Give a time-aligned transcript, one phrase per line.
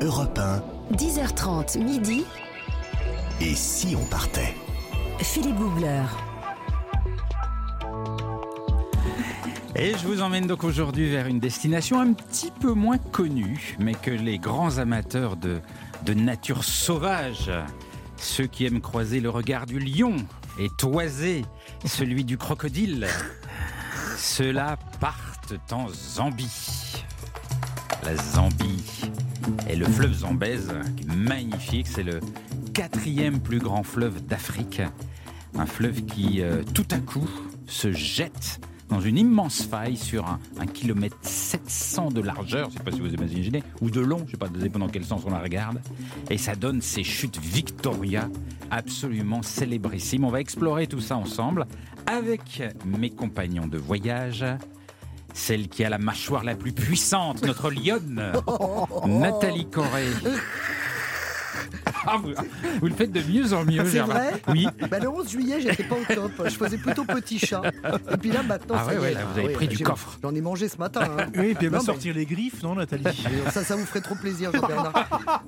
[0.00, 0.62] Europe 1.
[0.94, 2.24] 10h30 midi.
[3.40, 4.54] Et si on partait?
[5.18, 6.04] Philippe Googler.
[9.74, 13.94] Et je vous emmène donc aujourd'hui vers une destination un petit peu moins connue, mais
[13.94, 15.60] que les grands amateurs de,
[16.04, 17.50] de nature sauvage,
[18.16, 20.14] ceux qui aiment croiser le regard du lion
[20.60, 21.44] et toiser
[21.84, 23.08] celui du crocodile,
[24.16, 27.04] ceux-là partent en Zambie.
[28.04, 28.84] La Zambie
[29.68, 30.72] et le fleuve Zambèze,
[31.16, 32.20] magnifique, c'est le
[32.74, 34.82] quatrième plus grand fleuve d'Afrique.
[35.56, 37.28] Un fleuve qui, euh, tout à coup,
[37.66, 42.78] se jette dans une immense faille sur un, un kilomètre 700 de largeur, je ne
[42.78, 45.04] sais pas si vous imaginez, ou de long, je ne sais pas, dépend dans quel
[45.04, 45.80] sens on la regarde.
[46.30, 48.30] Et ça donne ces chutes Victoria
[48.70, 50.24] absolument célébrissimes.
[50.24, 51.66] On va explorer tout ça ensemble
[52.06, 54.44] avec mes compagnons de voyage.
[55.38, 58.32] Celle qui a la mâchoire la plus puissante, notre lionne,
[59.06, 60.08] Nathalie Corée.
[62.06, 62.30] Ah, vous,
[62.80, 64.14] vous le faites de mieux en mieux, C'est Germain.
[64.14, 64.66] vrai Oui.
[64.90, 66.32] Bah, le 11 juillet, j'étais pas au top.
[66.44, 67.62] Je faisais plutôt petit chat.
[68.12, 69.14] Et puis là, maintenant, Ah ça ouais, y ouais, est.
[69.14, 70.18] là, vous avez pris du coffre.
[70.22, 71.02] J'en ai mangé ce matin.
[71.18, 71.26] hein.
[71.36, 73.04] Oui, puis elle va mais- sortir les griffes, non, Nathalie?
[73.06, 74.92] Et Ça, ça vous ferait trop plaisir, Jean-Bernard.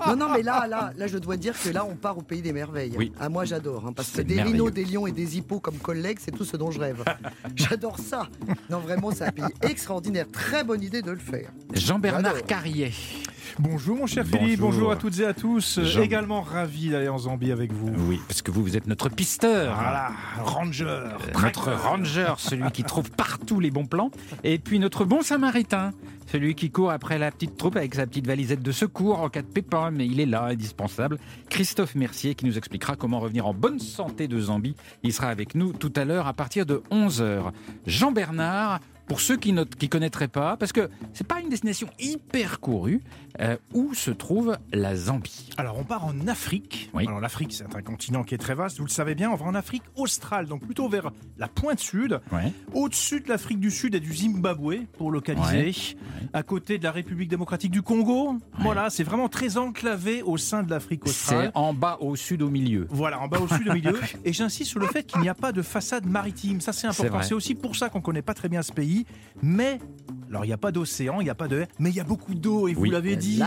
[0.09, 2.43] Non, non, mais là, là, là, je dois dire que là, on part au pays
[2.43, 2.95] des merveilles.
[2.97, 3.13] Oui.
[3.21, 3.85] Ah, moi, j'adore.
[3.87, 6.45] hein, parce que C'est des rhinos, des lions et des hippos comme collègues, c'est tout
[6.45, 7.03] ce dont je rêve.
[7.55, 8.29] J'adore ça.
[8.69, 10.27] Non, vraiment, c'est un pays extraordinaire.
[10.33, 11.49] Très bonne idée de le faire.
[11.73, 12.43] Jean-Bernard.
[12.47, 12.93] Carrier.
[13.59, 14.25] Bonjour mon cher.
[14.27, 15.79] Philippe, bonjour à toutes et à tous.
[15.79, 15.85] Euh,
[16.43, 17.91] Ravi d'aller en Zambie avec vous.
[18.09, 19.75] Oui, parce que vous, vous êtes notre pisteur.
[19.75, 20.11] Voilà,
[20.43, 21.05] ranger.
[21.43, 24.11] Notre ranger, celui qui trouve partout les bons plans.
[24.45, 25.93] Et puis notre bon samaritain,
[26.31, 29.43] celui qui court après la petite troupe avec sa petite valisette de secours en cas
[29.43, 31.19] de pépin, mais il est là, indispensable.
[31.49, 34.77] Christophe Mercier qui nous expliquera comment revenir en bonne santé de Zambie.
[35.03, 37.51] Il sera avec nous tout à l'heure à partir de 11h.
[37.87, 41.89] Jean Bernard, pour ceux qui ne qui connaîtraient pas, parce que c'est pas une destination
[41.99, 43.01] hyper courue,
[43.41, 45.51] euh, où se trouve la Zambie?
[45.57, 46.91] Alors on part en Afrique.
[46.95, 47.09] Oui.
[47.09, 49.29] Alors l'Afrique c'est un continent qui est très vaste, vous le savez bien.
[49.33, 52.21] On va en Afrique australe, donc plutôt vers la pointe sud.
[52.31, 52.53] Ouais.
[52.73, 55.73] Au-dessus de l'Afrique du Sud et du Zimbabwe, pour localiser.
[55.73, 58.37] Ouais, À côté de la République démocratique du Congo.
[58.61, 61.51] Voilà, c'est vraiment très enclavé au sein de l'Afrique C'est australe.
[61.55, 62.87] en bas, au sud, au milieu.
[62.91, 63.99] Voilà, en bas au sud au milieu.
[64.25, 66.61] Et j'insiste sur le fait qu'il n'y a pas de façade maritime.
[66.61, 67.27] Ça, c'est C'est important.
[67.27, 69.07] C'est aussi pour ça qu'on ne connaît pas très bien ce pays.
[69.43, 69.79] Mais,
[70.31, 71.67] alors, il n'y a pas d'océan, il n'y a pas de.
[71.79, 72.91] Mais il y a beaucoup d'eau, et vous Oui.
[72.91, 73.41] l'avez dit.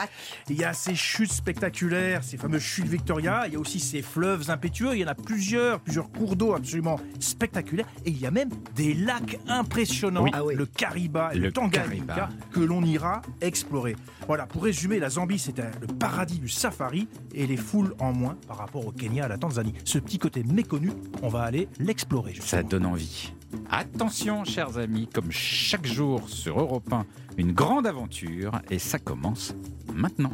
[0.49, 3.43] Il y a ces chutes spectaculaires, ces fameuses chutes Victoria.
[3.47, 4.95] Il y a aussi ces fleuves impétueux.
[4.95, 7.87] Il y en a plusieurs, plusieurs cours d'eau absolument spectaculaires.
[8.05, 10.23] Et il y a même des lacs impressionnants.
[10.23, 10.31] Oui.
[10.33, 10.55] Ah oui.
[10.55, 13.95] Le Kariba et le, Le Tanganyika que l'on ira explorer.
[14.27, 18.13] Voilà, pour résumer, la Zambie, c'est un- le paradis du safari et les foules en
[18.13, 19.73] moins par rapport au Kenya, à la Tanzanie.
[19.85, 20.91] Ce petit côté méconnu,
[21.21, 22.35] on va aller l'explorer.
[22.39, 23.33] Ça donne envie.
[23.69, 27.05] Attention, chers amis, comme chaque jour sur Europe 1,
[27.37, 29.53] une grande aventure, et ça commence
[29.93, 30.31] maintenant.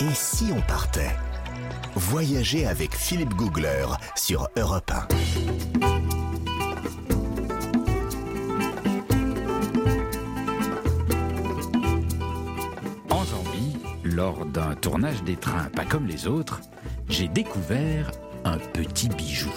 [0.00, 1.14] Et si on partait?
[1.96, 3.86] Voyager avec Philippe Googler
[4.16, 5.73] sur Europe 1.
[14.14, 16.60] Lors d'un tournage des trains pas comme les autres,
[17.08, 18.10] j'ai découvert
[18.44, 19.50] un petit bijou.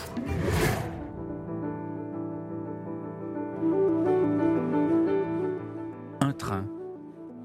[6.22, 6.66] Un train.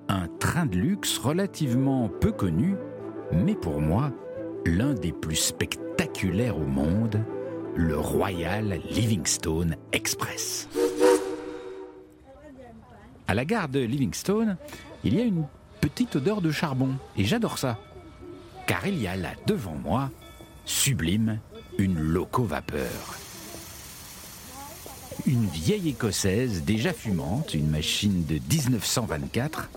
[0.09, 2.77] Un train de luxe relativement peu connu,
[3.33, 4.11] mais pour moi,
[4.65, 7.21] l'un des plus spectaculaires au monde,
[7.75, 10.69] le Royal Livingstone Express.
[13.27, 14.57] À la gare de Livingstone,
[15.05, 15.45] il y a une
[15.83, 17.77] petite odeur de charbon, et j'adore ça.
[18.67, 20.11] Car il y a là devant moi,
[20.65, 21.41] sublime,
[21.77, 23.19] une loco-vapeur.
[25.27, 29.71] Une vieille écossaise déjà fumante, une machine de 1924.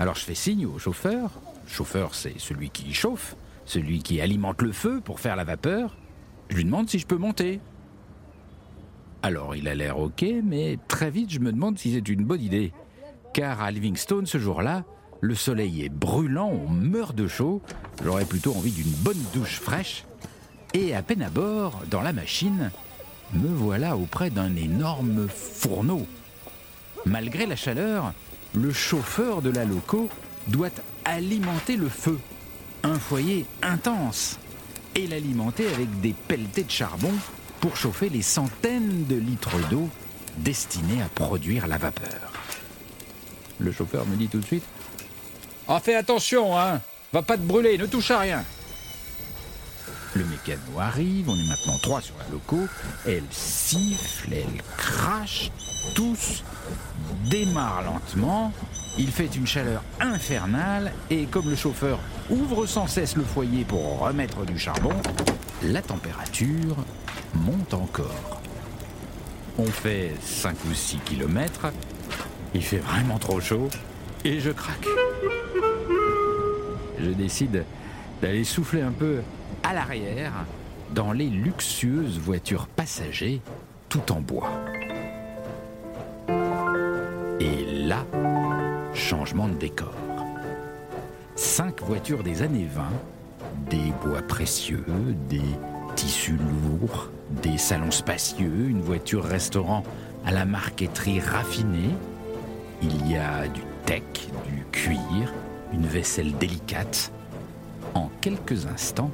[0.00, 1.30] Alors je fais signe au chauffeur.
[1.66, 5.96] Chauffeur, c'est celui qui chauffe, celui qui alimente le feu pour faire la vapeur.
[6.48, 7.60] Je lui demande si je peux monter.
[9.22, 12.42] Alors il a l'air ok, mais très vite je me demande si c'est une bonne
[12.42, 12.72] idée.
[13.32, 14.84] Car à Livingstone ce jour-là,
[15.24, 17.62] le soleil est brûlant, on meurt de chaud.
[18.04, 20.04] J'aurais plutôt envie d'une bonne douche fraîche.
[20.74, 22.70] Et à peine à bord, dans la machine,
[23.32, 26.06] me voilà auprès d'un énorme fourneau.
[27.06, 28.12] Malgré la chaleur,
[28.52, 30.10] le chauffeur de la loco
[30.48, 30.68] doit
[31.06, 32.18] alimenter le feu.
[32.82, 34.38] Un foyer intense.
[34.94, 37.12] Et l'alimenter avec des pelletés de charbon
[37.60, 39.88] pour chauffer les centaines de litres d'eau
[40.36, 42.30] destinés à produire la vapeur.
[43.58, 44.64] Le chauffeur me dit tout de suite
[45.66, 46.80] Ah, fais attention, hein
[47.12, 48.44] Va pas te brûler, ne touche à rien
[50.14, 52.58] Le mécano arrive, on est maintenant trois sur la loco.
[53.06, 55.50] Elle siffle, elle crache,
[55.94, 56.44] tous
[57.30, 58.52] démarre lentement,
[58.98, 64.00] il fait une chaleur infernale et comme le chauffeur ouvre sans cesse le foyer pour
[64.00, 64.92] remettre du charbon,
[65.62, 66.76] la température
[67.34, 68.40] monte encore.
[69.56, 71.72] On fait 5 ou 6 kilomètres,
[72.54, 73.68] il fait vraiment trop chaud
[74.24, 74.86] et je craque.
[76.98, 77.64] Je décide
[78.22, 79.20] d'aller souffler un peu
[79.62, 80.32] à l'arrière
[80.94, 83.40] dans les luxueuses voitures passagers
[83.88, 84.50] tout en bois.
[87.40, 88.04] Et là,
[88.94, 89.94] changement de décor.
[91.36, 92.82] Cinq voitures des années 20,
[93.70, 94.84] des bois précieux,
[95.28, 95.42] des
[95.96, 97.10] tissus lourds,
[97.42, 99.82] des salons spacieux, une voiture restaurant
[100.24, 101.90] à la marqueterie raffinée.
[102.82, 104.02] Il y a du tech,
[104.46, 105.32] du cuir,
[105.74, 107.10] une vaisselle délicate.
[107.94, 109.10] En quelques instants,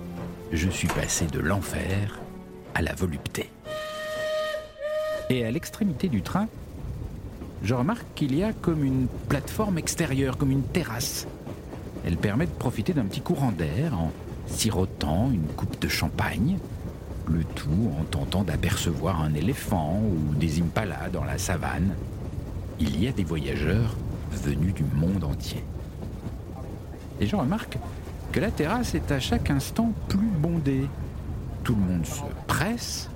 [0.52, 2.20] je suis passé de l'enfer
[2.74, 3.50] à la volupté.
[5.30, 6.48] Et à l'extrémité du train,
[7.62, 11.26] je remarque qu'il y a comme une plateforme extérieure, comme une terrasse.
[12.04, 14.12] Elle permet de profiter d'un petit courant d'air en
[14.46, 16.58] sirotant une coupe de champagne,
[17.26, 21.94] le tout en tentant d'apercevoir un éléphant ou des impalas dans la savane.
[22.80, 23.96] Il y a des voyageurs
[24.32, 25.62] venus du monde entier.
[27.20, 27.78] Et je remarque
[28.32, 30.86] que la terrasse est à chaque instant plus bondée.
[31.64, 33.10] Tout le monde se presse.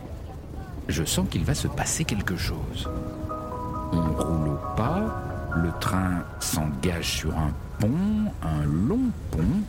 [0.89, 2.91] Je sens qu'il va se passer quelque chose.
[3.93, 5.25] On roule au pas,
[5.57, 9.63] le train s'engage sur un pont, un long pont,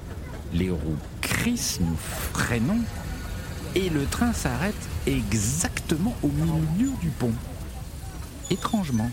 [0.54, 2.82] les roues crissent, nous freinons,
[3.76, 7.34] et le train s'arrête exactement au milieu du pont.
[8.50, 9.10] Étrangement.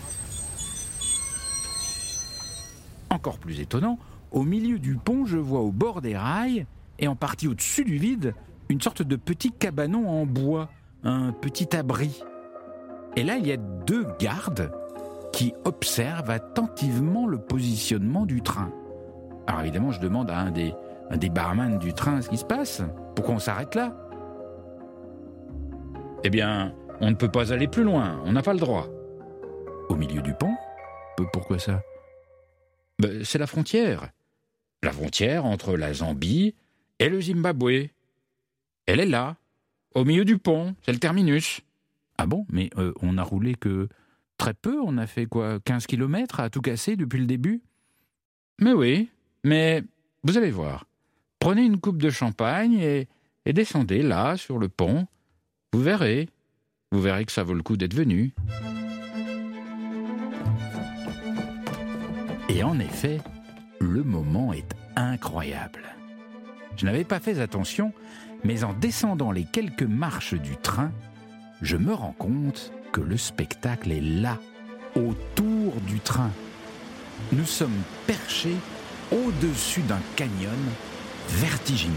[3.09, 3.99] Encore plus étonnant,
[4.33, 6.65] au milieu du pont, je vois au bord des rails,
[6.99, 8.33] et en partie au-dessus du vide,
[8.69, 10.69] une sorte de petit cabanon en bois,
[11.03, 12.21] un petit abri.
[13.15, 14.71] Et là, il y a deux gardes
[15.31, 18.71] qui observent attentivement le positionnement du train.
[19.47, 20.73] Alors évidemment, je demande à un des,
[21.09, 21.17] un
[21.77, 22.81] du train ce qui se passe.
[23.15, 23.95] Pourquoi on s'arrête là?
[26.23, 28.87] Eh bien, on ne peut pas aller plus loin, on n'a pas le droit.
[29.89, 30.53] Au milieu du pont?
[31.33, 31.81] Pourquoi ça?
[32.99, 34.09] Ben, C'est la frontière.
[34.83, 36.55] La frontière entre la Zambie
[36.99, 37.87] et le Zimbabwe.
[38.85, 39.37] Elle est là,
[39.95, 41.61] au milieu du pont, c'est le terminus.
[42.17, 43.87] Ah bon Mais euh, on a roulé que
[44.37, 47.61] très peu, on a fait quoi 15 kilomètres à tout casser depuis le début?
[48.59, 49.09] Mais oui,
[49.45, 49.83] mais
[50.23, 50.85] vous allez voir.
[51.39, 55.07] Prenez une coupe de champagne et descendez là, sur le pont.
[55.71, 56.27] Vous verrez.
[56.91, 58.33] Vous verrez que ça vaut le coup d'être venu.
[62.49, 63.19] Et en effet,
[63.83, 65.81] le moment est incroyable.
[66.75, 67.93] Je n'avais pas fait attention,
[68.43, 70.91] mais en descendant les quelques marches du train,
[71.61, 74.37] je me rends compte que le spectacle est là,
[74.95, 76.31] autour du train.
[77.31, 78.55] Nous sommes perchés
[79.11, 80.51] au-dessus d'un canyon
[81.29, 81.93] vertigineux.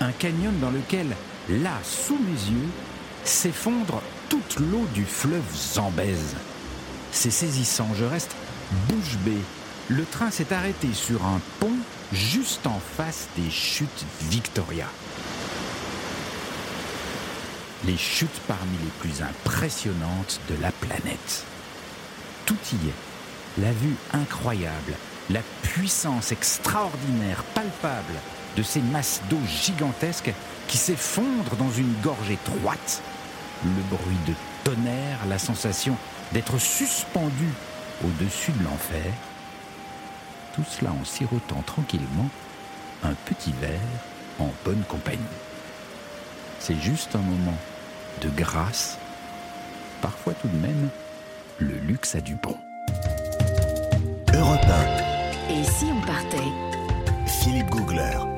[0.00, 1.06] Un canyon dans lequel,
[1.48, 2.68] là, sous mes yeux,
[3.24, 6.36] s'effondre toute l'eau du fleuve Zambèze.
[7.10, 8.34] C'est saisissant, je reste
[8.88, 9.42] bouche bée.
[9.90, 11.72] Le train s'est arrêté sur un pont
[12.12, 14.84] juste en face des chutes Victoria.
[17.86, 21.46] Les chutes parmi les plus impressionnantes de la planète.
[22.44, 23.62] Tout y est.
[23.62, 24.92] La vue incroyable,
[25.30, 28.20] la puissance extraordinaire, palpable
[28.58, 30.34] de ces masses d'eau gigantesques
[30.66, 33.00] qui s'effondrent dans une gorge étroite,
[33.64, 34.34] le bruit de
[34.64, 35.96] tonnerre, la sensation
[36.34, 37.48] d'être suspendu
[38.04, 39.12] au-dessus de l'enfer,
[40.58, 42.28] tout cela en sirotant tranquillement
[43.04, 43.78] un petit verre
[44.40, 45.18] en bonne compagnie.
[46.58, 47.56] C'est juste un moment
[48.22, 48.98] de grâce,
[50.02, 50.88] parfois tout de même,
[51.58, 52.56] le luxe a du bon.
[54.34, 54.58] Europe
[55.48, 56.38] Et si on partait?
[56.38, 58.37] 1, Philippe Googler.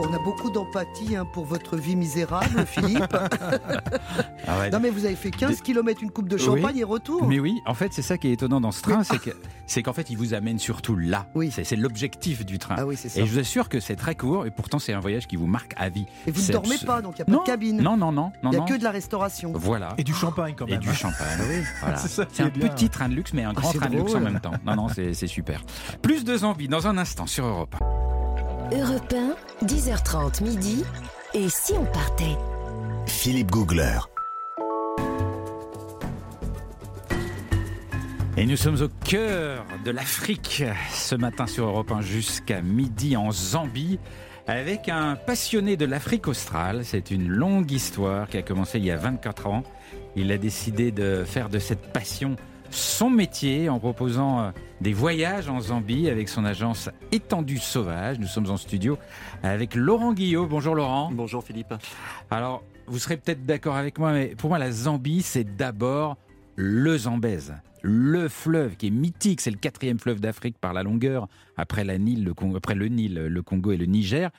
[0.00, 3.16] On a beaucoup d'empathie hein, pour votre vie misérable, Philippe.
[4.46, 7.26] Ah non, mais vous avez fait 15 km, une coupe de champagne et retour.
[7.26, 9.30] Mais oui, en fait, c'est ça qui est étonnant dans ce train, c'est que
[9.66, 11.26] c'est qu'en fait, il vous amène surtout là.
[11.34, 11.50] Oui.
[11.52, 12.74] C'est l'objectif du train.
[12.78, 13.20] Ah oui, c'est ça.
[13.20, 15.46] Et je vous assure que c'est très court, et pourtant, c'est un voyage qui vous
[15.46, 16.06] marque à vie.
[16.26, 17.80] Et vous ne dormez pas, donc il n'y a pas Non, de cabine.
[17.80, 18.64] Non, non, non, Il n'y a non.
[18.64, 19.52] que de la restauration.
[19.54, 19.94] Voilà.
[19.98, 20.80] Et du champagne quand Et même.
[20.80, 21.62] du champagne, oui.
[21.80, 21.96] Voilà.
[21.98, 22.68] C'est un bien.
[22.68, 24.52] petit train de luxe, mais un grand c'est train de luxe en même temps.
[24.66, 25.62] Non, non, c'est c'est super.
[26.02, 27.74] Plus de zombies dans un instant sur Europe.
[28.72, 28.78] 1.
[28.78, 30.84] Europe 1, 10h30 midi.
[31.34, 32.36] Et si on partait?
[33.06, 33.98] Philippe Googler.
[38.38, 40.64] Et nous sommes au cœur de l'Afrique
[40.94, 43.98] ce matin sur Europe 1 jusqu'à midi en Zambie
[44.46, 46.80] avec un passionné de l'Afrique australe.
[46.84, 49.62] C'est une longue histoire qui a commencé il y a 24 ans
[50.16, 52.36] Il a décidé de faire de cette passion
[52.70, 54.50] son métier en proposant euh,
[54.80, 58.18] des voyages en Zambie avec son agence Étendue Sauvage.
[58.18, 58.98] Nous sommes en studio
[59.42, 60.46] avec Laurent Guillot.
[60.46, 61.10] Bonjour Laurent.
[61.12, 61.74] Bonjour Philippe.
[62.30, 66.16] Alors, vous serez peut-être d'accord avec moi, mais pour moi, la Zambie, c'est d'abord
[66.56, 67.54] le Zambèze.
[67.82, 71.98] Le fleuve qui est mythique, c'est le quatrième fleuve d'Afrique par la longueur, après, la
[71.98, 74.30] Nil, le Congo, après le Nil, le Congo et le Niger.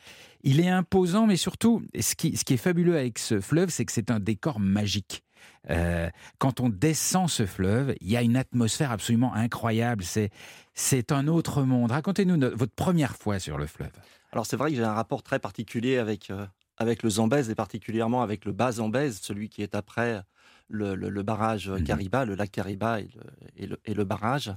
[0.44, 3.86] Il est imposant, mais surtout, ce qui, ce qui est fabuleux avec ce fleuve, c'est
[3.86, 5.24] que c'est un décor magique.
[5.70, 10.03] Euh, quand on descend ce fleuve, il y a une atmosphère absolument incroyable.
[10.03, 10.32] C'est,
[10.74, 11.91] c'est un autre monde.
[11.91, 13.91] Racontez-nous no- votre première fois sur le fleuve.
[14.32, 16.46] Alors c'est vrai que j'ai un rapport très particulier avec, euh,
[16.77, 20.22] avec le Zambèze et particulièrement avec le bas Zambèze, celui qui est après
[20.68, 21.70] le, le- le barrage.
[21.86, 23.22] Kariba, le lac Kariba et le,
[23.58, 24.51] et le, et le barrage,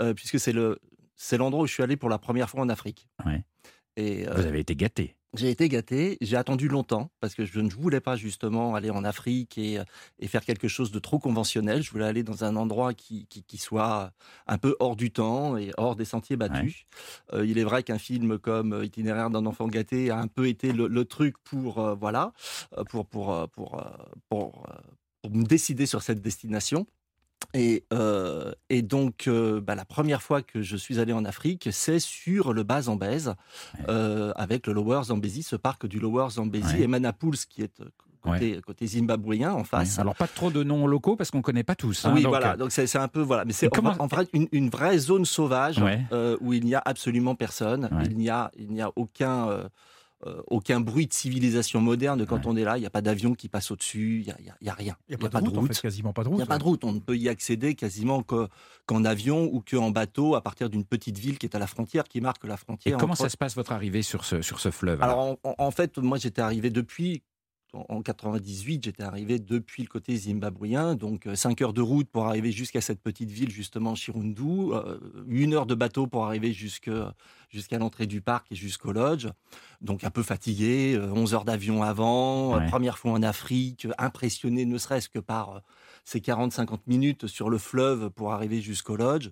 [0.00, 0.78] euh, puisque c'est, le,
[1.16, 3.08] c'est l'endroit où je suis allé pour la première fois en Afrique.
[3.24, 3.44] Ouais.
[3.96, 5.14] Et Vous avez été gâté.
[5.34, 9.02] J'ai été gâté, j'ai attendu longtemps parce que je ne voulais pas justement aller en
[9.02, 9.84] Afrique et, euh,
[10.18, 11.82] et faire quelque chose de trop conventionnel.
[11.82, 14.12] Je voulais aller dans un endroit qui, qui, qui soit
[14.46, 16.84] un peu hors du temps et hors des sentiers battus.
[17.32, 20.48] Euh, il est vrai qu'un film comme euh, Itinéraire d'un enfant gâté a un peu
[20.48, 22.32] été le, le truc pour euh, voilà
[22.90, 23.82] pour pour pour
[24.28, 24.66] pour,
[25.22, 26.86] pour me décider sur cette destination.
[27.54, 31.68] Et, euh, et donc, euh, bah, la première fois que je suis allé en Afrique,
[31.72, 33.34] c'est sur le bas Zambèze,
[33.88, 36.80] euh, avec le Lower Zambezi, ce parc du Lower Zambezi, Ouais.
[36.82, 37.72] et Manapouls, qui est
[38.20, 39.98] côté, côté zimbabwéen en face.
[39.98, 42.04] Alors, pas trop de noms locaux parce qu'on ne connaît pas tous.
[42.04, 42.56] hein, oui, donc, voilà.
[42.56, 45.24] Donc c'est un peu voilà, mais c'est comment- en, en vrai une, une vraie zone
[45.24, 46.00] sauvage Ouais.
[46.40, 47.88] où il n'y a absolument personne.
[47.92, 48.04] Ouais.
[48.06, 49.48] Il n'y a il n'y a aucun
[50.48, 52.42] aucun bruit de civilisation moderne quand Ouais.
[52.46, 52.76] on est là.
[52.78, 54.20] Il n'y a pas d'avion qui passe au-dessus.
[54.26, 54.30] Il n'y
[54.70, 54.96] a, rien.
[55.08, 56.36] Il n'y a, pas de route, en fait, quasiment pas de route.
[56.36, 56.84] Il n'y a pas de route.
[56.84, 58.48] On ne peut y accéder quasiment que-
[58.86, 62.04] qu'en avion ou qu'en bateau à partir d'une petite ville qui est à la frontière,
[62.04, 62.98] qui marque la Et frontière.
[62.98, 65.98] comment entre- ça se passe votre arrivée sur ce, sur ce fleuve alors en fait,
[65.98, 67.22] moi j'étais arrivé depuis
[67.72, 72.26] en- en 98, j'étais arrivé depuis le côté zimbabwéen, donc 5 heures de route pour
[72.26, 77.14] arriver jusqu'à cette petite ville justement Chirundu, euh, une heure de bateau pour arriver jusqu'à
[77.78, 79.28] l'entrée du parc et jusqu'au lodge,
[79.80, 82.66] donc un peu fatigué, euh, 11 heures d'avion avant, euh, Ouais.
[82.66, 85.60] première fois en Afrique, euh, impressionné ne serait-ce que par euh,
[86.04, 89.30] ces 40-50 minutes sur le fleuve pour arriver jusqu'au lodge.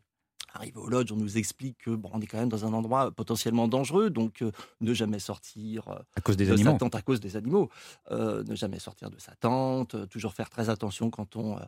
[0.52, 3.10] Arrivé au lodge, on nous explique que bon, on est quand même dans un endroit
[3.12, 6.72] potentiellement dangereux, donc euh, ne jamais sortir euh, À cause des de animaux.
[6.72, 7.68] sa tente à cause des animaux,
[8.10, 11.60] Euh, ne jamais sortir de sa tente, euh, toujours faire très attention quand on, euh,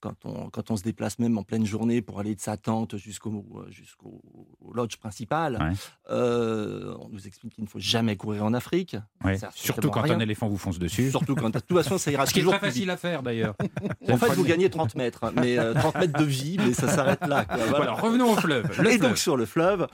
[0.00, 2.96] quand on, quand on se déplace même en pleine journée pour aller de sa tente
[2.98, 4.20] jusqu'au jusqu'au
[4.60, 5.54] au lodge principal.
[5.58, 5.76] Ouais.
[6.10, 8.96] Euh, on nous explique qu'il ne faut jamais courir en Afrique.
[9.24, 9.38] Ouais.
[9.54, 11.10] Surtout quand un éléphant vous fonce dessus.
[11.10, 13.22] Surtout quand, de toute façon, ça ira Ce qui est toujours très facile à faire
[13.22, 13.54] d'ailleurs.
[14.10, 17.26] En fait, vous gagnez 30 mètres, mais euh, 30 mètres de vie, mais ça s'arrête
[17.26, 17.44] là.
[17.46, 17.56] quoi.
[17.56, 17.70] Voilà.
[17.76, 18.64] Voilà, revenons au fleuve.
[18.80, 19.00] Le et fleuve.
[19.08, 19.86] donc sur le fleuve,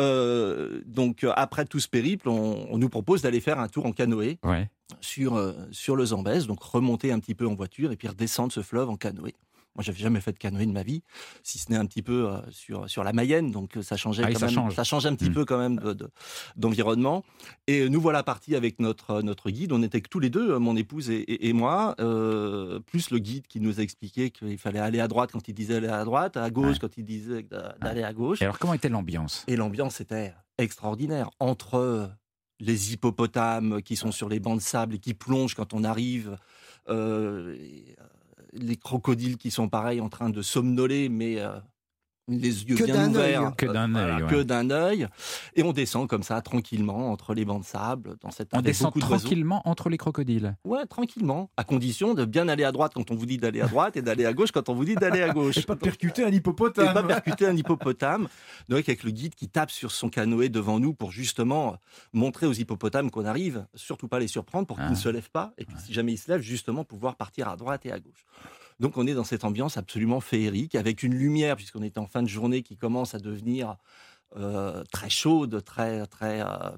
[0.00, 3.86] euh, donc euh, après tout ce périple, on, on nous propose d'aller faire un tour
[3.86, 4.68] en canoë Ouais.
[5.00, 8.52] Sur euh, sur le Zambèze, donc remonter un petit peu en voiture et puis redescendre
[8.52, 9.34] ce fleuve en canoë.
[9.76, 11.02] Moi, j'avais jamais fait de canoë de ma vie,
[11.42, 14.22] si ce n'est un petit peu euh, sur sur la Mayenne, donc euh, ça changeait
[14.24, 14.74] Ah quand ça même, change.
[14.76, 15.34] ça change un petit Mm.
[15.34, 16.10] peu quand même de- de-
[16.54, 17.24] d'environnement.
[17.66, 19.72] Et nous voilà partis avec notre notre guide.
[19.72, 23.18] On était que tous les deux, mon épouse et, et- et moi, euh, plus le
[23.18, 26.04] guide qui nous a expliqué qu'il fallait aller à droite quand il disait aller à
[26.04, 26.78] droite, à gauche Ouais.
[26.80, 28.42] quand il disait d'a- d'aller à gauche.
[28.42, 29.44] Et alors, comment était l'ambiance?
[29.48, 31.30] Et l'ambiance était extraordinaire.
[31.40, 32.10] Entre
[32.60, 36.38] les hippopotames qui sont sur les bancs de sable et qui plongent quand on arrive,
[36.88, 37.56] euh,
[37.98, 38.04] euh,
[38.52, 41.58] les crocodiles qui sont pareils en train de somnoler, mais euh,
[42.28, 43.42] les yeux Que bien d'un ouverts.
[43.42, 43.50] œil.
[43.56, 44.28] Que d'un voilà, œil, ouais.
[44.30, 45.06] Que d'un œil.
[45.56, 48.86] Et on descend comme ça, tranquillement, entre les bancs de sable, dans cette On descend
[48.88, 50.56] beaucoup tranquillement entre les crocodiles.
[50.64, 51.50] Ouais, tranquillement.
[51.56, 54.02] À condition de bien aller à droite quand on vous dit d'aller à droite et
[54.02, 55.58] d'aller à gauche quand on vous dit d'aller à gauche.
[55.58, 56.94] Et pas percuter un Et hippopotame.
[56.94, 58.28] pas percuter un hippopotame.
[58.68, 61.76] Donc avec le guide qui tape sur son canoë devant nous pour justement
[62.12, 64.90] montrer aux hippopotames qu'on arrive, surtout pas les surprendre pour qu'ils Ah.
[64.90, 65.52] ne se lèvent pas.
[65.58, 68.24] Et puis si jamais ils se lèvent, justement pouvoir partir à droite et à gauche.
[68.80, 72.22] Donc on est dans cette ambiance absolument féerique avec une lumière puisqu'on est en fin
[72.22, 73.76] de journée qui commence à devenir
[74.36, 76.70] euh, très chaude, très très euh,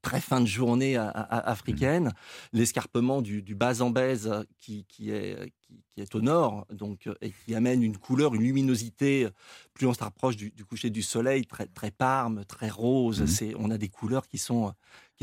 [0.00, 2.12] très fin de journée a- a- africaine.
[2.52, 7.06] L'escarpement du, du bas Zambèze euh, qui, qui est qui, qui est au nord, donc
[7.06, 9.28] euh, et qui amène une couleur, une luminosité.
[9.74, 13.26] Plus on se rapproche du, du coucher du soleil, très très parme, très rose.
[13.26, 14.72] C'est on a des couleurs qui sont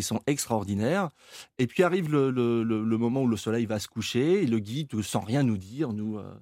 [0.04, 1.10] sont extraordinaires.
[1.58, 5.22] Et puis arrive le, moment où le soleil va se coucher et le guide, sans
[5.22, 6.34] rien nous dire, nous, euh,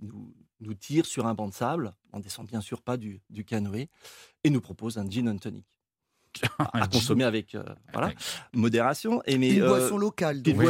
[0.00, 1.94] nous, nous tire sur un banc de sable.
[2.12, 3.88] On descend bien sûr pas du, du canoë
[4.44, 5.66] et nous propose un gin and tonic
[6.58, 7.62] à, consommer avec euh,
[7.92, 8.12] voilà,
[8.52, 9.22] modération.
[9.26, 10.42] Et mais, Une euh, boisson locale.
[10.46, 10.64] Oui, oui,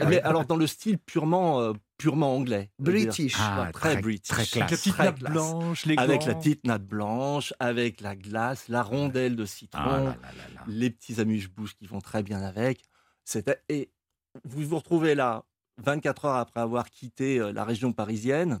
[0.00, 0.06] oui.
[0.08, 2.70] mais alors dans le style purement, euh, purement anglais.
[2.78, 3.36] British.
[3.38, 4.28] Ah, très, très- british.
[4.28, 4.56] très classe.
[4.56, 8.68] Avec la petite Très nappe blanche, les Avec la petite natte blanche, avec la glace,
[8.68, 10.60] la rondelle de citron, Ah là là là là.
[10.66, 12.82] les petits amuse-bouches qui vont très bien avec.
[13.68, 13.90] Et
[14.44, 15.44] vous vous retrouvez là,
[15.78, 18.60] 24 heures après avoir quitté la région parisienne,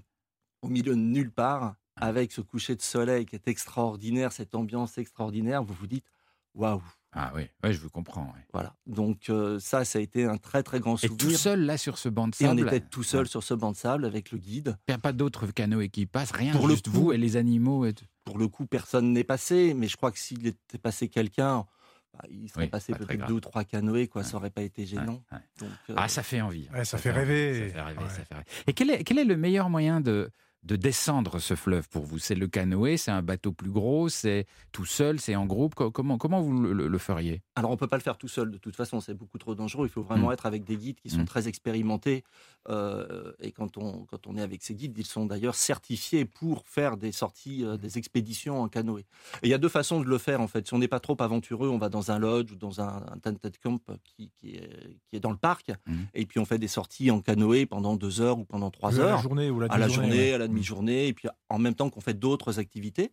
[0.62, 4.98] au milieu de nulle part, avec ce coucher de soleil qui est extraordinaire, cette ambiance
[4.98, 6.06] extraordinaire, vous vous dites
[6.54, 6.82] waouh.
[7.12, 8.26] Ah oui, ouais, je vous comprends.
[8.26, 8.46] ouais.
[8.52, 8.76] Voilà.
[8.86, 11.18] Donc euh, ça, ça a été un très très grand Et souvenir.
[11.18, 12.68] tout seul là sur ce banc de Et on sable.
[12.68, 14.76] était tout seul sur ce banc de sable avec le guide.
[14.86, 17.18] Il n'y a pas d'autres canoës qui passent, rien, Pour le juste coup- vous et
[17.18, 17.84] les animaux.
[17.84, 17.94] Et.
[18.24, 21.66] Pour le coup, personne n'est passé, mais je crois que s'il était passé quelqu'un,
[22.12, 24.22] bah, il serait Oui, passé pas peut-être deux ou trois canoës, quoi.
[24.22, 25.20] Ça aurait pas été gênant.
[25.32, 25.44] Ouais, ouais.
[25.58, 26.68] Donc, euh, Ah, ça fait envie.
[26.72, 27.70] Ouais, ça fait rêver.
[27.70, 28.08] Ça fait rêver, Ouais.
[28.08, 28.46] ça fait rêver.
[28.68, 30.30] Et quel est, quel est le meilleur moyen de,
[30.62, 34.46] de descendre ce fleuve pour vous C'est le canoë, c'est un bateau plus gros, c'est
[34.72, 37.40] tout seul, c'est en groupe Co- Comment, comment vous le, le- le feriez?
[37.56, 38.50] Alors, on peut pas le faire tout seul.
[38.50, 39.86] De toute façon, c'est beaucoup trop dangereux.
[39.86, 40.32] Il faut vraiment Mm.
[40.32, 41.24] être avec des guides qui sont Mm.
[41.24, 42.24] très expérimentés.
[42.68, 46.68] euh, et quand on, quand on est avec ces guides, ils sont d'ailleurs certifiés pour
[46.68, 49.00] faire des sorties, euh, des expéditions en canoë.
[49.42, 50.66] Et il y a deux façons de le faire, en fait.
[50.66, 53.18] Si on n'est pas trop aventureux, on va dans un lodge ou dans un, un
[53.18, 55.70] tented camp qui, qui est, qui est dans le parc.
[55.86, 55.94] Mm.
[56.12, 59.02] Et puis, on fait des sorties en canoë pendant deux heures ou pendant trois À
[59.04, 59.16] heures.
[59.16, 60.32] la journée ou la à la journée, ouais.
[60.34, 63.12] à la demi-journée, et puis en même temps qu'on fait d'autres activités.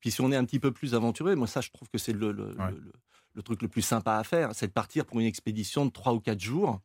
[0.00, 2.12] Puis si on est un petit peu plus aventureux, moi ça je trouve que c'est
[2.12, 2.70] le, le- Ouais.
[2.70, 2.92] le- le-
[3.34, 6.12] le truc le plus sympa à faire, c'est de partir pour une expédition de trois
[6.12, 6.80] ou quatre jours.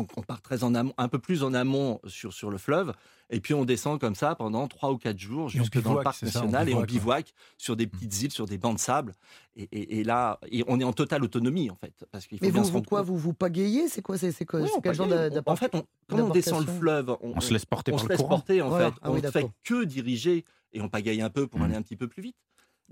[0.00, 2.94] Donc on part très en amont, un peu plus en amont sur, sur le fleuve,
[3.28, 6.16] et puis on descend comme ça pendant trois ou quatre jours jusque dans le parc
[6.20, 7.32] c'est ça, on national et on bivouac, ouais.
[7.58, 9.12] sur des petites îles, sur des bancs de sable.
[9.56, 12.44] Et, et- et là, et on est en totale autonomie en fait, parce qu'il faut
[12.46, 13.88] Mais bien vous, se vous quoi compte- vous vous pagayez?
[13.88, 15.06] C'est quoi C'est quoi Oui, quel genre
[15.44, 18.00] En fait, on, quand on descend le fleuve, on, On se laisse porter on par
[18.00, 18.28] se le laisse courant.
[18.36, 18.94] porter en Ouais, fait.
[19.02, 21.64] ah on oui, ne fait que diriger et on pagaille un peu pour Mm.
[21.64, 22.36] aller un petit peu plus vite.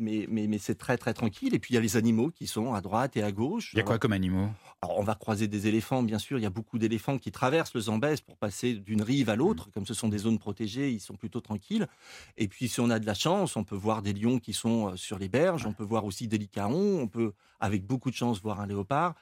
[0.01, 1.55] Mais, mais, mais c'est très très tranquille.
[1.55, 3.71] Et puis il y a les animaux qui sont à droite et à gauche.
[3.73, 4.49] Il y a quoi comme animaux?
[4.81, 6.39] Alors, on va croiser des éléphants, bien sûr.
[6.39, 9.71] Il y a beaucoup d'éléphants qui traversent le Zambèze pour passer d'une rive à l'autre.
[9.73, 11.89] Comme ce sont des zones protégées, ils sont plutôt tranquilles.
[12.37, 14.91] Et puis, si on a de la chance, on peut voir des lions qui sont
[14.91, 15.67] euh, sur les berges.
[15.67, 17.01] On peut voir aussi des licaons.
[17.01, 19.17] On peut, avec beaucoup de chance, voir un léopard.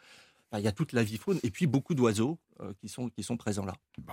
[0.51, 1.41] Enfin, il y a toute la vie faune.
[1.43, 3.77] Et puis, beaucoup d'oiseaux euh, qui, sont, qui sont présents là.
[3.97, 4.13] Bon.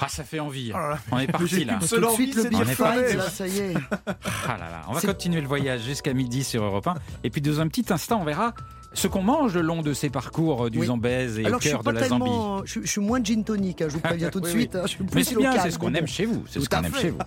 [0.00, 0.72] Ah, ça fait envie.
[0.74, 0.94] Oh.
[1.12, 1.78] On est parti là.
[1.80, 3.14] Tout de suite le aller.
[3.14, 3.74] là, ça y est.
[4.06, 4.82] Ah là là.
[4.88, 6.94] On va continuer le voyage jusqu'à midi sur Europe 1.
[7.24, 8.54] Et puis dans un petit instant, on verra
[8.92, 10.86] ce qu'on mange le long de ces parcours euh, du Oui.
[10.86, 12.62] Zambèze et Alors, au je suis cœur de la Zambie.
[12.64, 14.70] Je, je suis moins gin tonic, hein, je vous préviens tout de Oui, suite.
[14.74, 14.80] oui.
[14.80, 16.42] hein, je suis Mais c'est bien, c'est ce qu'on aime chez vous.
[16.48, 17.18] C'est ce qu'on aime chez vous.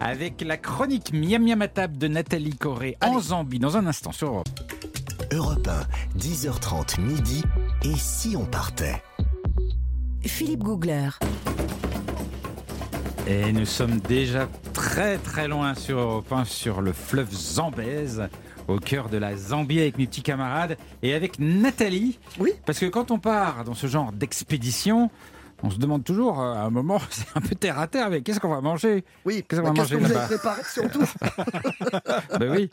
[0.00, 3.22] Avec la chronique Miam Miam à table de Nathalie Corré en Allez.
[3.22, 4.48] Zambie dans un instant sur Europe.
[5.32, 5.66] Europe
[6.16, 7.42] 1, 10h30 midi.
[7.84, 9.02] Et si on partait?
[10.26, 11.08] Philippe Googler.
[13.30, 18.26] Et nous sommes déjà très très loin sur Europe 1, sur le fleuve Zambèze,
[18.68, 22.18] au cœur de la Zambie avec mes petits camarades et avec Nathalie.
[22.38, 22.52] Oui.
[22.64, 25.10] Parce que quand on part dans ce genre d'expédition,
[25.62, 28.22] on se demande toujours, euh, à un moment, c'est un peu terre à terre, mais
[28.22, 29.04] qu'est-ce qu'on va manger?
[29.26, 30.26] Oui, Qu'est-ce qu'on bah, va manger vous là-bas?
[30.26, 31.04] préparé surtout?
[32.40, 32.70] Ben oui.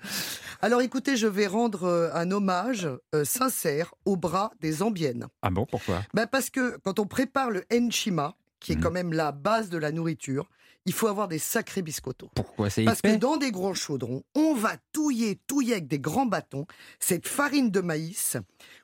[0.61, 5.27] Alors écoutez, je vais rendre euh, un hommage euh, sincère au bras des Zambiennes.
[5.41, 6.01] Ah bon, pourquoi?
[6.13, 8.81] Ben parce que quand on prépare le enchima, qui est Mhm.
[8.81, 10.49] quand même la base de la nourriture,
[10.87, 12.29] il faut avoir des sacrés biscottos.
[12.35, 16.25] Pourquoi c'est Parce que dans des gros chaudrons, on va touiller, touiller avec des grands
[16.25, 16.65] bâtons
[16.99, 18.37] cette farine de maïs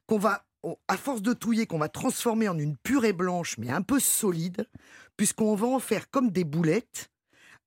[0.08, 0.46] qu'on va,
[0.88, 4.67] à force de touiller, qu'on va transformer en une purée blanche, mais un peu solide,
[5.17, 7.10] puisqu'on va en faire comme des boulettes,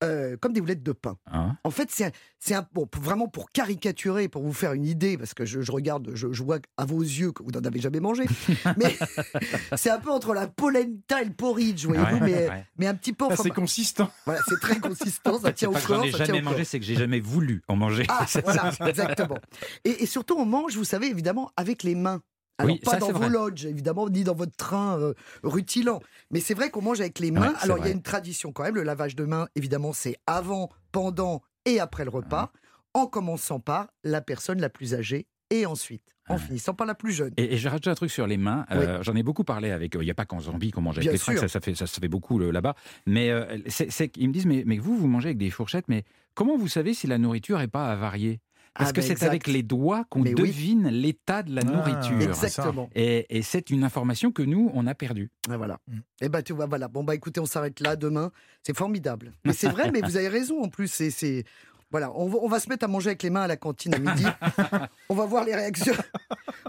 [0.05, 1.17] euh, comme des boulettes de pain.
[1.33, 4.85] Hein En fait, c'est un, c'est un- bon, vraiment pour caricaturer, pour vous faire une
[4.87, 7.61] idée, parce que je, je regarde, je, je vois à vos yeux que vous n'en
[7.61, 8.25] avez jamais mangé,
[8.77, 8.97] mais
[9.77, 12.67] c'est un peu entre la polenta et le porridge, voyez-vous, Ouais, mais, ouais.
[12.79, 13.25] mais un petit peu.
[13.25, 14.11] Enfin, c'est consistant.
[14.25, 16.79] voilà, c'est très consistant, ça tient au que corps, ai ça tient jamais mangé, c'est
[16.79, 18.05] que j'ai jamais voulu en manger.
[18.09, 19.38] Ah, C'est voilà, exactement.
[19.85, 22.21] Et, et surtout, on mange, vous savez, évidemment, avec les mains.
[22.59, 23.29] Alors, Oui, pas ça, dans vos vrai.
[23.31, 26.01] lodges, évidemment, ni dans votre train euh, rutilant.
[26.31, 27.49] Mais c'est vrai qu'on mange avec les mains.
[27.51, 28.77] Ouais, Alors, il y a une tradition quand même.
[28.77, 32.53] Le lavage de mains, évidemment, c'est avant, pendant et après le repas.
[32.97, 37.12] En commençant par la personne la plus âgée et ensuite en finissant par la plus
[37.12, 37.33] jeune.
[37.37, 38.64] Et, et je rajoute un truc sur les mains.
[38.71, 39.95] Euh, J'en ai beaucoup parlé avec.
[39.95, 41.75] Il n'y a pas qu'en Zambie qu'on mange avec Bien les fringues, ça, ça, fait,
[41.75, 42.75] ça se fait beaucoup là-bas.
[43.05, 45.85] Mais euh, c'est- c'est- ils me disent mais, mais vous, vous mangez avec des fourchettes,
[45.88, 48.40] mais comment vous savez si la nourriture n'est pas avariée?
[48.77, 50.35] Parce Ah, que bah, c'est avec les doigts qu'on oui.
[50.35, 52.21] devine l'état de la Ah, nourriture.
[52.21, 52.45] exact.
[52.45, 52.91] Exactement.
[52.95, 55.31] Et, et c'est une information que nous, on a perdue.
[55.53, 55.79] Et voilà.
[55.87, 55.99] Mm.
[56.23, 56.89] Et bah tu vois, voilà.
[56.89, 58.33] Bon bah écoutez, on s'arrête là demain.
[58.65, 59.33] C'est formidable.
[59.45, 60.89] Mais c'est vrai, mais vous avez raison en plus.
[60.89, 61.45] C'est, c'est...
[61.93, 63.95] voilà, on va, on va se mettre à manger avec les mains à la cantine
[63.95, 64.25] à midi.
[65.09, 65.95] on va voir les réactions.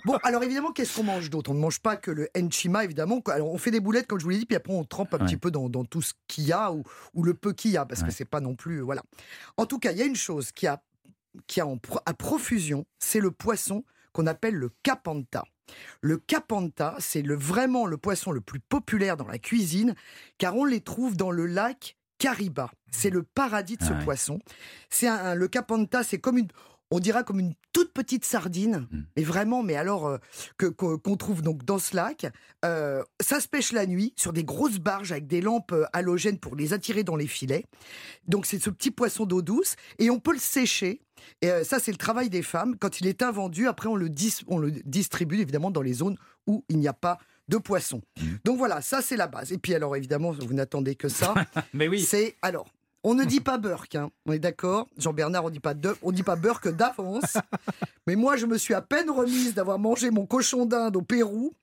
[0.05, 1.49] Bon, alors évidemment, qu'est-ce qu'on mange d'autre?
[1.49, 3.19] On ne mange pas que le enchima, évidemment.
[3.27, 5.17] Alors on fait des boulettes, comme je vous l'ai dit, puis après on trempe un
[5.19, 5.25] Ouais.
[5.25, 6.83] petit peu dans, dans tout ce qu'il y a ou,
[7.15, 8.07] ou le peu qu'il y a, parce Ouais.
[8.09, 9.01] que c'est pas non plus, voilà.
[9.57, 10.83] En tout cas, il y a une chose qui a,
[11.47, 15.43] qui a en pro- à profusion, c'est le poisson qu'on appelle le capanta.
[16.01, 19.95] Le capanta, c'est le, vraiment le poisson le plus populaire dans la cuisine,
[20.37, 22.71] car on les trouve dans le lac Kariba.
[22.91, 24.03] C'est le paradis de ce Ah ouais.
[24.03, 24.39] poisson.
[24.89, 26.47] C'est le capanta, c'est comme une,
[26.95, 28.99] on dira comme une toute petites sardines, Mm.
[29.17, 30.17] mais vraiment, mais alors euh,
[30.57, 32.27] que qu'on trouve donc dans ce lac.
[32.63, 36.39] Euh, ça se pêche la nuit sur des grosses barges avec des lampes euh, halogènes
[36.39, 37.65] pour les attirer dans les filets.
[38.27, 41.01] Donc c'est ce petit poisson d'eau douce et on peut le sécher.
[41.41, 42.75] Et euh, ça, c'est le travail des femmes.
[42.77, 46.17] Quand il est invendu, après, on le, dis- on le distribue évidemment dans les zones
[46.47, 48.01] où il n'y a pas de poisson.
[48.43, 49.51] Donc voilà, ça, c'est la base.
[49.51, 51.33] Et puis alors, évidemment, vous n'attendez que ça.
[51.73, 52.01] Mais oui.
[52.01, 52.67] C'est alors.
[53.07, 54.09] On ne dit pas Burke, hein.
[54.25, 54.87] on est d'accord.
[54.97, 57.37] Jean-Bernard, on dit pas de, on dit pas Burke d'avance.
[58.07, 61.53] Mais moi, je me suis à peine remise d'avoir mangé mon cochon d'Inde au Pérou.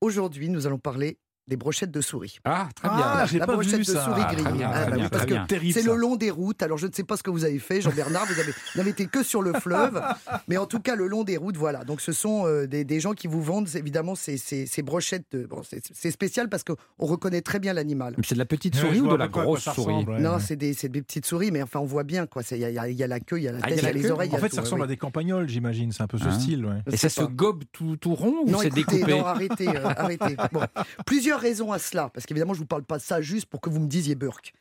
[0.00, 2.38] Aujourd'hui, nous allons parler des brochettes de souris.
[2.44, 2.98] Ah, très bien.
[3.04, 4.04] Ah, j'ai la pas brochette vu de ça.
[4.04, 4.58] souris Ah, très grillée.
[4.58, 5.46] bien, Ah, bah bien, parce que.
[5.46, 6.62] Terrible, c'est le long des routes.
[6.62, 8.24] Alors, je ne sais pas ce que vous avez fait, Jean-Bernard.
[8.26, 10.00] Vous avez- n'avez été que sur le fleuve.
[10.48, 11.84] Mais en tout cas, le long des routes, voilà.
[11.84, 15.26] Donc, ce sont euh, des, des gens qui vous vendent, évidemment, ces, ces, ces brochettes.
[15.32, 15.44] De...
[15.46, 18.14] Bon, c'est- spécial parce qu'on reconnaît très bien l'animal.
[18.24, 20.20] C'est de la petite souris ou de la grosse souris ouais.
[20.20, 22.42] Non, c'est des, petites souris, mais enfin, on voit bien, quoi.
[22.42, 23.76] C'est- Il y a, y y la queue, il y a la Ah, tête, il
[23.76, 24.30] y il y a a la les oreilles.
[24.32, 25.92] En fait, ça ressemble à des campagnols, j'imagine.
[25.92, 26.66] C'est un peu ce Hein style.
[26.90, 30.36] Et ça se gobe tout, tout rond ou Non, c'est découpé non, arrêtez, euh, arrêtez.
[30.52, 30.62] Bon,
[31.34, 33.70] plusieurs raisons à cela, parce qu'évidemment, je vous parle pas de ça juste pour que
[33.70, 34.52] vous me disiez Burke.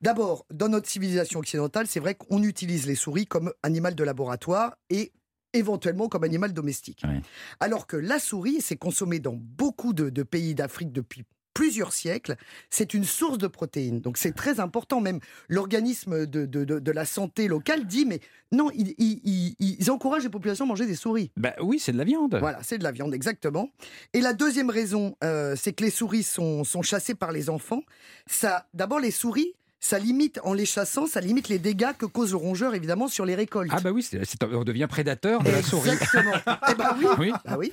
[0.00, 4.76] D'abord, dans notre civilisation occidentale, c'est vrai qu'on utilise les souris comme animal de laboratoire
[4.90, 5.12] et
[5.54, 7.02] éventuellement comme animal domestique.
[7.04, 7.22] Ouais.
[7.60, 12.36] Alors que la souris, c'est consommé dans beaucoup de, de pays d'Afrique depuis plusieurs siècles,
[12.70, 14.00] c'est une source de protéines.
[14.00, 15.00] Donc c'est très important.
[15.00, 18.20] Même l'organisme de, de- de- de la santé locale dit, mais
[18.52, 21.30] non, ils, ils- ils- ils encouragent les populations à manger des souris.
[21.36, 22.36] Bah oui, c'est de la viande.
[22.38, 23.70] Voilà, c'est de la viande, exactement.
[24.12, 27.82] Et la deuxième raison, euh, c'est que les souris sont, sont chassées par les enfants.
[28.26, 32.32] Ça, D'abord, les souris, ça limite, en les chassant, ça limite les dégâts que cause
[32.32, 33.70] le rongeur, évidemment, sur les récoltes.
[33.72, 35.90] Ah bah oui, c'est- c'est- on devient prédateur de la souris.
[35.90, 36.32] Exactement.
[36.70, 37.06] eh ben oui.
[37.18, 37.32] Oui.
[37.46, 37.72] Ah oui.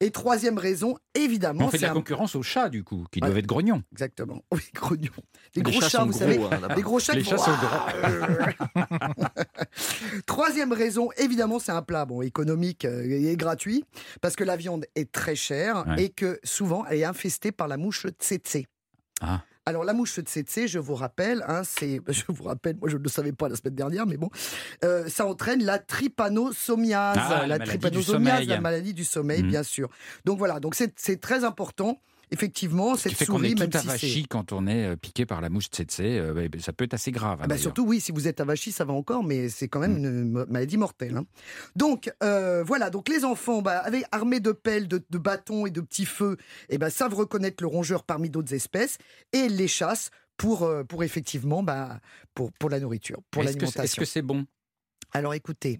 [0.00, 1.94] Et troisième raison, évidemment, On fait de c'est la un...
[1.94, 3.26] concurrence aux chats, du coup, qui Ouais.
[3.28, 3.82] doivent être grognons.
[3.92, 4.42] Exactement.
[4.52, 5.10] Oui, grognons.
[5.54, 6.40] Des Les gros chats vous gros, savez.
[6.42, 6.74] hein.
[6.74, 7.56] Des gros chats Les qui chats font- sont
[8.74, 8.84] gros.
[10.26, 13.84] Troisième raison, évidemment, c'est un plat bon, économique euh, et gratuit,
[14.20, 16.04] parce que la viande est très chère Ouais.
[16.04, 18.58] et que souvent elle est infestée par la mouche tsetse.
[19.20, 19.42] Ah.
[19.66, 23.02] Alors la mouche tsetse, je vous rappelle, hein, c'est, je vous rappelle, moi je ne
[23.02, 24.28] le savais pas la semaine dernière, mais bon,
[24.84, 28.46] euh, ça entraîne la trypanosomiase, Ah, la la maladie du trypanosomiase, sommeil.
[28.48, 29.48] la maladie du sommeil, Mhm.
[29.48, 29.88] bien sûr.
[30.26, 31.98] Donc voilà, donc c'est très important.
[32.34, 35.48] Effectivement, Ce cette qui fait qu'on est si quand on est euh, piqué par la
[35.48, 36.00] mouche tsetse.
[36.00, 37.38] euh, bah, ça peut être assez grave.
[37.40, 39.80] hein, Ah bah surtout, oui, si vous êtes avachi, ça va encore, mais c'est quand
[39.80, 41.16] même une mo- maladie mortelle.
[41.16, 41.24] hein.
[41.76, 45.70] Donc, euh, voilà, donc les enfants, bah, avec, armés de pelles, de, de bâtons et
[45.70, 46.36] de petits feux,
[46.68, 48.98] eh ben, savent reconnaître le rongeur parmi d'autres espèces
[49.32, 52.00] et les chassent pour, euh, pour effectivement, bah,
[52.34, 54.44] pour, pour la nourriture, pour Est-ce que, est-ce que c'est bon?
[55.12, 55.78] Alors écoutez,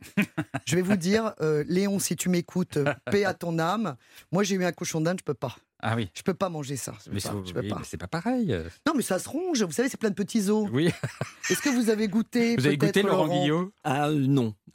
[0.65, 2.79] je vais vous dire, euh, Léon, si tu m'écoutes,
[3.11, 3.97] paix à ton âme.
[4.31, 5.57] Moi, j'ai eu un cochon d'Inde, je peux pas.
[5.87, 6.09] Ah oui.
[6.15, 6.95] Je peux pas manger ça.
[7.13, 7.77] Mais pas, c'est oui, pas.
[7.79, 8.57] mais c'est pas pareil.
[8.87, 9.63] Non, mais ça se ronge.
[9.63, 10.67] Vous savez, c'est plein de petits os.
[10.73, 10.91] Oui.
[11.51, 13.71] Est-ce que vous avez goûté Vous avez goûté Laurent Guillot?
[13.85, 14.55] Ah euh, non.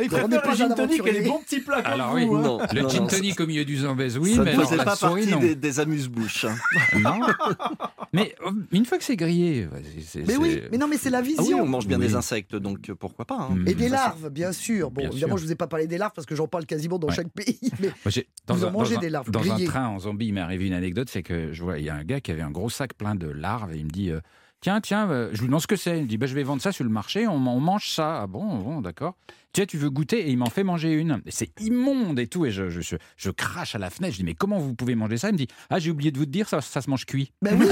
[0.00, 2.10] Il On n'est préfère pas le gin tonic et les bons petits plats comme Alors
[2.12, 2.24] vous, oui.
[2.24, 2.40] hein.
[2.42, 4.76] Non, Le non, gin tonic au milieu du zambèze, oui, ça mais ne alors faisait
[4.78, 5.40] la pas souris, partie non.
[5.40, 6.46] des, des amuse-bouches.
[6.46, 6.56] hein.
[7.00, 7.20] Non.
[8.14, 9.68] mais euh, une fois que c'est grillé,
[10.00, 11.60] c'est- Mais oui, mais non, mais c'est la Ah oui, vision.
[11.62, 12.06] on mange bien Oui.
[12.06, 13.36] des insectes, donc euh, pourquoi pas.
[13.50, 13.54] hein.
[13.54, 13.68] Mm.
[13.68, 14.90] Et des larves, bien sûr.
[14.90, 15.38] Bon, Bien évidemment, sûr.
[15.42, 17.14] je vous ai pas parlé des larves parce que j'en parle quasiment dans Ouais.
[17.14, 17.58] chaque pays.
[17.80, 18.12] Mais Moi,
[18.46, 19.66] dans Vous en mangez dans des larves Dans grillées.
[19.66, 21.90] un train en Zambie, il m'est arrivé une anecdote, c'est que je vois, il y
[21.90, 24.10] a un gars qui avait un gros sac plein de larves et il me dit,
[24.10, 24.20] euh,
[24.60, 25.98] tiens, tiens, euh, je lui demande ce que c'est.
[25.98, 28.22] Il me dit, bah, je vais vendre ça sur le marché, on, on mange ça.
[28.22, 29.16] Ah bon, bon, d'accord.
[29.54, 31.22] Tiens, tu veux goûter Et il m'en fait manger une.
[31.28, 32.44] C'est immonde et tout.
[32.44, 34.12] Et je, je, je, je crache à la fenêtre.
[34.12, 35.28] Je dis, mais comment vous pouvez manger ça?
[35.30, 37.32] Il me dit, ah, j'ai oublié de vous dire, ça, ça se mange cuit.
[37.40, 37.66] ben oui,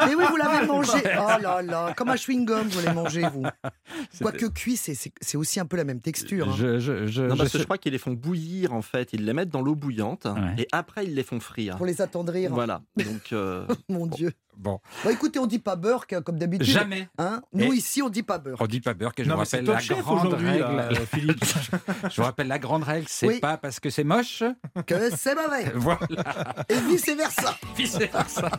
[0.00, 0.90] mais oui, vous l'avez mangé.
[1.04, 3.44] Oh là là, comme un chewing-gum, vous l'avez mangé, vous.
[4.20, 6.48] Quoique cuit, c'est- c'est c'est aussi un peu la même texture.
[6.50, 6.54] hein.
[6.58, 8.82] Je, je, je, Non, je parce que sais- je crois qu'ils les font bouillir en
[8.82, 9.12] fait.
[9.12, 10.62] Ils les mettent dans l'eau bouillante Ouais.
[10.62, 11.76] et après ils les font frire.
[11.76, 12.50] Pour les attendrir.
[12.52, 12.82] Voilà.
[12.96, 14.32] Donc euh, Mon Dieu.
[14.56, 16.66] Bon, Bon, écoutez, on dit pas beurre, comme d'habitude.
[16.66, 17.08] jamais.
[17.18, 17.42] Hein?
[17.52, 18.56] Nous, Et- ici, on dit pas beurre.
[18.58, 20.76] On dit pas beurre, que je Non, vous rappelle la grande aujourd'hui, règle.
[20.76, 20.88] là,
[21.34, 21.44] Philippe.
[22.10, 23.40] Je vous rappelle la grande règle, c'est Oui.
[23.40, 24.42] pas parce que c'est moche.
[24.86, 25.70] Que c'est mauvais.
[25.74, 26.54] Voilà.
[26.68, 27.56] Et vice-versa.
[27.76, 28.50] vice versa.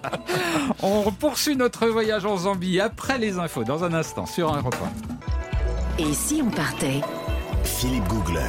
[0.82, 4.92] On poursuit notre voyage en Zambie après les infos dans un instant sur un repas.
[6.00, 7.02] Et si on partait
[7.64, 8.42] Philippe Googler.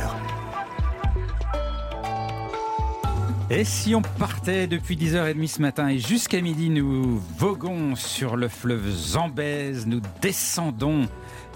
[3.50, 8.46] Et si on partait depuis 10h30 ce matin et jusqu'à midi, nous voguons sur le
[8.48, 11.06] fleuve Zambèze, nous descendons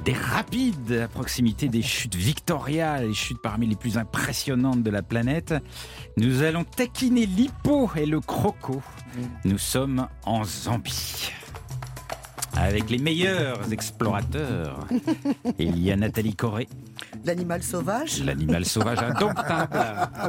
[0.04, 5.02] des rapides à proximité des chutes Victoria, les chutes parmi les plus impressionnantes de la
[5.02, 5.54] planète.
[6.16, 8.82] Nous allons taquiner l'hippo et le croco.
[9.44, 11.32] Nous sommes en Zambie.
[12.56, 14.86] Avec les meilleurs explorateurs.
[15.58, 16.68] Il y a Nathalie Corée,
[17.24, 19.78] L'animal sauvage l'animal sauvage indomptable.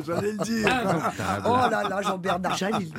[0.07, 0.67] J'allais le dire.
[0.67, 1.43] Indomptable.
[1.45, 2.91] Oh là là, Jean-Bernard Jalil.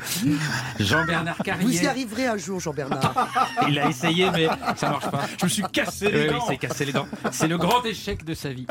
[0.78, 1.86] Jean-Bernard Vous y Carrier.
[1.88, 3.28] arriverez un jour, Jean-Bernard.
[3.68, 5.22] Il a essayé, mais ça marche pas.
[5.38, 6.44] Je me suis cassé Oui, les oui, dents.
[6.44, 7.06] il s'est cassé les dents.
[7.32, 8.66] C'est le grand échec de sa vie.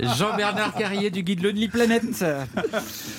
[0.00, 2.24] Jean-Bernard Carrier du guide Lonely Planet.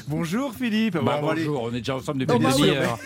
[0.08, 0.98] Bonjour Philippe.
[0.98, 2.62] Bah, Bon, bonjour, on est déjà ensemble depuis une bah oui.
[2.62, 2.98] demi-heure.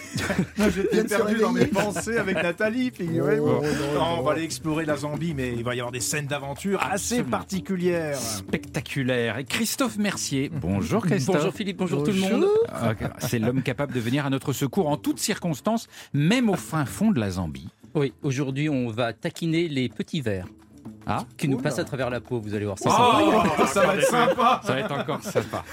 [0.74, 2.92] J'étais perdu dans mes pensées avec Nathalie.
[3.02, 6.28] Oh, Non, on va aller explorer la Zambie, mais il va y avoir des scènes
[6.28, 7.30] d'aventure assez Absolument.
[7.30, 8.18] particulières.
[8.18, 9.38] Spectaculaire.
[9.38, 10.50] Et Christophe Mercier.
[10.50, 11.36] Bonjour Christophe.
[11.38, 12.46] Bonjour Philippe, bonjour, tout le monde.
[13.20, 17.12] C'est l'homme capable de venir à notre secours en toutes circonstances, même au fin fond
[17.12, 17.70] de la Zambie.
[17.94, 20.48] Oui, aujourd'hui on va taquiner les petits vers
[21.08, 21.64] Ah, qui nous Oula.
[21.70, 22.78] passent à travers la peau, vous allez voir.
[22.80, 23.68] C'est Oh, sympa.
[23.74, 24.62] ça va être sympa.
[24.64, 25.64] ça va être encore sympa.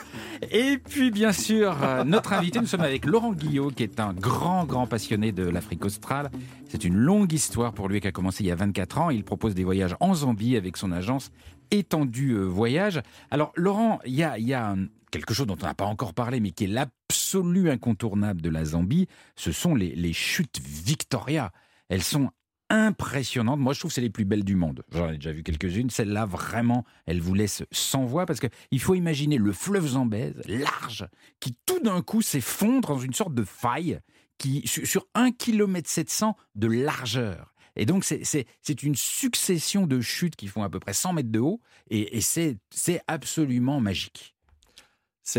[0.50, 4.12] Et puis bien sûr, euh, notre invité, nous sommes avec Laurent Guillot, qui est un
[4.12, 6.30] grand, grand passionné de l'Afrique australe.
[6.68, 9.10] C'est une longue histoire pour lui qui a commencé il y a 24 ans.
[9.10, 11.30] Il propose des voyages en Zambie avec son agence
[11.70, 13.00] Étendu euh, Voyage.
[13.30, 15.84] Alors Laurent, il y a, il y a un- quelque chose dont on n'a pas
[15.86, 19.08] encore parlé, mais qui est l'absolu incontournable de la Zambie.
[19.36, 21.52] Ce sont les, les chutes Victoria.
[21.88, 22.30] Elles sont
[22.72, 23.60] impressionnantes.
[23.60, 24.82] Moi, je trouve que c'est les plus belles du monde.
[24.90, 25.90] J'en ai déjà vu quelques-unes.
[25.90, 31.06] Celle-là, vraiment, elle vous laisse sans voix parce qu'il faut imaginer le fleuve Zambèze, large,
[31.40, 34.00] qui tout d'un coup s'effondre dans une sorte de faille
[34.38, 37.54] qui, sur, sur 1 km 700 de largeur.
[37.76, 41.38] Et donc, c'est- une succession de chutes qui font à peu près 100 mètres de
[41.38, 42.58] haut et, c'est
[43.06, 44.34] absolument magique.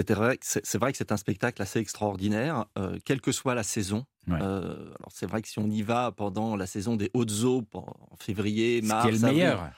[0.09, 3.63] Vrai, c'est c'est vrai que c'est un spectacle assez extraordinaire, euh, quelle que soit la
[3.63, 4.05] saison.
[4.27, 4.38] Ouais.
[4.41, 7.63] Euh, alors c'est vrai que si on y va pendant la saison des hautes eaux,
[7.73, 9.69] en février, Ce mars, qui est le avril- meilleur.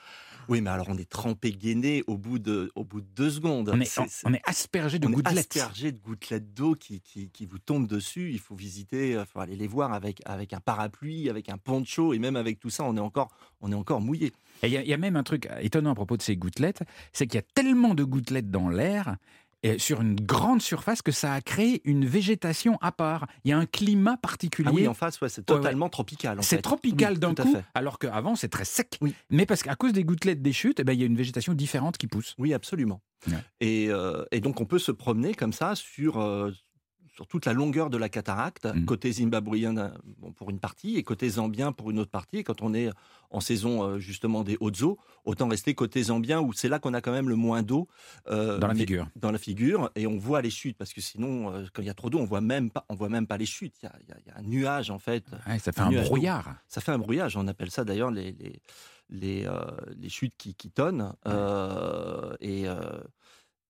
[0.48, 3.68] Oui, mais alors on est trempé gainé au bout de, au bout de deux secondes.
[3.74, 5.56] On est, on, aspergé de on est gouttelettes.
[5.56, 8.30] aspergé de gouttelettes d'eau qui, qui, qui vous tombent dessus.
[8.30, 12.14] Il faut visiter, il faut aller les voir avec, avec un parapluie, avec un poncho,
[12.14, 13.26] et même avec tout ça, on est encore,
[13.60, 14.32] on est encore mouillé.
[14.62, 17.38] Y, il y a même un truc étonnant à propos de ces gouttelettes, c'est qu'il
[17.38, 19.16] y a tellement de gouttelettes dans l'air,
[19.74, 23.26] et sur une grande surface, que ça a créé une végétation à part.
[23.44, 24.68] Il y a un climat particulier.
[24.70, 25.62] Ah oui, en face, ouais, c'est Ouais, ouais.
[25.62, 26.38] totalement tropical.
[26.42, 27.64] c'est tropical Oui, d'un coup, fait.
[27.74, 28.98] alors qu'avant c'est très sec.
[29.00, 29.14] Oui.
[29.30, 31.52] Mais parce qu'à cause des gouttelettes des chutes, eh ben, il y a une végétation
[31.54, 32.34] différente qui pousse.
[32.38, 33.00] Oui, absolument.
[33.60, 36.52] Et, euh, et donc, on peut se promener comme ça sur, euh,
[37.16, 38.84] sur toute la longueur de la cataracte, Mm.
[38.84, 42.36] côté zimbabwéen euh, bon, pour une partie et côté zambien pour une autre partie.
[42.38, 42.90] Et quand on est
[43.30, 46.92] en saison euh, justement des hautes eaux, autant rester côté zambien où c'est là qu'on
[46.94, 47.88] a quand même le moins d'eau.
[48.28, 49.08] euh, Dans la figure.
[49.16, 51.90] Dans la figure, et on voit les chutes, parce que sinon, euh, quand il y
[51.90, 53.74] a trop d'eau, on voit même pas, on voit même pas les chutes.
[53.82, 55.24] Il y a, y y un nuage en fait.
[55.48, 56.54] Ouais, ça fait Un brouillard.
[56.68, 57.36] Ça fait un brouillage.
[57.38, 58.60] On appelle ça d'ailleurs les, les,
[59.08, 59.60] les, euh,
[59.96, 61.12] les chutes qui, qui tonnent.
[62.40, 62.66] Et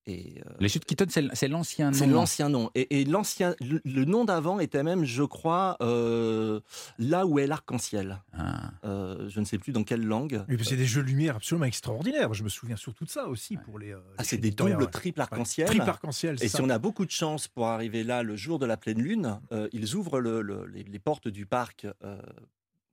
[0.07, 1.97] et, euh, Les chutes qui tonnent, c'est l'ancien nom.
[1.97, 2.71] c'est l'ancien nom.
[2.75, 6.61] Et, et l'ancien, le, le nom d'avant était même, je crois, euh,
[6.99, 8.23] là où est l'arc-en-ciel.
[8.33, 8.71] Ah.
[8.85, 10.45] Euh, je ne sais plus dans quelle langue.
[10.47, 12.33] Que c'est des jeux de lumière absolument extraordinaires.
[12.35, 13.93] Je me souviens surtout de ça aussi pour les.
[13.93, 14.87] euh, Ah, c'est des doubles ouais.
[14.91, 15.23] triple Ouais.
[15.25, 15.67] arc-en-ciel.
[15.67, 16.63] Triple arc-en-ciel, Et c'est si ça.
[16.63, 19.69] on a beaucoup de chance pour arriver là le jour de la pleine lune, euh,
[19.73, 22.21] ils ouvrent le- le- les, les portes du parc euh,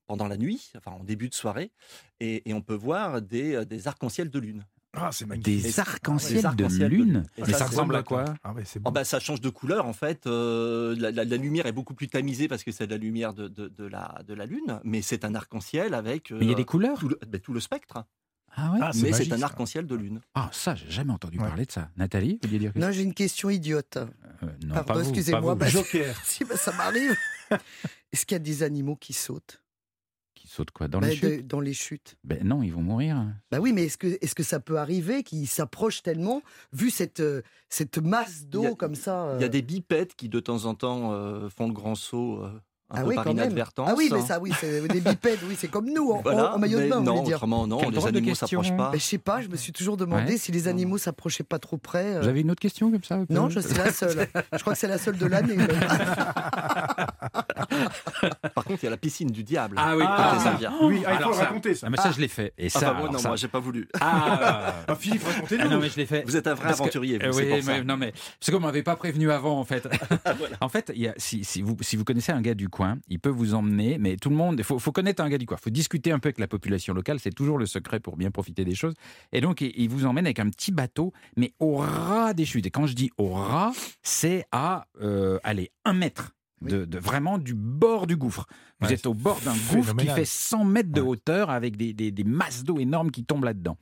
[0.08, 1.72] pendant la nuit, enfin en début de soirée,
[2.20, 4.66] et, et on peut voir des, des arcs-en-ciel de lune.
[4.96, 5.10] Ah.
[5.38, 7.24] Des arcs-en-ciel Des de lune.
[7.38, 8.92] Et Mais ça, ressemble à quoi Ah ouais, c'est Oh beau.
[8.92, 10.28] bah, ça change de couleur en fait.
[10.28, 13.34] Euh, la, la- la lumière est beaucoup plus tamisée parce que c'est de la lumière
[13.34, 16.50] de, de- de la, de la lune, mais c'est un arc-en-ciel avec euh, Mais il
[16.50, 18.06] y a des couleurs tout, le, ben, tout le spectre.
[18.56, 20.22] Ah ouais Ah, mais c'est un arc-en-ciel de lune.
[20.36, 21.48] Ah, ça, j'ai jamais entendu Ouais.
[21.48, 21.90] parler de ça.
[21.98, 23.98] Nathalie, vous vouliez dire quelque Non, j'ai une question idiote.
[23.98, 24.06] Euh,
[24.64, 26.16] Non, Pardon, pas vous, excusez-moi, bah, Joker.
[26.24, 27.18] Si, bah, ça m'arrive.
[28.14, 29.63] Est-ce qu'il y a des animaux qui sautent?
[30.54, 31.48] Qui saute quoi Dans Bah, les de- chutes?
[31.48, 32.16] dans les chutes.
[32.24, 33.26] Ben non, ils vont mourir.
[33.50, 37.22] Bah oui, mais est-ce que, est que ça peut arriver qu'ils s'approchent tellement, vu cette,
[37.22, 40.66] euh, cette masse d'eau comme ça Il y a euh, des bipèdes qui de temps
[40.66, 42.52] en temps euh, font le grand saut euh,
[42.94, 43.44] un ah peu oui, par quand même.
[43.46, 43.90] inadvertance.
[43.92, 46.60] Ah oui, mais ça, oui, c'est des bipèdes, oui, c'est comme nous, en, Voilà, en
[46.60, 47.36] maillot de bain, on non, voulait dire.
[47.38, 48.62] autrement non, Quelle les animaux question.
[48.64, 48.92] s'approchent pas.
[48.92, 50.38] Bah, je sais pas, je me suis toujours demandé Ouais.
[50.38, 52.16] si les animaux s'approchaient pas trop près.
[52.16, 52.22] euh.
[52.22, 54.28] Vous avez une autre question comme ça Non, je suis la seule.
[54.54, 55.58] Je crois que c'est la seule de l'année.
[58.56, 59.76] Par contre, il y a la piscine du diable.
[59.80, 60.52] Ah oui, Ah, côté ça.
[60.52, 60.74] zambien.
[60.84, 61.88] oui, ah, il faut Alors le raconter ça.
[61.88, 62.54] Ah, mais ça, je l'ai fait.
[62.58, 63.88] Et Ah, ça, bah, non, ça- moi, j'ai pas voulu.
[64.00, 65.64] Ah, Ah, Philippe, racontez-nous.
[65.66, 66.24] Ah non, mais je l'ai fait.
[66.26, 68.84] Vous êtes un vrai Parce que- aventurier, vous, Euh, oui, non, mais parce qu'on m'avait
[68.84, 69.88] pas prévenu avant, en fait.
[70.62, 72.83] En fait, il y a, si, si vous, si vous connaissez un gars du coin,
[73.08, 75.46] il peut vous emmener, mais tout le monde, il faut, faut connaître un gars du
[75.46, 75.58] coin.
[75.60, 78.32] Il faut discuter un peu avec la population locale, c'est toujours le secret pour bien
[78.32, 78.94] profiter des choses.
[79.32, 82.66] Et donc, il, il vous emmène avec un petit bateau, mais au ras des chutes.
[82.66, 86.32] Et quand je dis au ras, c'est à, euh, allez, un mètre.
[86.62, 88.46] De, de- vraiment du bord du gouffre.
[88.80, 91.08] Vous Ouais, êtes au bord d'un gouffre qui fait 100 mètres de Ouais.
[91.10, 93.76] hauteur avec des, des- des masses d'eau énormes qui tombent là-dedans.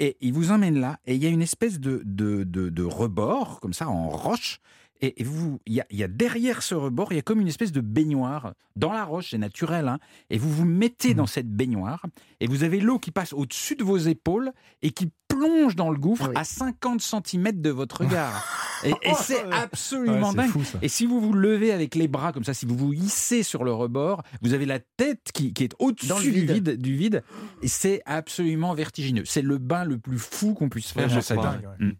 [0.00, 2.82] Et il vous emmène là, et il y a une espèce de, de, de, de
[2.82, 4.58] rebord, comme ça, en roche.
[5.00, 7.22] Et, et vous, il y a, il y a derrière ce rebord, il y a
[7.22, 9.88] comme une espèce de baignoire dans la roche, c'est naturel.
[9.88, 9.98] hein,
[10.30, 11.16] et vous vous mettez Mmh.
[11.16, 12.04] dans cette baignoire
[12.40, 14.52] et vous avez l'eau qui passe au-dessus de vos épaules
[14.82, 16.34] et qui plonge dans le gouffre Oui.
[16.36, 18.46] à 50 cm de votre regard.
[18.84, 20.50] et et c'est absolument Ouais, dingue.
[20.50, 20.62] fou.
[20.80, 23.64] Et si vous vous levez avec les bras comme ça, si vous vous hissez sur
[23.64, 26.76] le rebord, vous avez la tête qui, qui est au-dessus du vide.
[26.80, 27.22] du vide,
[27.62, 29.24] et c'est absolument vertigineux.
[29.24, 31.50] C'est le bain le plus fou qu'on puisse faire Ouais, je sa crois.
[31.56, 31.62] vie.
[31.62, 31.86] Dingue, ouais.
[31.88, 31.92] Mm.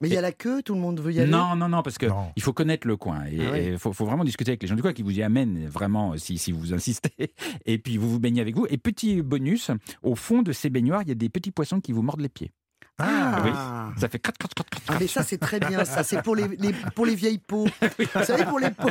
[0.00, 1.30] Mais il y a la queue, tout le monde veut y aller.
[1.30, 2.30] Non, non, non, parce que Non.
[2.36, 3.24] il faut connaître le coin.
[3.26, 3.78] Et il Ah ouais.
[3.78, 6.16] faut, faut vraiment discuter avec les gens du coin qui vous y amènent vraiment euh,
[6.18, 7.32] si, si vous insistez.
[7.66, 8.66] Et puis vous vous baignez avec vous.
[8.68, 9.70] Et petit bonus,
[10.02, 12.28] au fond de ces baignoires, il y a des petits poissons qui vous mordent les
[12.28, 12.52] pieds.
[12.98, 14.82] Ah, Ça fait crac, crac, crac, crac.
[14.88, 16.02] Ah, mais ça, c'est très bien, ça.
[16.02, 17.66] C'est pour les, les- pour les vieilles peaux.
[17.98, 18.88] Vous savez, pour les peaux.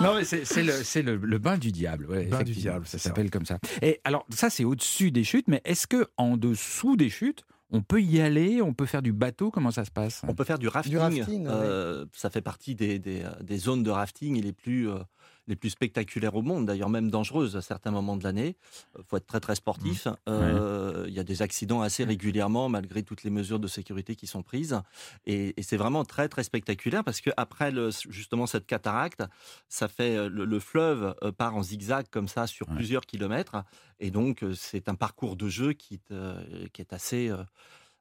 [0.00, 2.06] Non, mais c'est le, c'est le, le bain du diable.
[2.06, 2.98] ouais, Bain du diable, ça.
[2.98, 3.58] s'appelle comme ça.
[3.82, 7.82] Et alors, ça, c'est au-dessus des chutes, mais est-ce que en dessous des chutes, on
[7.82, 10.22] peut y aller On peut faire du bateau Comment ça se passe?
[10.26, 10.96] On peut faire du rafting.
[10.96, 11.52] rafting, ouais.
[11.52, 14.98] euh, Ça fait partie des, des, euh, des zones de rafting les plus, euh,
[15.46, 18.56] les plus spectaculaires au monde, d'ailleurs même dangereuses à certains moments de l'année.
[18.98, 20.08] Il faut être très très sportif.
[20.28, 24.26] Euh, Il y a des accidents assez régulièrement malgré toutes les mesures de sécurité qui
[24.26, 24.80] sont prises.
[25.26, 29.22] Et, et c'est vraiment très très spectaculaire parce que après le, justement cette cataracte,
[29.68, 32.76] ça fait euh, le, le fleuve euh, part en zigzag comme ça sur Ouais.
[32.76, 33.56] plusieurs kilomètres.
[34.00, 37.28] Et donc euh, c'est un parcours de jeu qui, te- qui est assez...
[37.28, 37.42] euh,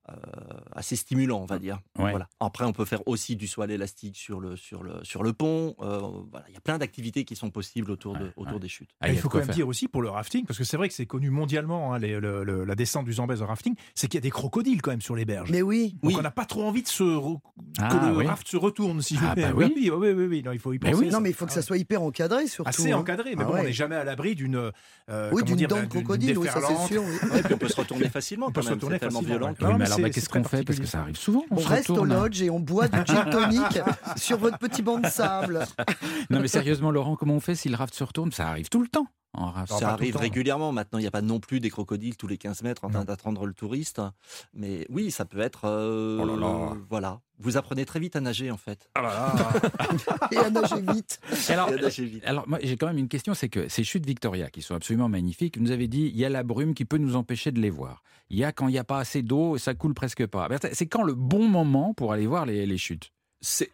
[0.10, 0.14] euh,
[0.74, 1.80] assez stimulant, on va dire.
[1.98, 2.10] Ouais.
[2.12, 2.28] Voilà.
[2.40, 5.32] Après, on peut faire aussi du saut à l'élastique sur le, sur le, sur le
[5.34, 5.76] pont.
[5.82, 6.46] Euh, voilà.
[6.50, 8.60] Il y a plein d'activités qui sont possibles autour, de, Ouais, autour ouais.
[8.60, 8.90] des chutes.
[9.02, 9.56] Ah, il faut quand même faire.
[9.56, 12.20] dire aussi pour le rafting, parce que c'est vrai que c'est connu mondialement, hein, les-
[12.20, 14.92] le- le- la descente du Zambèze au rafting, c'est qu'il y a des crocodiles quand
[14.92, 15.50] même sur les berges.
[15.52, 15.96] Mais oui.
[16.04, 16.16] Donc Oui.
[16.20, 17.40] on n'a pas trop envie de se re-
[17.80, 18.28] Ah, que le oui.
[18.28, 19.02] raft se retourne.
[19.02, 19.74] Si Ah, je bah oui.
[19.76, 21.06] oui, oui, oui, oui, non, il faut y Mais penser.
[21.06, 21.12] oui.
[21.12, 22.70] Non, mais il faut que ça soit hyper encadré, surtout.
[22.70, 22.98] assez hein.
[22.98, 23.62] encadré, mais Ah bon, ouais.
[23.62, 24.72] on n'est jamais à l'abri d'une
[25.10, 27.04] euh, Oui, d'une dent de crocodile, oui, ça c'est sûr.
[27.04, 27.40] oui.
[27.40, 28.76] Et puis on peut se retourner facilement On peut quand se même.
[28.78, 29.40] retourner C'est tellement facilement,
[29.96, 30.64] alors, bah, qu'est-ce qu'on fait?
[30.64, 31.44] Parce que ça arrive souvent.
[31.52, 33.80] On reste au lodge et on boit du gin tonic
[34.18, 35.66] sur votre petit banc de sable.
[36.30, 38.32] Non, mais sérieusement, Laurent, comment on fait si le raft se retourne?
[38.32, 39.72] Ça arrive tout le temps en raft.
[39.72, 40.72] Alors, Ça arrive temps, régulièrement.
[40.72, 43.04] Maintenant, il n'y a pas non plus des crocodiles tous les 15 mètres en train
[43.04, 44.00] d'attendre le touriste.
[44.54, 45.62] Mais oui, ça peut être.
[45.66, 46.78] euh, Oh là là.
[46.90, 47.20] Voilà.
[47.40, 48.90] Vous apprenez très vite à nager, en fait.
[50.32, 51.20] Et à nager vite.
[51.50, 52.24] Alors, Et à nager vite.
[52.26, 55.10] alors moi, j'ai quand même une question, c'est que ces chutes Victoria, qui sont absolument
[55.10, 57.60] magnifiques, vous nous avez dit, il y a la brume qui peut nous empêcher de
[57.60, 58.04] les voir.
[58.30, 60.48] Il y a quand il n'y a pas assez d'eau, ça coule presque pas.
[60.74, 63.12] C'est quand le bon moment pour aller voir les, les chutes?
[63.42, 63.72] C'est.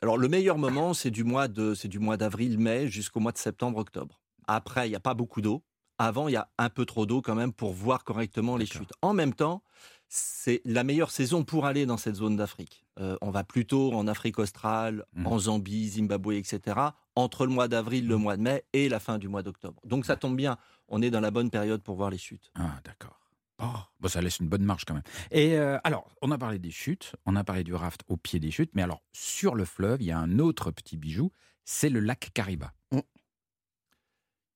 [0.00, 3.36] Alors, le meilleur moment, c'est du mois de, c'est du mois d'avril-mai jusqu'au mois de
[3.38, 4.18] septembre-octobre.
[4.46, 5.62] Après, il n'y a pas beaucoup d'eau.
[5.98, 8.92] Avant, il y a un peu trop d'eau quand même pour voir correctement les chutes.
[9.02, 9.62] En même temps,
[10.08, 12.86] c'est la meilleure saison pour aller dans cette zone d'Afrique.
[12.98, 15.26] Euh, on va plutôt en Afrique australe, Mhm.
[15.26, 16.80] en Zambie, Zimbabwe, etc.
[17.14, 19.78] Entre le mois d'avril, le mois de mai et la fin du mois d'octobre.
[19.84, 20.56] Donc ça tombe bien.
[20.88, 22.50] On est dans la bonne période pour voir les chutes.
[22.54, 23.19] Ah, d'accord.
[23.62, 25.02] Oh, bon, ça laisse une bonne marge quand même.
[25.30, 28.40] Et euh, alors, on a parlé des chutes, on a parlé du raft au pied
[28.40, 31.30] des chutes, mais alors, sur le fleuve, il y a un autre petit bijou,
[31.64, 32.72] c'est le lac Kariba.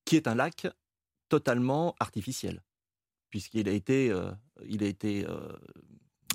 [0.05, 0.67] qui est un lac
[1.29, 2.63] totalement artificiel,
[3.31, 4.31] puisqu'il a été, euh,
[4.67, 5.49] il a été euh,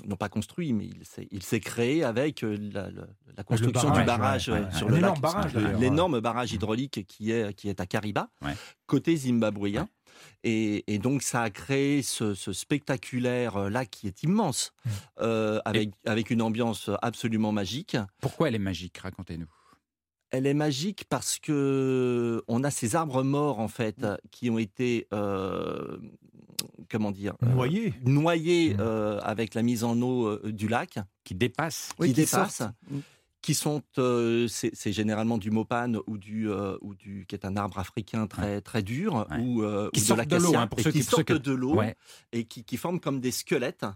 [0.06, 0.86] non pas construit, mais
[1.30, 3.06] il s'est, créé avec la, la-
[3.36, 4.94] la construction barrage, du barrage ouais, ouais, sur ouais.
[4.96, 5.80] le lac.
[5.80, 8.54] L'énorme barrage hydraulique qui est, qui est à Kariba, Ouais.
[8.86, 9.88] côté zimbabwéen.
[10.44, 14.90] Et, et donc ça a créé ce, ce spectaculaire euh, lac qui est immense, Mmh.
[15.20, 17.96] euh, avec, avec une ambiance absolument magique.
[18.20, 19.46] Pourquoi elle est magique Racontez-nous?
[20.30, 25.08] Elle est magique parce que on a ces arbres morts en fait qui ont été
[25.12, 25.98] euh,
[26.88, 27.94] comment dire euh, Noyé.
[28.04, 28.80] noyés Mm.
[28.80, 32.62] euh, avec la mise en eau euh, du lac, Qui dépasse Oui, qui sortent.
[33.42, 37.56] Qui sont euh, c'est généralement du mopane ou du euh, ou du qui est un
[37.56, 39.38] arbre africain très très dur Ouais.
[39.40, 41.52] ou, euh, Qui ou de sortent de l'eau, hein, pour ceux qui sortent que- de
[41.52, 41.94] l'eau Ouais.
[42.32, 43.86] et qui, qui forment comme des squelettes.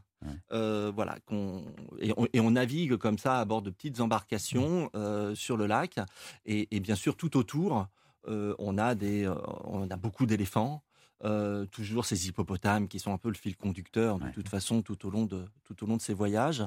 [0.51, 1.63] Voilà, qu'on
[2.01, 5.67] et, on, et on navigue comme ça à bord de petites embarcations euh, sur le
[5.67, 5.99] lac.
[6.47, 7.87] Et, et bien sûr, tout autour,
[8.27, 9.31] on a des,
[9.65, 10.83] on a beaucoup d'éléphants.
[11.25, 14.33] Euh, toujours ces hippopotames qui sont un peu le fil conducteur de Ouais.
[14.33, 16.63] toute façon tout au long de tout au long de ces voyages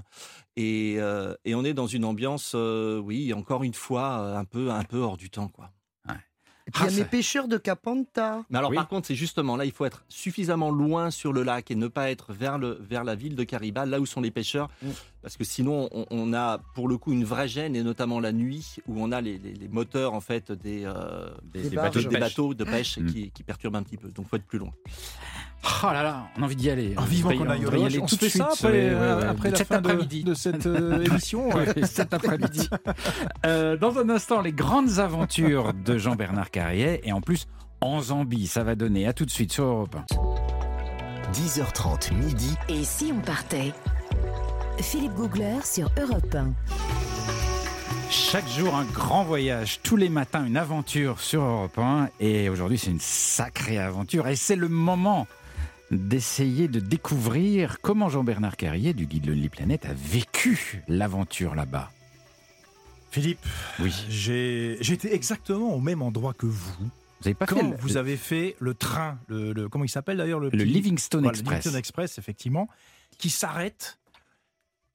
[0.55, 4.71] et, euh, et on est dans une ambiance euh, oui encore une fois un peu
[4.71, 5.71] un peu hors du temps quoi
[6.67, 8.43] Et puis il y Ah, a mes pêcheurs de Capanta.
[8.49, 8.75] mais alors Oui.
[8.75, 11.87] par contre, c'est justement là, il faut être suffisamment loin sur le lac et ne
[11.87, 14.89] pas être vers, le, vers la ville de Cariba, là où sont les pêcheurs, Mm.
[15.27, 18.31] Parce que sinon on, on a pour le coup une vraie gêne et notamment la
[18.31, 21.99] nuit où on a les, les- les moteurs en fait des, euh, des, Des bateaux
[21.99, 22.19] des, de des pêche.
[22.29, 23.05] bateaux de pêche Mm.
[23.11, 24.07] qui, qui perturbent un petit peu.
[24.09, 24.71] Donc faut être plus loin.
[25.83, 26.93] Oh là là, on a envie d'y aller.
[26.95, 28.65] Ah, vivement qu'on aille y aller On tout de fait ça suite.
[28.65, 29.25] après, ouais.
[29.25, 30.23] après la Cet fin de, après-midi.
[30.23, 31.49] de cette euh, émission.
[31.83, 32.69] cet après-midi.
[33.45, 37.01] Euh, dans un instant, les grandes aventures de Jean-Bernard Carrier.
[37.05, 37.47] Et en plus,
[37.81, 39.07] en Zambie, ça va donner.
[39.07, 41.31] À tout de suite sur Europe 1.
[41.33, 42.55] 10h30 midi.
[42.69, 43.73] Et si on partait?
[44.81, 46.53] Philippe Googler sur Europe 1.
[48.09, 49.79] Chaque jour, un grand voyage.
[49.83, 52.09] Tous les matins, une aventure sur Europe 1.
[52.19, 54.27] Et aujourd'hui, c'est une sacrée aventure.
[54.27, 55.27] Et c'est le moment
[55.91, 61.91] d'essayer de découvrir comment Jean-Bernard Carrier du guide Lonely Planet a vécu l'aventure là-bas.
[63.11, 63.45] Philippe,
[63.79, 63.93] Oui.
[64.09, 66.73] j'ai j'étais exactement au même endroit que vous
[67.21, 69.89] Vous avez pas quand fait le, vous avez fait le train, le, le- comment il
[69.89, 72.67] s'appelle d'ailleurs le, le petit- Livingstone Voilà, le Express Livingstone Express, effectivement,
[73.17, 73.97] qui s'arrête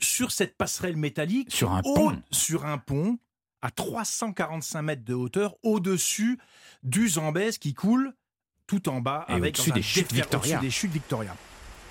[0.04, 2.22] sur cette passerelle métallique sur un au- pont.
[2.30, 3.18] sur un pont
[3.62, 6.38] à 345 mètres de hauteur au-dessus
[6.82, 8.12] du Zambèze qui coule
[8.66, 10.58] tout en bas Et avec au-dessus chutes Victoria.
[10.58, 11.34] des chutes Victoria.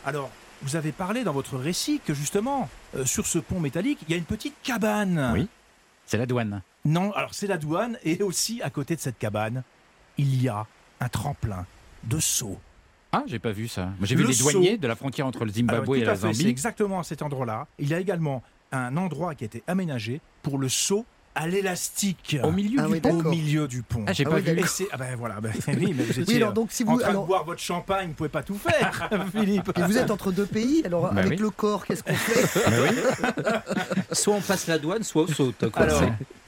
[0.06, 0.30] Alors,
[0.64, 4.14] vous avez parlé dans votre récit que justement, euh, sur ce pont métallique, il y
[4.14, 5.32] a une petite cabane.
[5.34, 5.48] Oui.
[6.06, 6.62] C'est la douane.
[6.84, 9.64] Non, alors c'est la douane et aussi à côté de cette cabane,
[10.18, 10.66] il y a
[11.00, 11.66] un tremplin
[12.04, 12.60] de saut.
[13.12, 13.90] Ah, j'ai pas vu ça.
[14.02, 16.48] J'ai vu Le les douaniers de la frontière entre le Zimbabwe et la C'est Zambie.
[16.48, 17.68] exactement à cet endroit-là.
[17.80, 18.42] Il y a également
[18.72, 21.06] un endroit qui a été aménagé pour le saut
[21.36, 22.38] à l'élastique.
[22.44, 23.20] Au milieu Ah du oui, pont.
[23.20, 24.04] Au milieu du pont.
[24.08, 24.60] Ah, j'ai Ah pas oui, vu.
[24.60, 26.84] Et c'est- ah ben voilà, ben, oui, mais vous étiez Oui, alors euh, donc si
[26.84, 29.72] en vous, train alors, de boire votre champagne, vous pouvez pas tout faire, Philippe.
[29.78, 31.38] et vous êtes entre deux pays, alors Bah avec oui.
[31.38, 32.98] le corps, qu'est-ce qu'on fait oui.
[34.12, 35.70] Soit on passe la douane, soit on saute.
[35.70, 35.82] quoi.
[35.84, 36.04] Alors,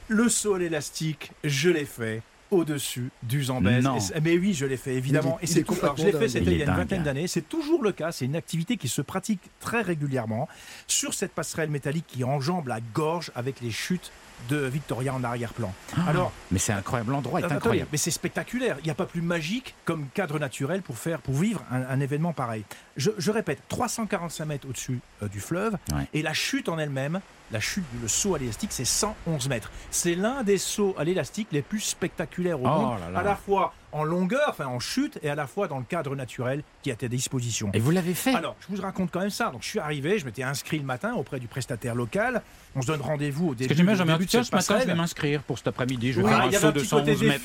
[0.08, 2.22] le saut à l'élastique, je l'ai fait
[2.54, 3.86] au-dessus du Zambèze.
[4.22, 5.38] Mais oui, je l'ai fait, évidemment.
[5.40, 7.26] Il Et c'est je l'ai fait, c'était Il y a une vingtaine d'années.
[7.26, 8.12] C'est toujours le cas.
[8.12, 10.48] C'est une activité qui se pratique très régulièrement
[10.86, 14.12] sur cette passerelle métallique qui enjambe la gorge avec les chutes
[14.48, 15.72] de Victoria en arrière-plan.
[16.06, 17.88] Alors, Mais c'est incroyable l'endroit est Attendez, incroyable.
[17.92, 18.76] Mais c'est spectaculaire.
[18.80, 22.00] Il n'y a pas plus magique comme cadre naturel pour faire, pour vivre un, un
[22.00, 22.64] événement pareil.
[22.96, 26.06] Je, je répète, 345 mètres au-dessus euh, du fleuve, Ouais.
[26.12, 27.20] et la chute en elle-même,
[27.52, 29.70] la chute, le saut à l'élastique, c'est 111 mètres.
[29.90, 33.18] C'est l'un des sauts à l'élastique les plus spectaculaires au Oh monde, là là.
[33.20, 36.14] à la fois en longueur, enfin en chute, et à la fois dans le cadre
[36.16, 37.70] naturel qui est à ta disposition.
[37.74, 39.50] Et vous l'avez fait Alors, je vous raconte quand même ça.
[39.50, 42.42] Donc, je suis arrivé, je m'étais inscrit le matin auprès du prestataire local.
[42.76, 44.54] On se donne rendez-vous au Parce début, que au j'en ai début de tiens, ce
[44.54, 46.12] matin, je vais m'inscrire pour cet après-midi.
[46.12, 46.30] Je vais Oui.
[46.32, 47.44] faire un saut de petit côté 111 mètres.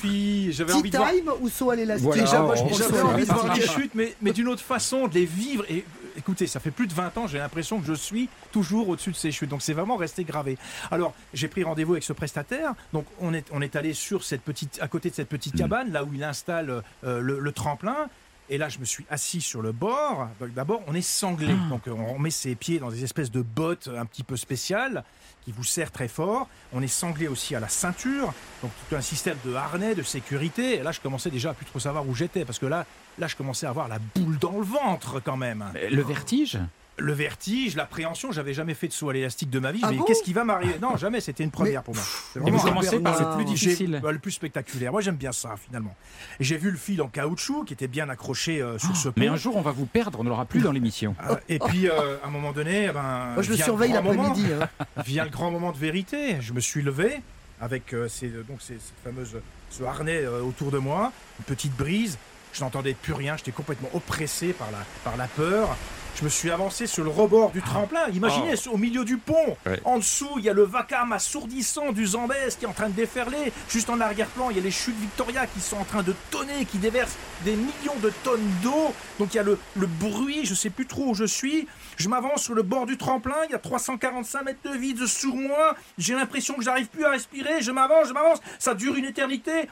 [0.50, 1.10] J'avais envie de voir.
[1.12, 2.22] time ou saut à l'élastique Voilà.
[2.24, 5.06] Déjà, moi, on j'avais envie de voir un les chutes, mais, mais d'une autre façon,
[5.06, 5.64] de les vivre.
[5.70, 5.84] Et
[6.20, 9.16] écoutez, ça fait plus de 20 ans, j'ai l'impression que je suis toujours au-dessus de
[9.16, 9.48] ces chutes.
[9.50, 10.56] Donc c'est vraiment resté gravé.
[10.90, 12.74] Alors, j'ai pris rendez-vous avec ce prestataire.
[12.92, 15.58] Donc on est, on est allé sur cette petite, à côté de cette petite Mm.
[15.58, 18.08] cabane, là où il installe euh, le, le tremplin.
[18.52, 20.28] Et là, je me suis assis sur le bord.
[20.56, 21.54] D'abord, on est sanglé.
[21.56, 21.68] Ah.
[21.70, 25.04] Donc, on met ses pieds dans des espèces de bottes un petit peu spéciales
[25.42, 26.48] qui vous serrent très fort.
[26.72, 28.34] On est sanglé aussi à la ceinture.
[28.62, 30.78] Donc, tout un système de harnais, de sécurité.
[30.78, 32.86] Et là, je commençais déjà à plus trop savoir où j'étais parce que là,
[33.18, 35.64] là, je commençais à avoir la boule dans le ventre quand même.
[35.88, 36.58] Le vertige
[37.00, 38.30] Le vertige, l'appréhension.
[38.32, 39.80] J'avais jamais fait de saut à l'élastique de ma vie.
[39.82, 40.74] Ah bon qu'est-ce qui va m'arriver?
[40.80, 41.20] Non, jamais.
[41.20, 42.04] C'était une première pour moi.
[42.32, 44.00] C'est Et vous commencez par le plus difficile.
[44.02, 44.92] bah, le plus spectaculaire.
[44.92, 45.94] Moi, j'aime bien ça, finalement.
[46.38, 49.14] J'ai vu le fil en caoutchouc qui était bien accroché euh, sur ce pont.
[49.20, 51.14] Mais un jour, on va vous perdre, on ne l'aura plus dans l'émission.
[51.28, 54.46] Euh, et puis, euh, à un moment donné, eh ben, Moi, je le surveille l'après-midi.
[54.60, 54.68] hein.
[55.04, 56.36] Vient le grand moment de vérité.
[56.40, 57.20] Je me suis levé
[57.60, 59.36] avec euh, ces, donc ces, cette fameuse,
[59.70, 62.16] ce harnais euh, autour de moi, une petite brise.
[62.52, 63.36] Je n'entendais plus rien.
[63.36, 65.76] J'étais complètement oppressé par la, par la peur.
[66.16, 68.08] Je me suis avancé sur le rebord du tremplin.
[68.12, 69.56] Imaginez, au milieu du pont.
[69.64, 69.80] Ouais.
[69.84, 72.94] En dessous, il y a le vacarme assourdissant du Zambèze qui est en train de
[72.94, 73.52] déferler.
[73.68, 76.64] Juste en arrière-plan, il y a les chutes Victoria qui sont en train de tonner,
[76.66, 78.92] qui déversent des millions de tonnes d'eau.
[79.18, 81.68] Donc il y a le, le bruit, je sais plus trop où je suis.
[81.96, 85.34] Je m'avance sur le bord du tremplin, il y a 345 mètres de vide sur
[85.36, 85.76] moi.
[85.96, 87.62] J'ai l'impression que j'arrive plus à respirer.
[87.62, 88.40] Je m'avance, je m'avance.
[88.58, 89.68] Ça dure une éternité.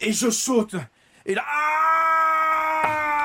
[0.00, 0.76] Et je saute.
[1.26, 1.42] Et là.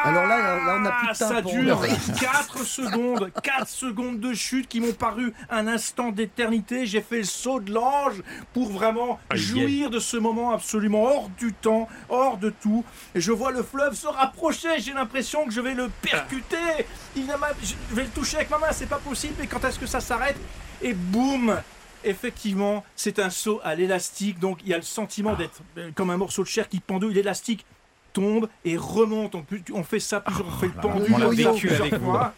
[0.03, 1.81] Alors là, là, on n'a plus de Ça dure
[2.21, 6.85] 4 secondes, 4 secondes de chute qui m'ont paru un instant d'éternité.
[6.85, 8.21] J'ai fait le saut de l'ange
[8.53, 9.37] pour vraiment Aïe.
[9.39, 12.85] jouir de ce moment absolument hors du temps, hors de tout.
[13.15, 14.79] Et je vois le fleuve se rapprocher.
[14.79, 16.85] J'ai l'impression que je vais le percuter.
[17.17, 18.67] Il a ma- Je vais le toucher avec ma main.
[18.71, 19.33] C'est pas possible.
[19.39, 20.37] Mais quand est-ce que ça s'arrête?
[20.81, 21.57] Et boum
[22.03, 26.11] Effectivement, c'est un saut à l'élastique, donc il y a le sentiment d'être euh, comme
[26.11, 27.15] un morceau de chair qui pendouille.
[27.15, 27.65] L'élastique
[28.21, 29.35] tombe et remonte.
[29.35, 29.43] On,
[29.73, 31.99] on fait ça plusieurs, on fait le là, pendu on l'a plusieurs vécu plusieurs avec
[32.01, 32.11] vous.
[32.11, 32.33] fois.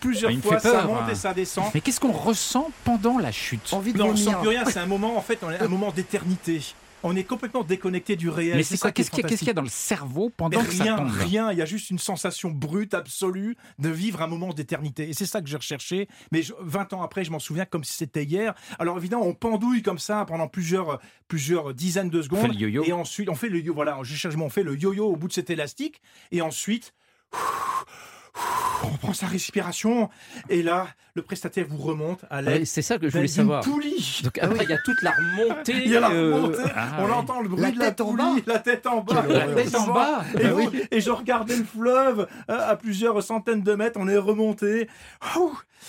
[0.00, 1.08] Plusieurs Ah, il me fois, fait ça monte hein.
[1.10, 1.64] et ça descend.
[1.74, 3.72] Mais qu'est-ce qu'on ressent pendant la chute?
[3.72, 4.40] Envie de Non, on sent vomir.
[4.40, 4.64] plus rien.
[4.66, 6.60] C'est un moment, en fait, un moment d'éternité.
[7.04, 8.56] On est complètement déconnecté du réel.
[8.56, 10.60] Mais c'est quoi Qu'est-ce qu'il y, a- qu'est-ce qu'il y a dans le cerveau pendant
[10.62, 14.26] ça rien, tombe rien, il y a juste une sensation brute, absolue, de vivre un
[14.26, 15.08] moment d'éternité.
[15.08, 16.08] Et c'est ça que j'ai recherché.
[16.32, 18.54] Mais je- 20 ans après, je m'en souviens comme si c'était hier.
[18.80, 22.40] Alors évidemment, on pendouille comme ça pendant plusieurs, plusieurs dizaines de secondes.
[22.40, 22.82] fait le yo-yo.
[22.84, 25.28] Et ensuite, on fait le yo Voilà, je cherche, on fait le yo-yo au bout
[25.28, 26.00] de cet élastique.
[26.32, 26.94] Et ensuite,
[28.84, 30.08] on prend sa respiration.
[30.48, 33.28] Et là, le prestataire vous remonte à Ah, l'aide C'est ça que je d'une voulais
[33.28, 33.62] savoir.
[33.62, 34.20] poulie.
[34.24, 35.72] Donc après, il y a toute la remontée.
[35.84, 37.10] Il y a la euh, remontée, ah on ouais.
[37.12, 39.74] entend le bruit La de la tête en poulie, la tête en bas, la tête
[39.74, 40.24] en bas.
[40.38, 44.08] Et, Bah vous- et je regardais le fleuve euh, à plusieurs centaines de mètres, on
[44.08, 44.88] est remonté.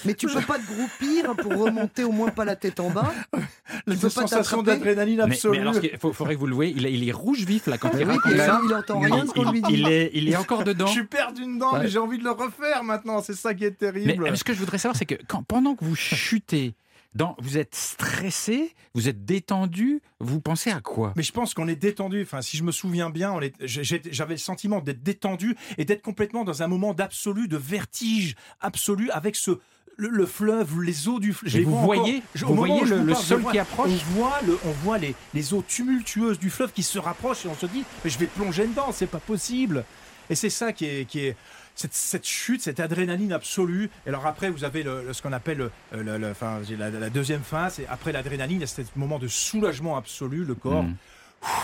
[0.05, 3.11] Mais tu peux pas te groupir pour remonter au moins pas la tête en bas
[3.87, 5.57] La sensation d'adrénaline absolue.
[5.59, 7.77] mais alors, faut- faudrait que vous le voyez, il, est- il est rouge vif là
[7.77, 8.61] quand Ah il oui, raconte il, ça.
[8.63, 9.73] il entend rien de ce qu'on lui Il, dit.
[9.73, 10.85] il est, il est encore dedans.
[10.87, 11.79] Je suis perdu dedans, Ouais.
[11.81, 13.21] mais j'ai envie de le refaire maintenant.
[13.21, 14.27] C'est ça qui est Mais terrible.
[14.27, 16.75] euh, ce que je voudrais savoir, c'est que quand, pendant que vous chutez,
[17.15, 21.13] dans, vous êtes stressé, vous êtes détendu, vous pensez à quoi?
[21.15, 22.21] Mais je pense qu'on est détendu.
[22.21, 25.55] Enfin, si je me souviens bien, on est- j'ai- j'ai- j'avais le sentiment d'être détendu
[25.77, 29.59] et d'être complètement dans un moment d'absolu, de vertige absolu avec ce
[29.97, 31.63] le, le fleuve, les eaux du fleuve.
[31.63, 33.89] Vous voyez- vous voyez le- le sol qui approche?
[33.91, 37.49] On voit, le, on voit les, les eaux tumultueuses du fleuve qui se rapprochent et
[37.49, 39.83] on se dit, mais je vais plonger dedans, c'est pas possible.
[40.29, 41.35] Et c'est ça qui est, qui est
[41.79, 43.89] cette, cette chute, cette adrénaline absolue.
[44.05, 46.75] Et alors après, vous avez le, le- ce qu'on appelle le, le- le- enfin, j'ai
[46.75, 47.79] la, la deuxième phase.
[47.79, 50.83] Et après l'adrénaline, il y a ce moment de soulagement absolu, le corps.
[50.83, 50.95] Mm.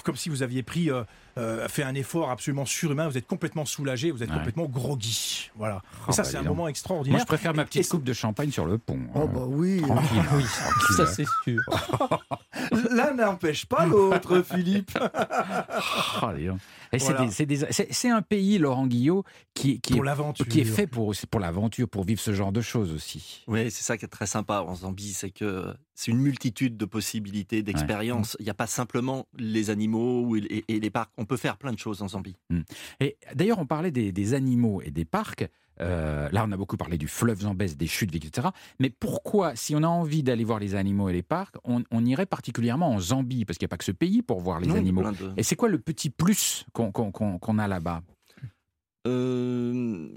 [0.05, 1.03] Comme si vous aviez pris, euh,
[1.37, 4.35] euh, fait un effort absolument surhumain, vous êtes complètement soulagé, vous êtes Ouais.
[4.37, 5.51] complètement groggy.
[5.55, 5.81] Voilà.
[6.07, 7.17] Oh, et ça, bah, c'est un moment extraordinaire.
[7.17, 8.99] Moi, je préfère ma Et- petite et- coupe de champagne sur le pont.
[9.13, 9.81] Oh Euh, bah oui.
[9.87, 10.23] Tranquille.
[10.33, 10.95] Oui, tranquille.
[10.97, 11.61] ça c'est sûr.
[12.91, 14.97] L'un n'empêche pas l'autre, Philippe.
[16.21, 16.27] Oh.
[16.91, 17.25] Et c'est Voilà.
[17.25, 19.23] des- c'est des- c'est- c'est un pays, Laurent Guillot,
[19.53, 20.47] qui, qui, Pour est, l'aventure.
[20.47, 23.43] qui est fait pour, pour l'aventure, pour vivre ce genre de choses aussi.
[23.47, 26.85] Oui, c'est ça qui est très sympa en Zambie, c'est que c'est une multitude de
[26.85, 28.37] possibilités, d'expériences.
[28.39, 31.11] Il n'y a pas simplement les animaux et, et les parcs.
[31.17, 32.35] On peut faire plein de choses en Zambie.
[32.99, 35.47] Et d'ailleurs, on parlait des, des animaux et des parcs.
[35.81, 38.47] Euh, là, on a beaucoup parlé du fleuve Zambèze, des chutes, etc.
[38.79, 42.05] Mais pourquoi, si on a envie d'aller voir les animaux et les parcs, on, on
[42.05, 43.43] irait particulièrement en Zambie?
[43.43, 45.03] Parce qu'il n'y a pas que ce pays pour voir les Non, animaux.
[45.11, 48.01] de- Et c'est quoi le petit plus qu'on a là-bas?
[49.07, 50.07] Euh,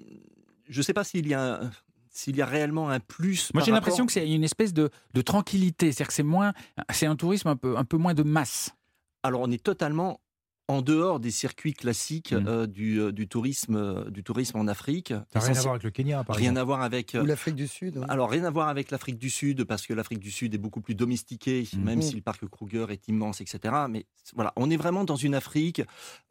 [0.68, 1.70] je ne sais pas s'il y a un-
[2.10, 3.52] s'il y a réellement un plus.
[3.54, 5.92] Moi, j'ai l'impression rapport- que c'est une espèce de, de tranquillité.
[5.92, 6.52] C'est-à-dire que c'est moins,
[6.90, 8.74] c'est un tourisme un peu, un peu moins de masse.
[9.22, 10.20] Alors, on est totalement
[10.68, 12.46] en dehors des circuits classiques Mm.
[12.46, 15.08] euh, du, euh, du tourisme, euh, du tourisme en Afrique.
[15.32, 16.58] Ça n'a rien à voir avec le Kenya, par Rien exemple.
[16.60, 17.14] à voir avec.
[17.14, 18.00] euh, Ou l'Afrique du Sud.
[18.08, 20.80] Alors, rien à voir avec l'Afrique du Sud, parce que l'Afrique du Sud est beaucoup
[20.82, 21.82] plus domestiquée, Mhm.
[21.82, 22.02] même Mm.
[22.02, 23.74] si le parc Kruger est immense, etc.
[23.88, 24.04] Mais
[24.34, 25.82] voilà, on est vraiment dans une Afrique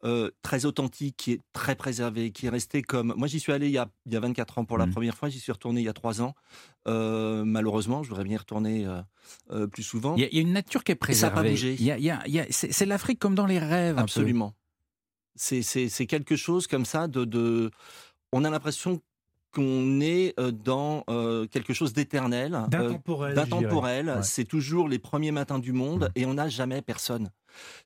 [0.04, 3.14] euh, très authentique, qui est très préservée, qui est restée comme.
[3.16, 5.16] Moi, j'y suis allé il y a, il y a 24 ans pour la première
[5.16, 6.34] fois, j'y suis retourné il y a 3 ans.
[6.86, 9.00] Euh, malheureusement, je voudrais bien y retourner euh,
[9.50, 10.14] euh, plus souvent.
[10.16, 11.34] Il y, a, il y a une nature qui est Et ça a préservée.
[11.34, 12.48] pas bougé.
[12.50, 13.98] C'est l'Afrique comme dans les rêves.
[13.98, 14.06] un peu.
[14.28, 14.54] Absolument.
[15.36, 17.24] C'est- quelque chose comme ça de.
[17.24, 17.70] de-
[18.32, 19.00] on a l'impression
[19.52, 22.54] qu'on est euh, dans euh, quelque chose d'éternel.
[22.54, 22.66] euh,
[23.34, 24.06] D'intemporel.
[24.08, 24.22] Ouais.
[24.22, 26.18] C'est toujours les premiers matins du monde Mm.
[26.20, 27.30] et on n'a jamais personne.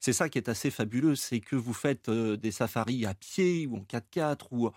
[0.00, 3.66] C'est ça qui est assez fabuleux, c'est que vous faites euh, des safaris à pied
[3.66, 4.70] ou en 4x4 ou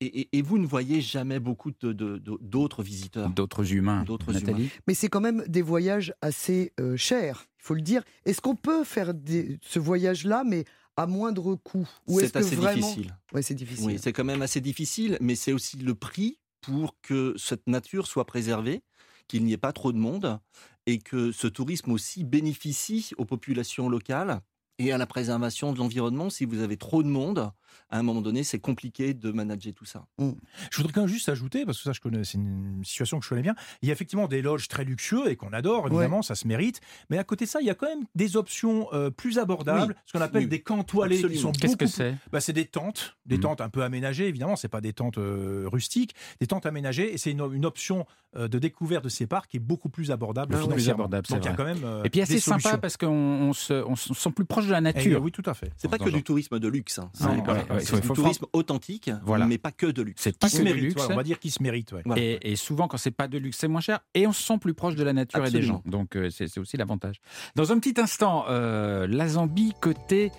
[0.00, 3.30] et, et- et vous ne voyez jamais beaucoup de- de- de- d'autres visiteurs.
[3.30, 4.02] D'autres humains.
[4.02, 4.68] D'autres Nathalie?
[4.88, 8.02] Mais c'est quand même des voyages assez euh, chers, il faut le dire.
[8.26, 10.64] Est-ce qu'on peut faire des- ce voyage-là, mais
[11.02, 12.86] à moindre coût C'est assez vraiment...
[12.86, 13.16] difficile.
[13.32, 13.86] Ouais, c'est difficile.
[13.86, 18.06] Oui, c'est quand même assez difficile, mais c'est aussi le prix pour que cette nature
[18.06, 18.82] soit préservée,
[19.28, 20.38] qu'il n'y ait pas trop de monde
[20.86, 24.40] et que ce tourisme aussi bénéficie aux populations locales
[24.78, 26.30] et à la préservation de l'environnement.
[26.30, 27.50] Si vous avez trop de monde,
[27.90, 30.06] à un moment donné, c'est compliqué de manager tout ça.
[30.18, 33.24] Je voudrais quand même juste ajouter, parce que ça, je connais, c'est une situation que
[33.24, 33.54] je connais bien.
[33.82, 36.80] Il y a effectivement des loges très luxueux et qu'on adore, évidemment, ça se mérite.
[37.10, 39.92] Mais à côté de ça, il y a quand même des options euh, plus abordables,
[39.96, 40.02] Oui.
[40.06, 40.48] ce qu'on appelle Oui.
[40.48, 42.16] des camps toilés, qui sont Qu'est-ce que c'est?
[42.32, 43.42] Bah, c'est des tentes, des Mhm.
[43.42, 47.18] tentes un peu aménagées, évidemment, c'est pas des tentes euh, rustiques, des tentes aménagées, et
[47.18, 48.06] c'est une, une option
[48.36, 51.34] euh, de découverte de ces parcs qui est beaucoup plus abordable Ah plus abordable, c'est
[51.34, 53.74] Donc il y a quand même euh, Et puis assez sympa parce qu'on on se,
[53.74, 55.22] on se sent plus proche de la Eh, nature.
[55.22, 55.70] oui, tout à fait.
[55.76, 57.10] C'est pas que du tourisme de luxe, hein.
[57.12, 59.46] c'est Non, ouais, c'est du faut- tourisme authentique, Voilà.
[59.46, 60.22] mais pas que de luxe.
[60.22, 60.94] C'est Qui pas se que du mérite, luxe.
[60.96, 61.92] voilà, on va dire qui se mérite.
[61.92, 62.02] ouais.
[62.04, 62.22] Voilà.
[62.22, 64.00] Et, et souvent, quand c'est pas de luxe, c'est moins cher.
[64.14, 65.82] Et on se sent plus proche de la nature et des gens.
[65.86, 67.20] Donc, euh, c'est aussi l'avantage.
[67.56, 70.30] Dans un petit instant, euh, la Zambie côté,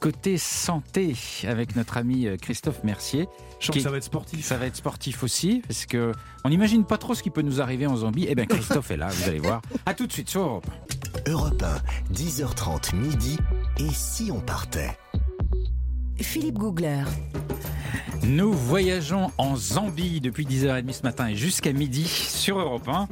[0.00, 1.14] côté santé
[1.46, 3.28] avec notre ami euh, Christophe Mercier.
[3.60, 4.42] Je qui- que ça va être sportif.
[4.46, 6.12] Ça va être sportif aussi, parce que
[6.44, 8.24] on n'imagine pas trop ce qui peut nous arriver en Zambie.
[8.28, 9.60] Eh bien, Christophe est là, vous allez voir.
[9.84, 10.66] À tout de suite sur Europe.
[11.26, 13.36] Europe 1, 10h30 midi.
[13.78, 14.96] Et si on partait?
[16.22, 17.04] Philippe Googler.
[18.22, 23.08] Nous voyageons en Zambie depuis 10h30 ce matin et jusqu'à midi sur Europe 1.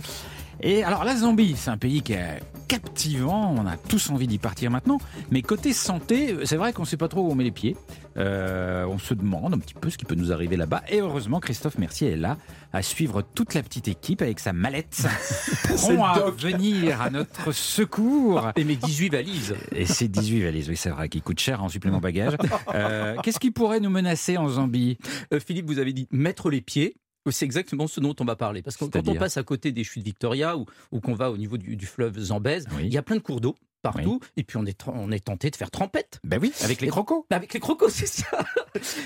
[0.61, 4.39] Et alors la Zambie, c'est un pays qui est captivant, on a tous envie d'y
[4.39, 4.99] partir maintenant,
[5.31, 7.77] mais côté santé, c'est vrai qu'on ne sait pas trop où on met les pieds.
[8.19, 10.83] Euh, on se demande un petit peu ce qui peut nous arriver là-bas.
[10.89, 12.37] Et heureusement, Christophe Mercier est là
[12.73, 15.07] à suivre toute la petite équipe avec sa mallette,
[15.77, 18.51] prompt à venir à notre secours.
[18.57, 19.55] Et mes 18 valises.
[19.75, 22.37] Et c'est 18 valises, oui c'est vrai, qui coûtent cher en supplément bagage.
[22.75, 24.99] Euh, Qu'est-ce qui pourrait nous menacer en Zambie?
[25.33, 26.97] Euh, Philippe, vous avez dit mettre les pieds.
[27.31, 28.63] C'est exactement ce dont on va parler.
[28.63, 31.37] Parce que quand on passe à côté des chutes Victoria ou, ou qu'on va au
[31.37, 32.83] niveau du, du fleuve Zambèze, Oui.
[32.87, 33.57] il y a plein de cours d'eau.
[33.83, 34.21] Partout.
[34.37, 36.21] Et puis on est, on est tenté de faire trempette.
[36.25, 37.25] Ben oui, avec les crocos.
[37.31, 38.27] Bah, Avec les crocos, c'est ça.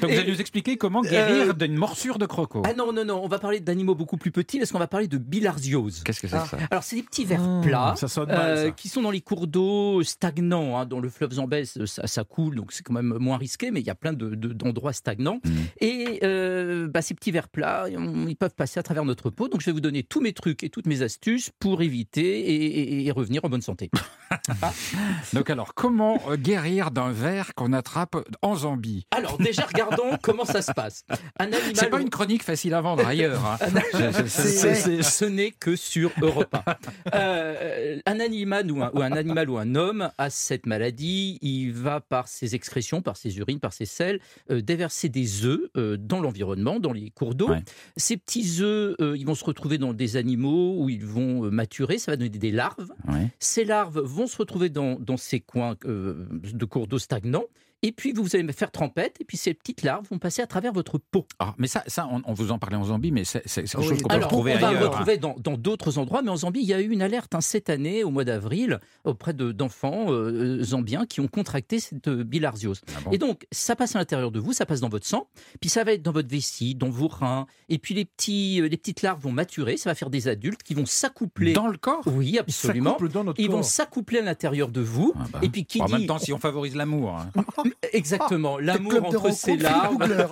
[0.00, 2.62] Donc vous allez nous expliquer comment guérir Euh, d'une morsure de croco.
[2.66, 5.08] Ah non, non, non, on va parler d'animaux beaucoup plus petits parce qu'on va parler
[5.08, 6.02] de bilharziose.
[6.04, 6.46] Qu'est-ce que c'est Ah.
[6.50, 6.58] ça?
[6.70, 8.70] Alors, c'est des petits vers Mmh, plats ça mal, euh, ça.
[8.72, 10.76] qui sont dans les cours d'eau stagnants.
[10.78, 10.86] hein.
[10.86, 13.86] dans le fleuve Zambèze, ça, ça coule, donc c'est quand même moins risqué, mais il
[13.86, 15.40] y a plein de- de- d'endroits stagnants.
[15.44, 15.52] Mhm.
[15.80, 19.48] Et euh, bah, ces petits vers plats, ils peuvent passer à travers notre peau.
[19.48, 22.54] Donc, je vais vous donner tous mes trucs et toutes mes astuces pour éviter et,
[23.02, 23.90] et- et revenir en bonne santé.
[25.32, 29.06] Donc alors, comment euh, guérir d'un ver qu'on attrape en Zambie?
[29.10, 31.04] Alors, déjà, regardons comment ça se passe.
[31.38, 31.72] Un animal.
[31.74, 33.44] C'est pas une chronique facile à vendre ailleurs.
[33.44, 33.58] hein.
[34.26, 36.76] Ce n'est que sur Europe 1.
[37.14, 41.72] Euh, un animal ou un, ou un animal ou un homme a cette maladie, il
[41.72, 44.20] va par ses excrétions, par ses urines, par ses selles,
[44.50, 47.50] euh, déverser des œufs euh, dans l'environnement, dans les cours d'eau.
[47.50, 47.62] Ouais.
[47.96, 51.50] Ces petits œufs, euh, ils vont se retrouver dans des animaux où ils vont euh,
[51.50, 52.90] maturer, ça va donner des larves.
[53.08, 53.28] Ouais.
[53.38, 57.44] Ces larves vont se retrouver dans, ces coins euh, de cours d'eau stagnants.
[57.84, 60.46] Et puis vous allez me faire trempette, et puis ces petites larves vont passer à
[60.46, 61.26] travers votre peau.
[61.40, 64.00] Ah, mais ça, ça on, on vous en parlait en Zambie, mais c'est quelque chose
[64.02, 64.82] qu'on peut Alors, retrouver on va le ailleurs.
[64.82, 64.90] hein.
[64.98, 67.40] retrouver dans dans d'autres endroits, mais en Zambie, il y a eu une alerte hein,
[67.40, 72.22] cette année, au mois d'avril, auprès de- d'enfants euh, zambiens qui ont contracté cette euh,
[72.24, 72.82] bilharziose.
[72.96, 73.10] Ah bon?
[73.10, 75.26] Et donc, ça passe à l'intérieur de vous, ça passe dans votre sang,
[75.60, 78.68] puis ça va être dans votre vessie, dans vos reins, et puis les, petits, euh,
[78.68, 81.52] les petites larves vont maturer, ça va faire des adultes qui vont s'accoupler.
[81.52, 82.02] Dans le corps?
[82.06, 82.96] Oui, absolument.
[83.12, 85.40] dans notre Ils vont s'accoupler à l'intérieur de vous, Ah bah.
[85.42, 87.18] et puis qui En dit même temps, si on favorise l'amour.
[87.18, 87.30] hein.
[87.92, 90.26] exactement Le l'amour entre Philippe Googler.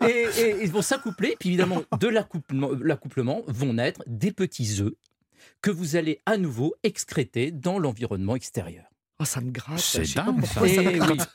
[0.08, 1.36] et, et ils vont s'accoupler.
[1.38, 4.94] Puis évidemment, de l'accouplement vont naître des petits œufs
[5.60, 8.91] que vous allez à nouveau excréter dans l'environnement extérieur.
[9.22, 9.78] Oh, ça me gratte.
[9.78, 10.98] C'est dingue, Et ça me oui.
[10.98, 11.30] gratte.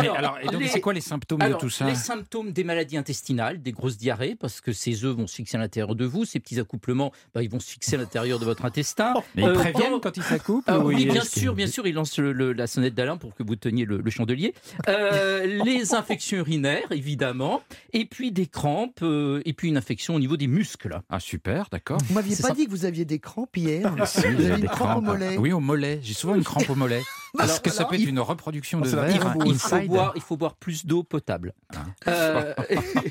[0.00, 2.50] Mais alors, et donc, les- c'est quoi les symptômes alors, de tout ça Les symptômes
[2.52, 5.94] des maladies intestinales, des grosses diarrhées, parce que ces œufs vont se fixer à l'intérieur
[5.94, 9.14] de vous, ces petits accouplements, bah, ils vont se fixer à l'intérieur de votre intestin.
[9.36, 11.66] Mais ils Euh, préviennent dans- quand ils s'accouplent Ah ou oui, ils- bien sûr, bien
[11.68, 14.52] sûr, il lance le- le- la sonnette d'alarme pour que vous teniez le, le chandelier.
[14.88, 17.62] Euh, les infections urinaires, évidemment,
[17.92, 21.00] et puis des crampes, euh, et puis une infection au niveau des muscles.
[21.08, 21.98] Ah super, d'accord.
[22.08, 22.54] Vous m'aviez pas ça.
[22.54, 25.04] dit que vous aviez des crampes hier Si, Vous avez des une crampe au crampes.
[25.04, 26.00] mollet Oui, au mollet.
[26.02, 27.02] J'ai souvent une crampe au mollet.
[27.38, 29.34] Alors, que ça peut être une reproduction de verre.
[29.44, 31.54] Il faut, boire, il faut boire plus d'eau potable.
[31.74, 31.84] Ah.
[32.08, 32.54] Euh,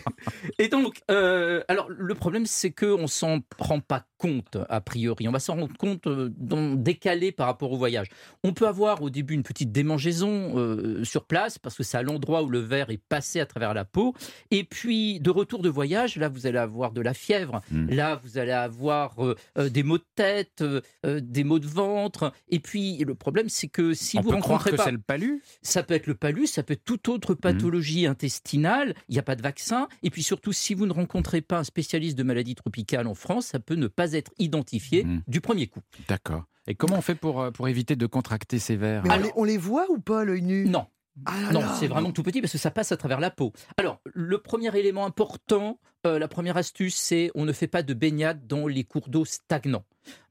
[0.59, 5.27] et donc, euh, alors le problème, c'est qu'on s'en prend pas compte a priori.
[5.27, 8.07] On va s'en rendre compte euh, dans- décalé par rapport au voyage.
[8.43, 12.01] On peut avoir au début une petite démangeaison euh, sur place parce que c'est à
[12.01, 14.15] l'endroit où le verre est passé à travers la peau.
[14.49, 17.61] Et puis de retour de voyage, là vous allez avoir de la fièvre.
[17.69, 17.89] Mm.
[17.91, 19.15] Là vous allez avoir
[19.55, 20.63] des maux de tête,
[21.03, 22.33] des maux de ventre.
[22.49, 24.91] Et puis le problème, c'est que si On vous peut croire rencontrez que pas c'est
[24.91, 28.95] le palu ça peut être le palus, ça peut être toute autre pathologie intestinale.
[29.09, 29.87] Il n'y a pas de vaccin.
[30.03, 33.47] Et puis surtout, si vous ne rencontrez pas un spécialiste de maladies tropicales en France,
[33.47, 35.21] ça peut ne pas être identifié Mhm.
[35.27, 35.81] du premier coup.
[36.07, 36.43] D'accord.
[36.67, 39.31] Et comment on fait pour, euh, pour éviter de contracter ces verres Mais on, les,
[39.37, 40.65] on les voit ou pas à l'œil nu?
[40.65, 40.87] Non.
[41.25, 43.51] Ah Non, c'est vraiment tout petit parce que ça passe à travers la peau.
[43.77, 47.93] Alors, le premier élément important, euh, la première astuce, c'est on ne fait pas de
[47.93, 49.83] baignade dans les cours d'eau stagnants.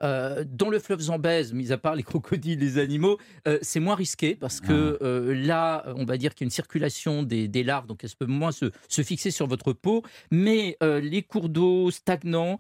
[0.03, 3.19] Euh, dans le fleuve Zambèze, mis à part les crocodiles, les animaux,
[3.49, 6.51] euh, c'est moins risqué parce que euh, là, on va dire qu'il y a une
[6.51, 10.03] circulation des, des larves, donc elles peuvent moins se, se fixer sur votre peau.
[10.31, 12.59] Mais les cours d'eau stagnants,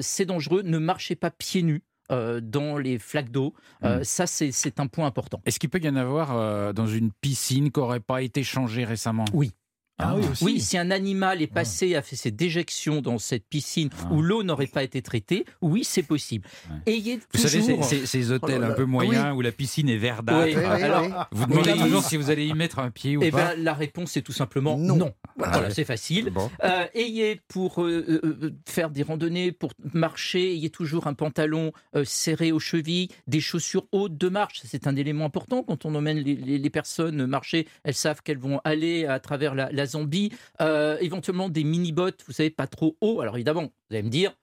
[0.00, 0.62] c'est dangereux.
[0.62, 1.82] Ne marchez pas pieds nus.
[2.12, 4.04] euh, dans les flaques d'eau, Euh, Mm.
[4.04, 5.40] ça c'est c'est un point important.
[5.46, 8.84] Est-ce qu'il peut y en avoir euh, dans une piscine qui n'aurait pas été changée
[8.84, 9.24] récemment?
[9.32, 9.52] Oui.
[9.98, 10.44] Ah oui, aussi.
[10.44, 14.08] Oui, si un animal est passé, a fait ses déjections dans cette piscine Ah.
[14.12, 16.46] où l'eau n'aurait pas été traitée, oui, c'est possible.
[16.86, 17.84] Ayez Vous savez, toujours...
[17.84, 20.46] ces, ces- ces hôtels Oh un peu moyens où la piscine est verdâtre.
[20.56, 21.28] Oui, alors.
[21.30, 23.54] Vous demandez toujours si vous allez y mettre un pied ou eh pas.
[23.54, 24.96] ben, la réponse est tout simplement Non.
[24.96, 25.12] non.
[25.36, 25.70] Voilà, ouais.
[25.70, 26.30] c'est facile.
[26.30, 26.50] Bon.
[26.64, 31.72] Euh, ayez pour euh, euh, faire des randonnées, pour marcher, ayez toujours un pantalon
[32.04, 34.60] serré aux chevilles, des chaussures hautes de marche.
[34.64, 37.68] C'est un élément important quand on emmène les, les- les personnes marcher.
[37.84, 40.32] Elles savent qu'elles vont aller à travers la, la Zambie.
[40.60, 43.20] Euh, éventuellement des mini-bottes, vous savez, pas trop haut.
[43.20, 44.34] Alors évidemment, vous allez me dire,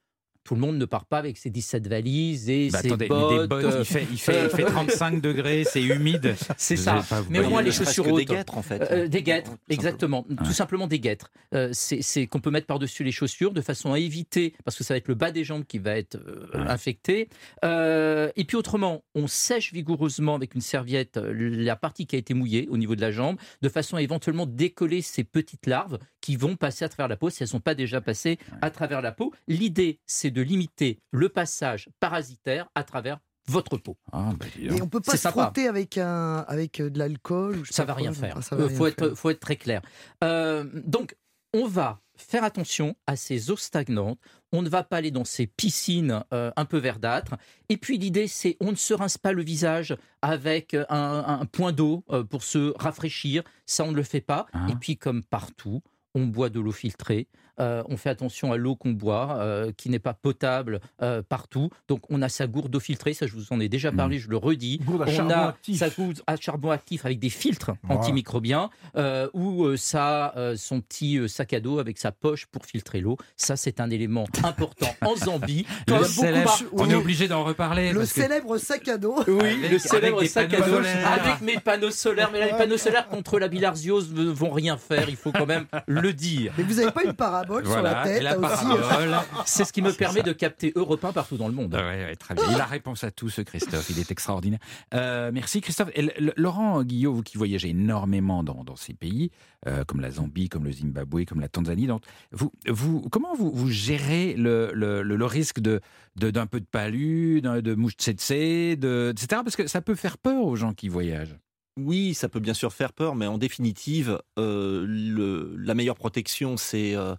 [0.44, 3.52] tout le monde ne part pas avec ses 17 valises et Bah, ses attendez, bottes.
[3.52, 6.34] euh, il, fait, il, fait, il fait 35 degrés, c'est humide.
[6.56, 7.04] c'est ça.
[7.30, 8.28] Mais au moins les chaussures que des hautes.
[8.28, 8.82] guêtres, en fait.
[8.90, 10.26] Euh, des guêtres, exactement.
[10.28, 10.36] Ouais.
[10.36, 11.30] Tout simplement des guêtres.
[11.54, 14.94] Euh, c'est qu'on peut mettre par-dessus les chaussures de façon à éviter, parce que ça
[14.94, 16.68] va être le bas des jambes qui va être euh, Ouais.
[16.68, 17.28] infecté.
[17.64, 22.18] Euh, et puis autrement, on sèche vigoureusement avec une serviette euh, la partie qui a
[22.18, 25.98] été mouillée au niveau de la jambe, de façon à éventuellement décoller ces petites larves
[26.20, 28.70] qui vont passer à travers la peau si elles ne sont pas déjà passées à
[28.70, 29.32] travers la peau.
[29.48, 33.18] L'idée, c'est de limiter le passage parasitaire à travers
[33.48, 33.96] votre peau.
[34.12, 34.46] Ah, bah.
[34.60, 35.42] Et on peut pas se sympa.
[35.44, 38.12] frotter avec, un, avec euh, de l'alcool Ça va rien.
[38.22, 39.16] Ah, Euh, rien faut, être, faire.
[39.18, 39.82] faut être très clair.
[40.22, 41.16] Euh, donc,
[41.52, 44.18] on va faire attention à ces eaux stagnantes.
[44.52, 47.34] On ne va pas aller dans ces piscines euh, un peu verdâtres.
[47.68, 51.72] Et puis l'idée, c'est on ne se rince pas le visage avec un, un point
[51.72, 53.42] d'eau euh, pour se rafraîchir.
[53.66, 54.46] Ça, on ne le fait pas.
[54.52, 54.66] Ah.
[54.70, 55.82] Et puis comme partout,
[56.14, 57.26] on boit de l'eau filtrée.
[57.60, 61.68] Euh, on fait attention à l'eau qu'on boit, euh, qui n'est pas potable euh, partout.
[61.88, 64.28] Donc on a sa gourde d'eau filtrée, ça je vous en ai déjà parlé, je
[64.30, 64.78] le redis.
[64.78, 65.78] Gourde on a actif.
[65.78, 68.00] sa gourde à charbon actif avec des filtres Voilà.
[68.00, 73.00] antimicrobiens, euh, ou ça, euh, son petit sac à dos avec sa poche pour filtrer
[73.00, 73.16] l'eau.
[73.36, 75.66] Ça c'est un élément important en Zambie.
[75.88, 77.92] Le célèbre- par- on est obligé d'en reparler.
[77.92, 79.22] Le parce que- célèbre sac à dos.
[79.28, 81.12] Oui, Avec- le célèbre sac à dos solaires.
[81.22, 82.30] avec mes panneaux solaires.
[82.32, 85.46] Mais là, les panneaux solaires contre la bilharziose ne vont rien faire, il faut quand
[85.46, 86.52] même le dire.
[86.56, 87.12] Mais vous n'avez pas une
[87.42, 89.16] parabole sur Voilà, la tête la euh, parabole.
[89.46, 91.74] C'est ce qui me permet de capter Europe 1 partout dans le monde.
[91.74, 92.44] Ouais, ouais, très bien.
[92.50, 93.88] Il a réponse à tout, ce Christophe.
[93.90, 94.60] Il est extraordinaire.
[94.94, 95.90] Euh, merci, Christophe.
[95.94, 99.30] Et Laurent Guillot, vous qui voyagez énormément dans, dans ces pays,
[99.66, 103.50] euh, comme la Zambie, comme le Zimbabwe, comme la Tanzanie, donc, vous, vous, comment vous,
[103.52, 105.80] vous gérez le, le, le- le risque de
[106.16, 108.30] de- d'un peu de palu, d'un- de mouche tsetse,
[108.78, 109.40] de, etc.
[109.44, 111.36] Parce que ça peut faire peur aux gens qui voyagent.
[111.78, 116.56] Oui, ça peut bien sûr faire peur, mais en définitive, euh, le- la meilleure protection,
[116.58, 117.14] c'est euh,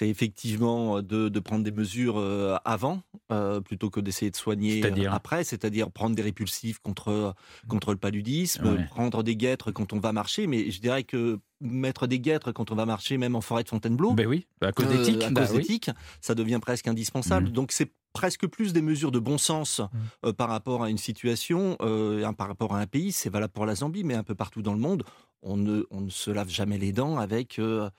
[0.00, 3.02] effectivement de, de prendre des mesures euh, avant,
[3.64, 7.34] plutôt que d'essayer de soigner après, c'est-à-dire prendre des répulsifs contre,
[7.68, 8.84] contre le paludisme, Ouais.
[8.86, 12.70] prendre des guêtres quand on va marcher, mais je dirais que mettre des guêtres quand
[12.70, 15.22] on va marcher, même en forêt de Fontainebleau, Ben oui, à cause des tiques.
[15.22, 15.64] à bah oui.
[15.64, 15.90] tiques,
[16.20, 17.46] ça devient presque indispensable.
[17.46, 17.52] Mhm.
[17.52, 19.82] Donc c'est presque plus des mesures de bon sens
[20.24, 23.12] euh, par rapport à une situation, euh, un- par rapport à un pays.
[23.12, 25.02] C'est valable pour la Zambie, mais un peu partout dans le monde.
[25.42, 27.90] On ne, on ne se lave jamais les dents avec, euh,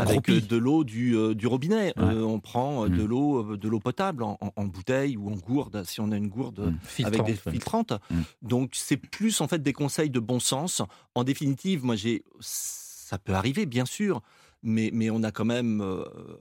[0.00, 1.92] avec euh, de l'eau du, du robinet.
[1.98, 2.04] Ouais.
[2.14, 3.04] On prend de Mhm.
[3.04, 6.28] l'eau de l'eau potable en, en- en bouteille ou en gourde, si on a une
[6.28, 6.78] gourde Mhm.
[7.06, 7.92] avec des filtrantes.
[8.40, 10.80] Donc c'est plus en fait des conseils de bon sens.
[11.14, 14.22] En définitive, moi j'ai, ça peut arriver bien sûr,
[14.62, 15.84] mais, mais on a quand même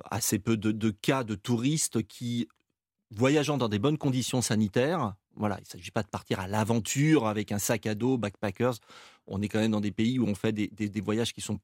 [0.09, 2.47] assez peu de, de cas de touristes qui,
[3.15, 7.27] voyageant dans des bonnes conditions sanitaires, voilà, il ne s'agit pas de partir à l'aventure
[7.27, 8.75] avec un sac à dos, backpackers.
[9.27, 11.41] On est quand même dans des pays où on fait des, des- des voyages qui
[11.41, 11.59] sont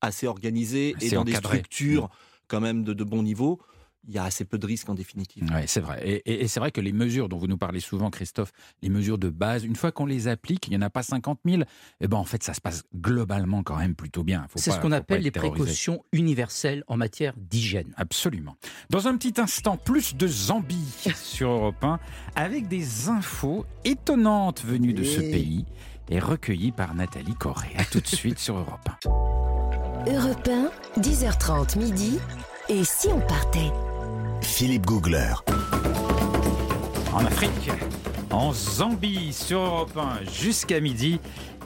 [0.00, 1.32] assez organisés et dans encadré.
[1.32, 2.08] des structures
[2.48, 3.60] quand même de, de bon niveau.
[4.06, 5.44] Il y a assez peu de risques en définitive.
[5.50, 6.00] Oui, c'est vrai.
[6.06, 8.52] Et, et- et c'est vrai que les mesures dont vous nous parlez souvent, Christophe,
[8.82, 11.40] les mesures de base, une fois qu'on les applique, il n'y en a pas 50
[11.46, 11.62] 000,
[12.00, 14.46] eh ben, en fait, ça se passe globalement quand même plutôt bien.
[14.50, 15.56] Faut C'est ce qu'on appelle les terrorisé.
[15.64, 17.94] précautions universelles en matière d'hygiène.
[17.96, 18.56] Absolument.
[18.90, 20.84] Dans un petit instant, plus de Zambie
[21.16, 21.98] sur Europe 1,
[22.36, 25.64] avec des infos étonnantes venues de ce pays
[26.10, 27.68] et recueillies par Nathalie Corré.
[27.78, 28.86] A tout de suite sur Europe
[30.06, 30.12] 1.
[30.12, 30.48] Europe
[30.96, 32.18] 1, 10h30 midi.
[32.68, 33.70] Et si on partait?
[34.44, 35.32] Philippe Googler.
[37.12, 37.70] En Afrique,
[38.30, 41.18] en Zambie, sur Europe 1, jusqu'à midi.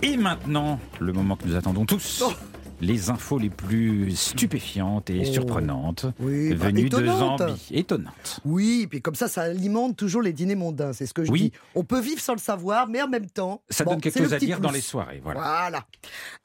[0.02, 2.22] Et maintenant, le moment que nous attendons tous.
[2.24, 2.32] Oh.
[2.80, 5.32] Les infos les plus stupéfiantes et Oh.
[5.32, 7.04] surprenantes Oui, bah, venues de.
[7.06, 7.66] Zambie.
[7.72, 8.38] Étonnantes.
[8.44, 11.40] Oui, puis comme ça, ça alimente toujours les dîners mondains, c'est ce que je Oui.
[11.40, 11.52] dis.
[11.74, 14.32] On peut vivre sans le savoir, mais en même temps, Ça bon, donne quelque chose
[14.32, 15.20] à dire dans les soirées.
[15.24, 15.40] Voilà.
[15.40, 15.86] Voilà.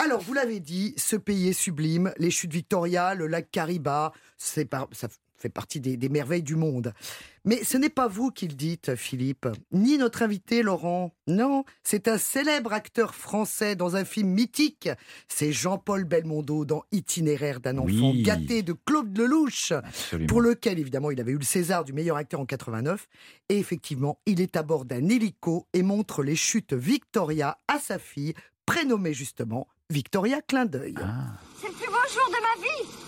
[0.04, 2.12] Alors, vous l'avez dit, ce pays est sublime.
[2.18, 5.08] Les chutes Victoria, le lac Kariba, c'est par- ça
[5.44, 6.94] fait partie des, des merveilles du monde.
[7.46, 11.14] Mais ce n'est pas vous qui le dites, Philippe, ni notre invité, Laurent.
[11.28, 14.88] Non, c'est un célèbre acteur français dans un film mythique.
[15.28, 18.24] C'est Jean-Paul Belmondo dans Itinéraire d'un enfant Oui.
[18.24, 20.28] gâté de Claude Lelouch Absolument.
[20.28, 23.08] pour lequel, évidemment, il avait eu le César du meilleur acteur en 89.
[23.50, 28.00] Et effectivement, il est à bord d'un hélico et montre les chutes Victoria à sa
[28.00, 28.34] fille,
[28.66, 30.96] prénommée justement Victoria Clin d'œil.
[30.98, 33.03] Ah, C'est le plus beau jour de ma vie.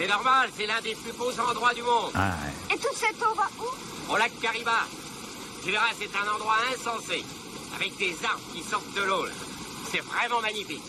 [0.00, 2.10] C'est normal, c'est l'un des plus beaux endroits du monde.
[2.14, 2.74] ah, ouais.
[2.74, 4.10] Et toute cette eau va où?
[4.10, 4.86] Au lac Kariba.
[5.62, 7.22] Tu verras, c'est un endroit insensé.
[7.76, 9.26] Avec des arbres qui sortent de l'eau.
[9.92, 10.82] C'est vraiment magnifique.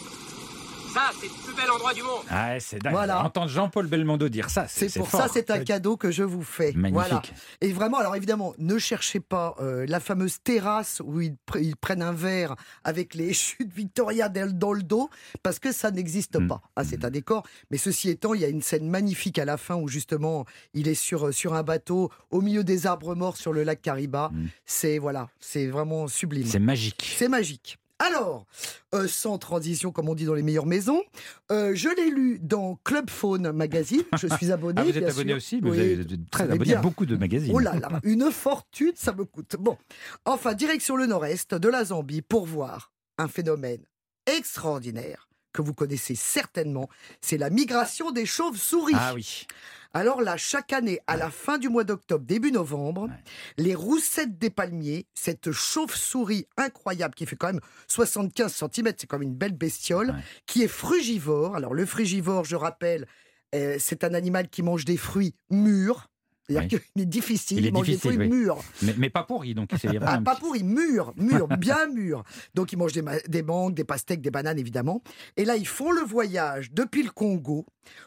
[0.93, 2.23] Ça, c'est le plus bel endroit du monde.
[2.29, 2.91] Ah, c'est dingue.
[2.93, 3.23] Voilà.
[3.23, 5.21] Entendre Jean-Paul Belmondo dire ça, c'est pour fort.
[5.21, 6.73] ça, c'est un cadeau que je vous fais.
[6.73, 6.93] Magnifique.
[7.09, 7.21] Voilà.
[7.61, 11.75] Et vraiment, alors évidemment, ne cherchez pas euh, la fameuse terrasse où ils, pre- ils
[11.75, 15.09] prennent un verre avec les chutes Victoria del- dans le dos,
[15.43, 16.47] parce que ça n'existe Mm.
[16.47, 16.61] pas.
[16.75, 17.43] Ah, c'est un décor.
[17.71, 20.87] Mais ceci étant, il y a une scène magnifique à la fin où justement, il
[20.87, 24.29] est sur, euh, sur un bateau au milieu des arbres morts sur le lac Kariba.
[24.33, 24.47] Mm.
[24.65, 26.45] C'est voilà, c'est vraiment sublime.
[26.47, 27.15] C'est magique.
[27.17, 27.77] C'est magique.
[28.01, 28.47] Alors,
[28.95, 31.03] euh, sans transition, comme on dit dans les meilleures maisons,
[31.51, 34.01] euh, je l'ai lu dans Club Faune Magazine.
[34.19, 34.81] Je suis abonné.
[34.81, 35.37] Ah, vous êtes abonné sûr.
[35.37, 37.51] aussi mais Oui, Vous êtes très abonné à beaucoup de magazines.
[37.53, 39.55] Oh là là, une fortune, ça me coûte.
[39.59, 39.77] Bon,
[40.25, 43.83] enfin, direction le nord-est de la Zambie pour voir un phénomène
[44.25, 46.89] extraordinaire que vous connaissez certainement,
[47.21, 48.93] c'est la migration des chauves-souris.
[48.95, 49.45] Ah oui.
[49.93, 53.09] Alors là, chaque année, à la fin du mois d'octobre, début novembre,
[53.57, 59.19] les roussettes des palmiers, cette chauve-souris incroyable qui fait quand même 75 cm, c'est quand
[59.19, 60.23] même une belle bestiole, Ouais.
[60.45, 61.55] qui est frugivore.
[61.57, 63.05] Alors le frugivore, je rappelle,
[63.53, 66.07] euh, c'est un animal qui mange des fruits mûrs.
[66.51, 66.89] C'est-à-dire Oui.
[66.93, 68.37] qu'il est difficile, Il est mange difficile, des fruits oui.
[68.37, 68.63] mûrs.
[68.81, 69.69] Mais, mais pas pourri, donc
[70.01, 72.23] Ah, pas pourri, mûr, mûr, bien mûr.
[72.53, 75.01] Donc ils mangent des, des mangues, des pastèques, des bananes évidemment.
[75.37, 77.65] Et là, ils font le voyage depuis le Congo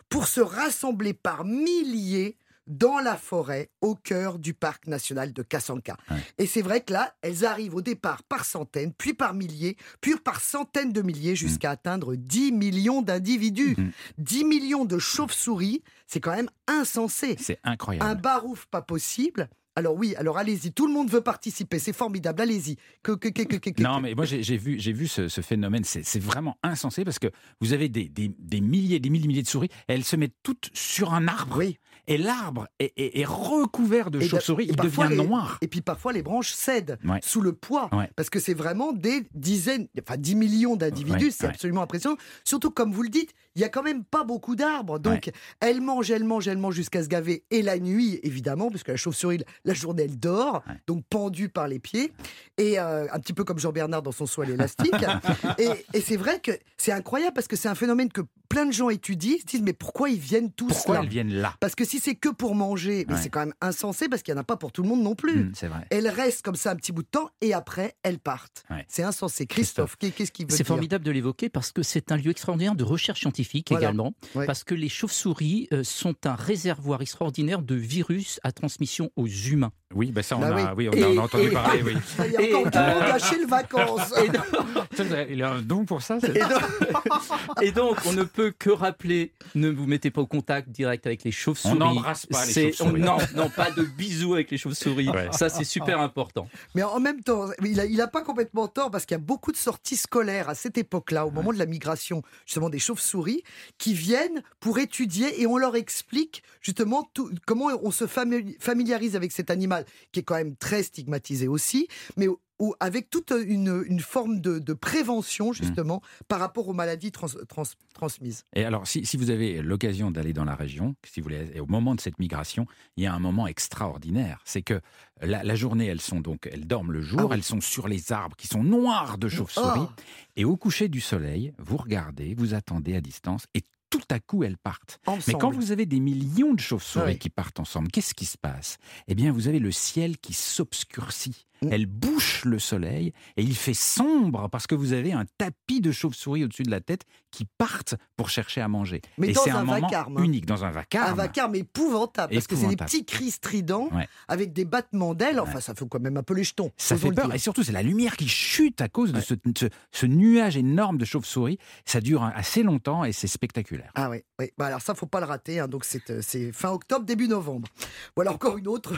[0.08, 2.36] pour se rassembler par milliers
[2.66, 5.96] dans la forêt au cœur du parc national de Kassanka.
[6.10, 6.16] Ouais.
[6.38, 10.16] Et c'est vrai que là, elles arrivent au départ par centaines, puis par milliers, puis
[10.16, 13.74] par centaines de milliers jusqu'à atteindre 10 millions d'individus.
[13.76, 13.92] Mhm.
[14.18, 17.36] 10 millions de chauves-souris, c'est quand même insensé.
[17.38, 18.06] C'est incroyable.
[18.06, 19.48] Un barouf pas possible.
[19.76, 22.76] Alors oui, alors allez-y, tout le monde veut participer, c'est formidable, allez-y.
[23.02, 25.40] Que, que, que, que, que- que- Non, mais moi j'ai vu, j'ai vu ce, ce
[25.40, 27.26] phénomène, c'est vraiment insensé parce que
[27.60, 30.70] vous avez des, des, des milliers, des milliers, milliers de souris, elles se mettent toutes
[30.74, 31.76] sur un arbre Oui.
[32.06, 35.58] et l'arbre est, est- est recouvert de chauves-souris, il devient les- noir.
[35.60, 37.18] Et puis parfois les branches cèdent Ouais.
[37.24, 38.08] sous le poids, Ouais.
[38.14, 41.50] parce que c'est vraiment des dizaines, enfin 10 millions d'individus, Ouais, c'est ouais.
[41.50, 42.16] absolument impressionnant.
[42.44, 45.80] Surtout comme vous le dites, il y a quand même pas beaucoup d'arbres, donc elle
[45.80, 49.42] mange, elle mange, elle mange jusqu'à se gaver, et la nuit évidemment, puisque la chauve-souris,
[49.64, 50.74] la journée elle dort, Ouais.
[50.86, 52.12] donc pendue par les pieds,
[52.58, 54.92] et euh, un petit peu comme Jean-Bernard dans son soie élastique.
[55.58, 58.72] et et c'est vrai que c'est incroyable parce que c'est un phénomène que plein de
[58.72, 61.54] gens étudient, ils se disent mais pourquoi ils viennent tous Pourquoi là elles viennent là
[61.60, 63.20] Parce que si c'est que pour manger, mais Ouais.
[63.20, 65.14] c'est quand même insensé parce qu'il n'y en a pas pour tout le monde non
[65.14, 65.40] plus.
[65.40, 65.86] Hum, C'est vrai.
[65.90, 68.64] Elles restent comme ça un petit bout de temps et après elles partent.
[68.70, 68.84] Ouais.
[68.88, 69.46] C'est insensé.
[69.46, 72.74] Christophe, qu'est- qu'est-ce qu'il veut C'est formidable de l'évoquer parce que c'est un lieu extraordinaire
[72.76, 73.86] de recherche scientifique Voilà.
[73.86, 74.14] également.
[74.34, 74.46] Ouais.
[74.46, 79.53] Parce que les chauves-souris euh, sont un réservoir extraordinaire de virus à transmission aux humains
[79.54, 79.83] humains.
[79.94, 80.88] Oui, bah ça on, Bah a, oui.
[80.92, 81.82] oui, on a- on a entendu Et- parler.
[81.82, 81.94] Oui.
[82.26, 84.12] Il y a Et, encore tout le monde euh, vacances.
[84.24, 88.22] Et donc, Il a un don pour ça c'est- et donc- et donc, on ne
[88.24, 91.74] peut que rappeler, ne vous mettez pas au contact direct avec les chauves-souris.
[91.74, 93.02] On n'embrasse pas les chauves-souris.
[93.02, 95.08] on- Non, non, pas de bisous avec les chauves-souris.
[95.08, 95.28] Ouais.
[95.32, 96.48] Ça, c'est super important.
[96.74, 99.22] Mais en même temps, il n'a il a pas complètement tort parce qu'il y a
[99.22, 103.42] beaucoup de sorties scolaires à cette époque-là, au moment de la migration justement des chauves-souris,
[103.78, 109.14] qui viennent pour étudier et on leur explique justement tout- comment on se famili- familiarise
[109.16, 113.82] avec cet animal qui est quand même très stigmatisé aussi, mais où- avec toute une,
[113.88, 117.64] une forme de, de prévention justement par rapport aux maladies trans- trans-
[117.94, 118.44] transmises.
[118.54, 121.60] Et alors, si, si vous avez l'occasion d'aller dans la région, si vous voulez, et
[121.60, 122.66] au moment de cette migration,
[122.96, 124.40] il y a un moment extraordinaire.
[124.44, 124.80] C'est que
[125.20, 127.30] la, la journée, elles sont donc, elles dorment le jour, Ah oui.
[127.34, 129.80] elles sont sur les arbres qui sont noirs de chauves-souris.
[129.82, 129.88] Oh.
[130.36, 133.62] Et au coucher du soleil, vous regardez, vous attendez à distance, et
[133.98, 135.00] tout à coup, elles partent.
[135.26, 137.18] Mais quand vous avez des millions de chauves-souris oui.
[137.18, 138.78] qui partent ensemble, qu'est-ce qui se passe?
[139.08, 141.46] Eh bien, vous avez le ciel qui s'obscurcit.
[141.62, 141.68] Mm.
[141.72, 145.92] Elle bouche le soleil et il fait sombre parce que vous avez un tapis de
[145.92, 149.00] chauves-souris au-dessus de la tête qui partent pour chercher à manger.
[149.18, 150.22] Mais et dans c'est un un, moment vacarme, hein.
[150.22, 151.12] unique dans un vacarme.
[151.12, 154.08] Un vacarme épouvantable, parce que c'est des petits cris stridents Ouais.
[154.28, 155.40] avec des battements d'ailes.
[155.40, 155.60] Enfin, Ouais.
[155.60, 156.70] ça fait quand même un peu les jetons.
[156.76, 159.66] Ça fait peur et surtout c'est la lumière qui chute à cause de ce, ce-
[159.90, 161.58] ce nuage énorme de chauves-souris.
[161.84, 163.90] Ça dure assez longtemps et c'est spectaculaire.
[163.94, 164.50] Ah oui, oui.
[164.58, 165.60] Bah alors ça, faut pas le rater.
[165.60, 165.68] hein.
[165.68, 167.68] Donc c'est euh, c'est fin octobre, début novembre.
[168.16, 168.92] Voilà encore une autre.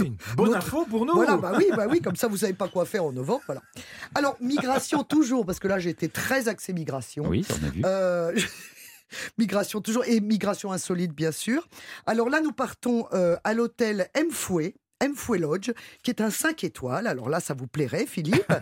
[0.00, 1.14] Oui, une bonne Notre- info pour nous.
[1.14, 3.42] Voilà, bah oui, bah oui, comme ça vous savez pas quoi faire en novembre.
[3.46, 3.62] Voilà.
[4.14, 7.24] Alors migration toujours, parce que là j'ai été très axé migration.
[7.26, 7.82] Oui, on a vu.
[7.84, 8.32] Euh,
[9.38, 11.68] migration toujours et migration insolite bien sûr.
[12.06, 14.74] Alors là nous partons euh, à l'hôtel Mfoué.
[15.08, 15.70] Mfoué Lodge,
[16.02, 17.06] qui est un 5 étoiles.
[17.06, 18.44] Alors là, ça vous plairait, Philippe.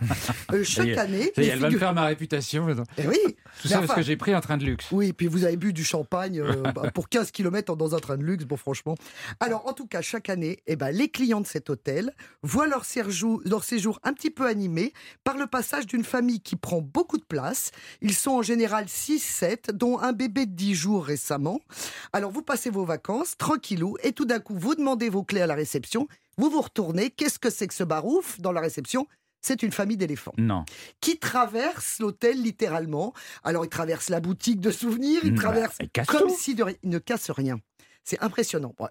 [0.51, 1.31] Euh, chaque est, année.
[1.35, 2.67] Ça est, elle va me faire ma réputation.
[2.67, 3.17] Tout Eh oui,
[3.63, 4.85] ça Mais parce que j'ai pris un train de luxe.
[4.91, 8.17] Oui, puis vous avez bu du champagne euh, bah, pour 15 km dans un train
[8.17, 8.95] de luxe, bon franchement.
[9.39, 12.85] Alors en tout cas, chaque année, eh ben, les clients de cet hôtel voient leur
[12.85, 17.17] séjour, leur séjour un petit peu animé par le passage d'une famille qui prend beaucoup
[17.17, 17.71] de place.
[18.01, 21.61] Ils sont en général 6-7, dont un bébé de 10 jours récemment.
[22.11, 25.47] Alors vous passez vos vacances tranquillou et tout d'un coup, vous demandez vos clés à
[25.47, 26.07] la réception,
[26.37, 29.07] vous vous retournez, qu'est-ce que c'est que ce barouf dans la réception?
[29.41, 30.63] C'est une famille d'éléphants Non.
[31.01, 33.13] qui traverse l'hôtel littéralement.
[33.43, 35.77] Alors, ils traversent la boutique de souvenirs, ils Bah, traversent
[36.07, 36.35] comme tout.
[36.39, 36.63] si de.
[36.81, 37.59] Ils ne cassent rien.
[38.05, 38.73] C'est impressionnant.
[38.77, 38.87] Bon,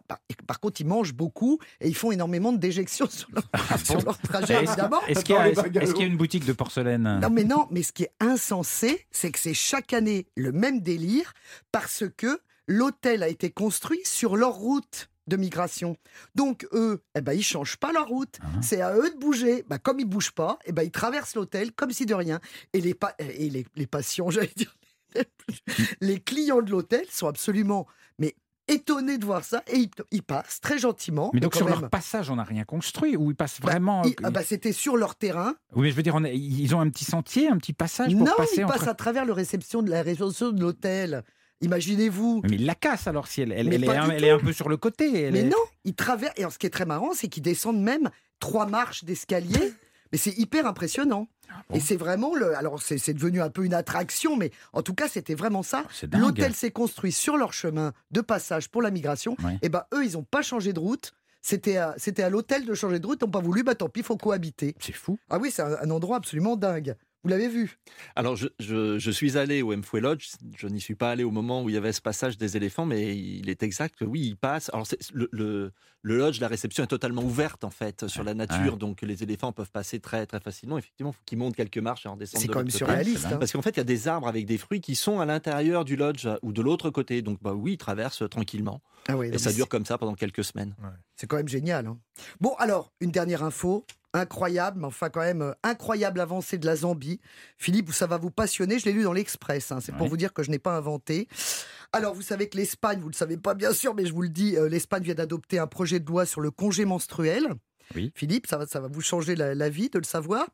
[0.46, 3.44] Par, contre, ils mangent beaucoup et ils font énormément de déjections sur leur,
[3.84, 5.00] sur leur trajet, Est-ce évidemment.
[5.06, 7.18] est-ce qu'il y, y a une boutique de porcelaine?
[7.20, 10.80] Non, mais non, mais ce qui est insensé, c'est que c'est chaque année le même
[10.80, 11.32] délire
[11.72, 15.96] parce que l'hôtel a été construit sur leur route de migration.
[16.34, 18.38] Donc eux, eh ben, ils changent pas leur route.
[18.42, 18.46] Ah.
[18.62, 19.64] C'est à eux de bouger.
[19.68, 22.38] Bah, comme ils bougent pas, eh ben, ils traversent l'hôtel comme si de rien.
[22.72, 24.74] Et les, pa- et les, les patients, j'allais dire,
[26.00, 27.86] les clients de l'hôtel sont absolument
[28.18, 28.34] mais
[28.68, 31.30] étonnés de voir ça et ils, ils passent très gentiment.
[31.34, 31.80] Mais donc sur même.
[31.80, 34.72] leur passage, on n'a rien construit ou ils passent Bah, vraiment ils- ah bah, c'était
[34.72, 35.54] sur leur terrain.
[35.74, 38.12] Oui, mais je veux dire, on a- ils ont un petit sentier, un petit passage
[38.12, 38.74] pour Non, passer ils entre.
[38.78, 41.24] passent à travers le réception de la réception de l'hôtel.
[41.62, 42.42] Imaginez-vous.
[42.44, 44.46] Mais ils la cassent alors si elle, elle, est, un, du elle est un tout.
[44.46, 45.30] peu sur le côté.
[45.30, 46.34] Mais est- non, ils traversent.
[46.36, 48.10] Et alors, ce qui est très marrant, c'est qu'ils descendent même
[48.40, 49.72] trois marches d'escalier.
[50.12, 51.26] Mais c'est hyper impressionnant.
[51.72, 52.54] Et c'est vraiment le.
[52.54, 55.84] Alors, c'est devenu un peu une attraction, mais en tout cas, c'était vraiment ça.
[56.02, 56.20] Dingue.
[56.20, 59.36] L'hôtel s'est construit sur leur chemin de passage pour la migration.
[59.42, 59.58] Ouais.
[59.62, 61.14] Et ben, eux, ils n'ont pas changé de route.
[61.40, 63.18] C'était à, à l'hôtel de changer de route.
[63.22, 63.62] Ils n'ont pas voulu.
[63.62, 64.74] Bah, tant pis, il faut cohabiter.
[64.80, 65.18] C'est fou.
[65.30, 66.94] Ah oui, c'est un, un endroit absolument dingue.
[67.24, 67.78] Vous l'avez vu?
[68.16, 70.30] Alors, je, je- je suis allé au Mfoué Lodge.
[70.56, 72.84] Je n'y suis pas allé au moment où il y avait ce passage des éléphants,
[72.84, 74.70] mais il est exact que oui, il passe.
[74.74, 75.70] Alors, le, le,
[76.02, 78.76] le lodge, la réception est totalement ouverte, en fait, sur la nature.
[78.76, 80.78] Donc, les éléphants peuvent passer très, très facilement.
[80.78, 82.78] Effectivement, il faut qu'ils montent quelques marches et en descendent C'est de quand même l'autre
[82.80, 82.86] côté.
[82.86, 83.26] surréaliste.
[83.26, 83.36] hein.
[83.38, 85.84] Parce qu'en fait, il y a des arbres avec des fruits qui sont à l'intérieur
[85.84, 87.22] du lodge ou de l'autre côté.
[87.22, 88.82] Donc, bah oui, ils traversent tranquillement.
[89.08, 90.74] Ah oui, Et ça dure comme ça pendant quelques semaines.
[91.14, 91.86] C'est quand même génial.
[91.86, 91.98] hein.
[92.40, 93.86] Bon, alors, une dernière info.
[94.14, 97.20] Incroyable, mais enfin quand même euh, incroyable avancée de la Zambie.
[97.56, 98.78] Philippe, ça va vous passionner.
[98.78, 99.72] Je l'ai lu dans l'Express.
[99.72, 99.78] hein.
[99.80, 101.28] C'est pour vous dire que je n'ai pas inventé.
[101.92, 104.28] Alors, vous savez que l'Espagne, vous le savez pas bien sûr, mais je vous le
[104.28, 107.54] dis, euh, l'Espagne vient d'adopter un projet de loi sur le congé menstruel.
[107.94, 108.12] Oui.
[108.14, 110.46] Philippe, ça va, ça va vous changer la, la vie de le savoir.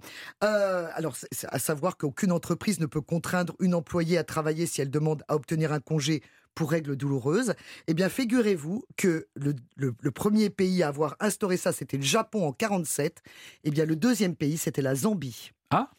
[0.44, 1.16] Euh, alors,
[1.48, 5.34] à savoir qu'aucune entreprise ne peut contraindre une employée à travailler si elle demande à
[5.34, 6.22] obtenir un congé
[6.54, 7.54] pour règles douloureuses.
[7.86, 12.02] Eh bien, figurez-vous que le, le- le premier pays à avoir instauré ça, c'était le
[12.02, 13.22] Japon en 47.
[13.64, 15.52] Eh bien, le deuxième pays, c'était la Zambie.
[15.70, 15.90] Ah.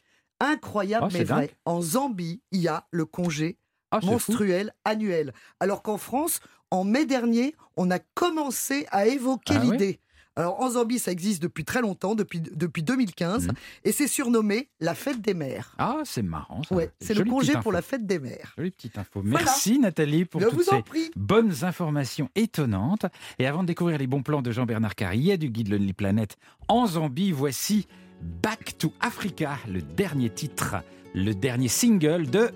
[0.41, 1.51] Incroyable, Oh, mais vrai.
[1.65, 3.57] En Zambie, il y a le congé
[3.91, 5.33] Ah, menstruel annuel.
[5.59, 6.39] Alors qu'en France,
[6.71, 9.99] en mai dernier, on a commencé à évoquer Ah l'idée.
[10.39, 13.53] Alors en Zambie, ça existe depuis très longtemps, depuis, depuis 2015, Mhm.
[13.83, 15.73] et c'est surnommé la fête des mères.
[15.77, 16.63] Ah, c'est marrant.
[16.63, 16.73] ça.
[16.75, 17.71] Ouais, c'est le congé pour info.
[17.71, 18.53] la fête des mères.
[18.57, 19.21] Jolie petite info.
[19.23, 19.45] Voilà.
[19.45, 21.11] Merci Nathalie pour Je toutes ces prie.
[21.17, 23.05] bonnes informations étonnantes.
[23.37, 26.37] Et avant de découvrir les bons plans de Jean-Bernard Carrier du guide Lonely Planet
[26.69, 27.85] en Zambie, voici
[28.21, 30.77] Back to Africa, le dernier titre,
[31.13, 32.49] le dernier single de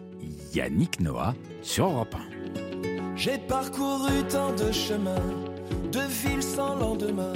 [0.54, 3.16] Yannick Noah sur Europe 1.
[3.18, 5.16] J'ai parcouru tant de chemins,
[5.92, 7.34] de villes sans lendemain,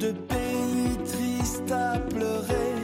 [0.00, 2.74] de pays tristes à pleurer,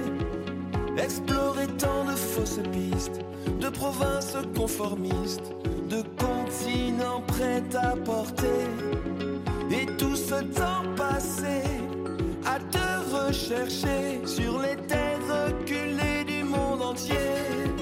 [1.02, 3.20] exploré tant de fausses pistes,
[3.58, 5.50] de provinces conformistes,
[5.88, 8.66] de continents prêts à porter,
[9.70, 11.62] et tout ce temps passé
[12.44, 12.86] à te
[13.16, 17.75] rechercher sur les terres reculées du monde entier.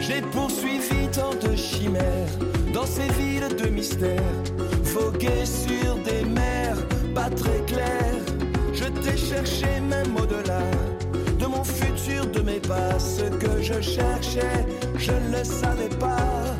[0.00, 2.34] J'ai poursuivi tant de chimères
[2.72, 4.32] dans ces villes de mystère,
[4.82, 6.78] vogué sur des mers
[7.14, 8.24] pas très claires.
[8.72, 10.62] Je t'ai cherché même au-delà
[11.38, 12.98] de mon futur, de mes pas.
[12.98, 14.66] Ce que je cherchais,
[14.96, 16.56] je ne le savais pas.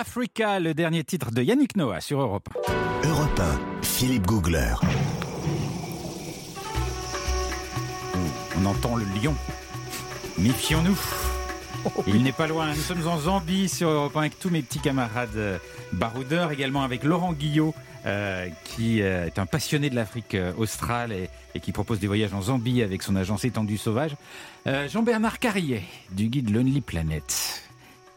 [0.00, 2.48] Africa, le dernier titre de Yannick Noah sur Europe
[3.04, 3.08] 1.
[3.10, 4.72] Europe 1, Philippe Googler.
[8.58, 9.34] On entend le lion.
[10.38, 10.98] Méfions-nous.
[12.06, 12.68] Il n'est pas loin.
[12.68, 15.58] Nous sommes en Zambie sur Europe 1 avec tous mes petits camarades euh,
[15.92, 17.74] baroudeurs, également avec Laurent Guillot,
[18.06, 22.32] euh, qui euh, est un passionné de l'Afrique australe et, et qui propose des voyages
[22.32, 24.16] en Zambie avec son agence étendue sauvage.
[24.66, 27.69] Euh, Jean-Bernard Carrier, du guide Lonely Planet.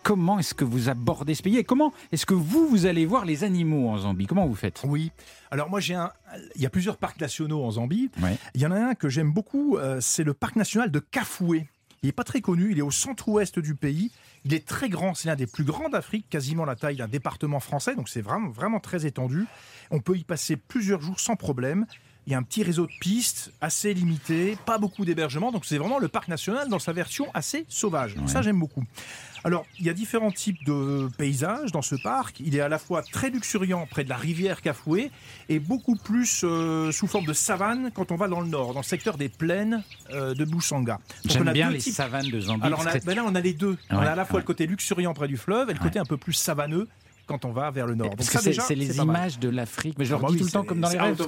[0.03, 3.25] Comment est-ce que vous abordez ce pays et comment est-ce que vous, vous allez voir
[3.25, 4.27] les animaux en Zambie?
[4.27, 4.81] Comment vous faites?
[4.85, 5.11] Oui.
[5.49, 6.11] Alors moi j'ai un,
[6.55, 8.11] il y a plusieurs parcs nationaux en Zambie.
[8.21, 8.37] Ouais.
[8.53, 11.67] Il y en a un que j'aime beaucoup, euh, c'est le parc national de Kafoué.
[12.03, 14.11] Il n'est pas très connu, il est au centre-ouest du pays.
[14.43, 17.61] Il est très grand, c'est l'un des plus grands d'Afrique, quasiment la taille d'un département
[17.61, 19.45] français, donc c'est vraiment, vraiment très étendu.
[19.89, 21.85] On peut y passer plusieurs jours sans problème.
[22.25, 25.77] Il y a un petit réseau de pistes assez limité, pas beaucoup d'hébergement, donc c'est
[25.77, 28.15] vraiment le parc national dans sa version assez sauvage.
[28.27, 28.83] Ça j'aime beaucoup.
[29.45, 32.39] Alors, il y a différents types de paysages dans ce parc.
[32.39, 35.11] Il est à la fois très luxuriant près de la rivière Kafoué
[35.49, 38.79] et beaucoup plus euh, sous forme de savane quand on va dans le nord, dans
[38.79, 40.97] le secteur des plaines euh, de Boussanga.
[41.25, 42.65] J'aime on a bien les types- savanes de Zambie.
[42.65, 43.77] Alors on a- c'est- ben là, on a les deux.
[43.89, 44.43] on Ouais, a à la fois ouais.
[44.43, 46.87] le côté luxuriant près du fleuve et le côté un peu plus savanneux
[47.25, 48.09] quand on va vers le nord.
[48.09, 49.97] Donc Parce ça, que c'est déjà, c'est les images de l'Afrique.
[49.97, 51.21] Mais je Ah leur bah dis oui, tout le temps comme dans les rêves.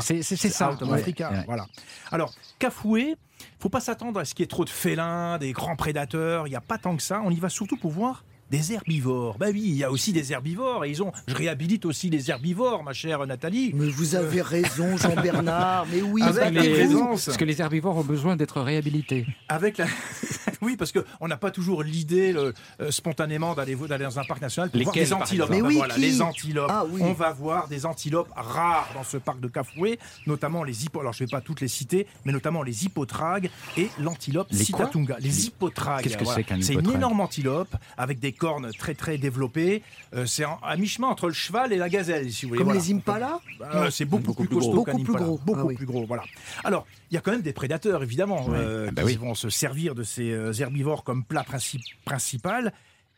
[0.00, 0.72] C'est ça.
[0.72, 1.44] Out of Africa, ouais.
[1.46, 1.66] voilà.
[2.10, 3.16] Alors, Kafoué,
[3.58, 6.46] faut pas s'attendre à ce qu'il y ait trop de félins, des grands prédateurs.
[6.46, 7.20] Il n'y a pas tant que ça.
[7.24, 9.38] On y va surtout pour voir des herbivores.
[9.38, 10.84] Bah oui, il y a aussi des herbivores.
[10.84, 11.10] Et ils ont.
[11.26, 13.72] Je réhabilite aussi les herbivores, ma chère Nathalie.
[13.74, 15.86] Mais vous avez raison, Jean-Bernard.
[15.90, 16.94] Mais oui, Avec Parce que la les-.
[17.24, 19.26] Parce que les herbivores ont besoin d'être réhabilités.
[19.48, 19.86] Avec la...
[20.60, 24.42] oui, parce qu'on n'a pas toujours l'idée le- euh, spontanément d'aller d'aller dans un parc
[24.42, 25.50] national pour voir Lesquels, des antilopes.
[25.50, 26.70] Mais oui, voilà, qui les antilopes.
[26.70, 27.00] Ah oui.
[27.02, 31.00] On va voir des antilopes rares dans ce parc de Kafoué, notamment les hippo.
[31.00, 33.48] Alors je ne vais pas toutes les citer, mais notamment les hippotragues
[33.78, 35.16] et l'antilope Les citatunga.
[35.20, 36.02] Les hippotragues.
[36.02, 39.82] Qu'est-ce que c'est qu'un C'est une énorme antilope avec des cornes très très développées.
[40.14, 42.58] Euh, c'est à mi-chemin entre le cheval et la gazelle, si vous voulez.
[42.58, 42.80] Comme Voilà.
[42.80, 43.38] les Impala
[43.74, 45.38] Euh, c'est beaucoup, Beaucoup plus costaud Beaucoup plus gros.
[45.46, 45.74] Beaucoup Ah oui.
[45.76, 46.24] plus gros, voilà.
[46.64, 49.16] Alors, il y a quand même des prédateurs, évidemment, euh, Ah bah qui oui.
[49.16, 52.72] vont se servir de ces herbivores comme plat princi- principal,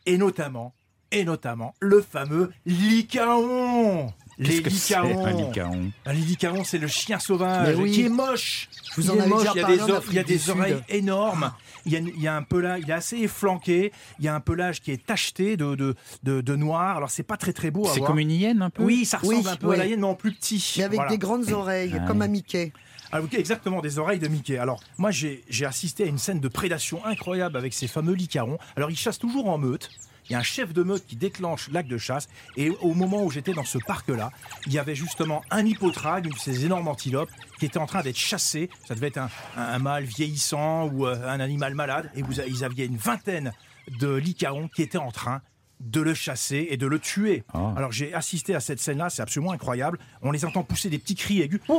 [0.05, 0.73] et notamment,
[1.11, 4.13] et notamment, le fameux licaon.
[4.37, 5.25] Les licaons.
[5.25, 7.91] un licaon Un licaon, c'est le chien sauvage oui.
[7.91, 8.69] qui est moche.
[8.95, 11.51] Je vous Il en avais déjà y a parlé des, il y a oreilles énormes.
[11.85, 13.91] Il y, a, il y a un pelage, il est assez efflanqué.
[14.19, 16.97] Il y a un pelage qui est tacheté de, de, de, de noir.
[16.97, 19.19] Alors c'est pas très très beau à C'est comme une hyène un peu Oui, ça
[19.19, 19.75] ressemble Oui, un peu oui.
[19.75, 20.73] à la hyène, mais en plus petit.
[20.77, 21.11] Mais avec Voilà.
[21.11, 22.73] des grandes oreilles, Ah comme un Mickey.
[23.11, 24.57] Ah, ok, exactement, des oreilles de Mickey.
[24.57, 28.57] Alors, moi, j'ai j'ai assisté à une scène de prédation incroyable avec ces fameux licarons.
[28.75, 29.89] Alors, ils chassent toujours en meute.
[30.29, 32.27] Il y a un chef de meute qui déclenche l'acte de chasse.
[32.57, 34.31] Et au moment où j'étais dans ce parc-là,
[34.65, 38.01] il y avait justement un hippotrague, une de ces énormes antilopes, qui était en train
[38.01, 38.69] d'être chassé.
[38.87, 42.09] Ça devait être un, un- un mâle vieillissant ou euh, un animal malade.
[42.15, 43.51] Et vous, a- ils avaient une vingtaine
[43.99, 45.41] de licarons qui étaient en train
[45.81, 47.43] de le chasser et de le tuer.
[47.53, 47.73] Oh.
[47.75, 49.99] Alors j'ai assisté à cette scène-là, c'est absolument incroyable.
[50.21, 51.59] On les entend pousser des petits cris aigus.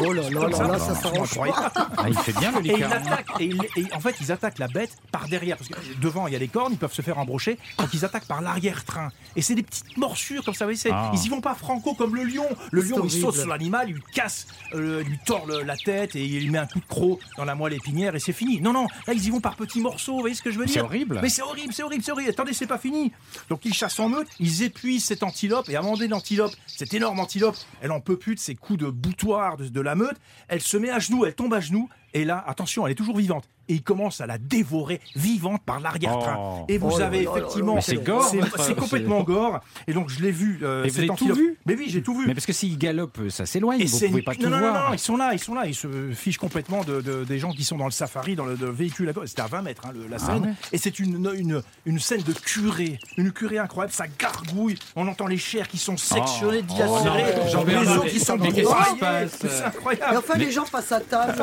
[0.00, 1.72] Oh là là là ça, là, ça absolument s'arrange pas.
[1.96, 2.90] Ah, il fait bien le Et, ils licaon.
[2.92, 5.56] attaquent, et, ils- et en fait, ils attaquent la bête par derrière.
[5.56, 7.58] Parce que devant, il y a les cornes, ils peuvent se faire embrocher.
[7.78, 9.10] Donc, ils attaquent par l'arrière-train.
[9.36, 11.10] Et c'est des petites morsures, comme ça, vous voyez, Ah.
[11.14, 12.46] Ils y vont pas franco comme le lion.
[12.70, 15.76] Le lion, il saute sur l'animal, il lui casse, euh, il lui tord le- la
[15.76, 18.32] tête et il lui met un coup de croc dans la moelle épinière et c'est
[18.32, 18.60] fini.
[18.60, 20.14] Non, non, là, ils y vont par petits morceaux.
[20.14, 20.74] Vous voyez ce que je veux dire?
[20.74, 21.18] C'est horrible.
[21.22, 22.30] Mais c'est horrible, c'est horrible, c'est horrible.
[22.30, 23.12] Attendez, c'est pas fini.
[23.48, 26.52] Donc, ils chassent en meute, ils épuisent cette antilope et à un moment donné, l'antilope,
[26.66, 30.16] cette énorme antilope, elle en peut plus de ces coups de boutoir de, de meute.
[30.48, 31.88] Elle se met à genoux, elle tombe à genoux.
[32.14, 33.44] Et là, attention, elle est toujours vivante.
[33.70, 36.36] Et il commence à la dévorer vivante par l'arrière-train.
[36.38, 36.64] Oh.
[36.68, 37.82] Et vous Oh avez effectivement.
[37.82, 39.60] c'est gore, C'est complètement gore.
[39.86, 40.60] Et donc, je l'ai vu.
[40.62, 42.26] euh, Et vous avez tout vu Mais oui, j'ai tout vu.
[42.26, 43.78] Mais parce que s'il galope, ça s'éloigne.
[43.82, 44.88] Et Vous c'est pouvez pas non, tout non, non, voir.
[44.88, 47.50] non, ils sont là, ils sont là, ils se fichent complètement de, de- des gens
[47.52, 49.06] qui sont dans le safari, dans le de véhicule.
[49.10, 49.26] à côté.
[49.26, 50.52] C'était à 20 mètres hein, le- la Ah scène, ouais.
[50.72, 53.92] et c'est une, une une scène de curée, une curée incroyable.
[53.92, 56.72] Ça gargouille, on entend les chairs qui sont sectionnées, Oh.
[56.72, 60.16] dilacérées, Oh, les os qui sont passe C'est Et incroyable.
[60.16, 61.34] enfin, les gens passent à table,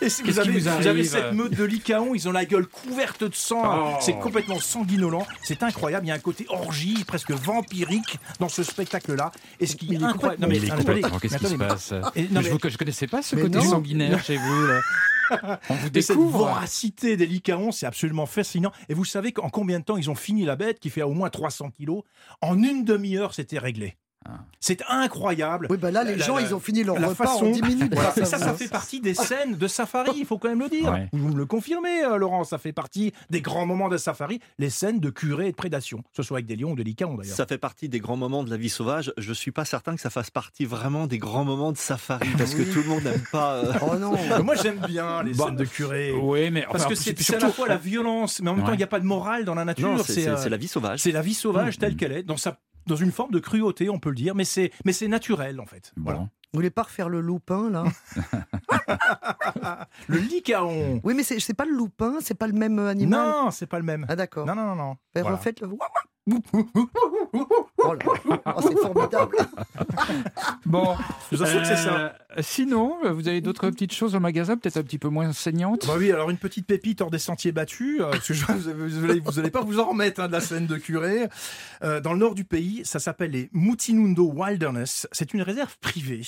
[0.00, 2.66] Qu'est-ce vous, qui avez, vous vous avez cette meute de licaons, ils ont la gueule
[2.66, 3.62] couverte de sang.
[3.64, 3.96] Oh.
[4.00, 5.26] C'est complètement sanguinolent.
[5.42, 6.06] C'est incroyable.
[6.06, 9.32] Il y a un côté orgie, presque vampirique dans ce spectacle-là.
[9.60, 10.42] Et ce qui est incroyable.
[10.42, 13.36] Non, Mais Qu'est-ce qui se passe Et- non, Mais mais- Je ne connaissais pas ce
[13.36, 13.62] côté non.
[13.62, 14.66] sanguinaire chez vous.
[14.66, 14.80] Là.
[15.68, 18.72] On vous Et cette voracité des licaons, c'est absolument fascinant.
[18.88, 21.12] Et vous savez qu'en combien de temps ils ont fini la bête, qui fait au
[21.12, 22.02] moins 300 kilos
[22.40, 23.96] En une demi-heure, c'était réglé.
[24.28, 24.32] Ah.
[24.60, 25.66] C'est incroyable.
[25.70, 27.62] Oui, ben là, les La- gens, la- ils ont fini leur repas façon- en 10
[27.62, 27.94] minutes.
[27.94, 28.12] Voilà.
[28.12, 30.92] ça, ça, fait partie des scènes de safari, il faut quand même le dire.
[30.92, 31.08] Ouais.
[31.14, 34.68] Vous me le confirmez, euh, Laurent, ça fait partie des grands moments de safari, les
[34.68, 37.14] scènes de curée et de prédation, que ce soit avec des lions ou des licaons
[37.14, 37.34] d'ailleurs.
[37.34, 39.10] Ça fait partie des grands moments de la vie sauvage.
[39.16, 42.54] Je suis pas certain que ça fasse partie vraiment des grands moments de safari parce
[42.54, 43.54] que tout le monde n'aime pas.
[43.54, 44.12] euh, Oh non.
[44.44, 46.12] Moi j'aime bien les Bah, scènes de curée.
[46.12, 48.64] Oui, mais Parce enfin, que c'est surtout- à la fois la violence, mais en même
[48.64, 48.74] temps Ouais.
[48.74, 49.88] il n'y a pas de morale dans la nature.
[49.88, 51.00] Non, c'est c'est- euh, c'est la vie sauvage.
[51.00, 51.80] C'est la vie sauvage Mmh.
[51.80, 52.58] telle qu'elle est, dans, sa,
[52.90, 55.66] dans une forme de cruauté, on peut le dire, mais c'est, mais c'est naturel en
[55.66, 55.92] fait.
[55.96, 56.04] Bon.
[56.04, 56.18] Voilà.
[56.52, 57.84] Vous voulez pas refaire le loupin, là?
[60.08, 61.00] Le licaon.
[61.04, 63.20] Oui, mais c'est c'est pas le loupin, c'est pas le même animal?
[63.28, 64.04] Non, c'est pas le même.
[64.08, 64.46] Ah, d'accord.
[64.46, 64.96] Non, non, non, non.
[65.14, 65.36] Ben, Voilà.
[65.36, 65.68] Refaites le.
[66.28, 66.36] Oh
[67.82, 69.36] oh, c'est formidable.
[70.66, 70.94] Bon,
[71.30, 71.98] Je vous assure que c'est ça.
[71.98, 72.10] euh,
[72.40, 75.86] Sinon, vous avez d'autres petites choses au magasin, peut-être un petit peu moins saignantes?
[75.86, 79.04] Bah oui, alors une petite pépite hors des sentiers battus, euh, parce que je- vous
[79.04, 81.28] allez, vous allez pas vous en remettre hein, de la scène de curé.
[81.82, 85.08] Euh, dans le nord du pays, ça s'appelle les Mutinundo Wilderness.
[85.12, 86.22] C'est une réserve privée.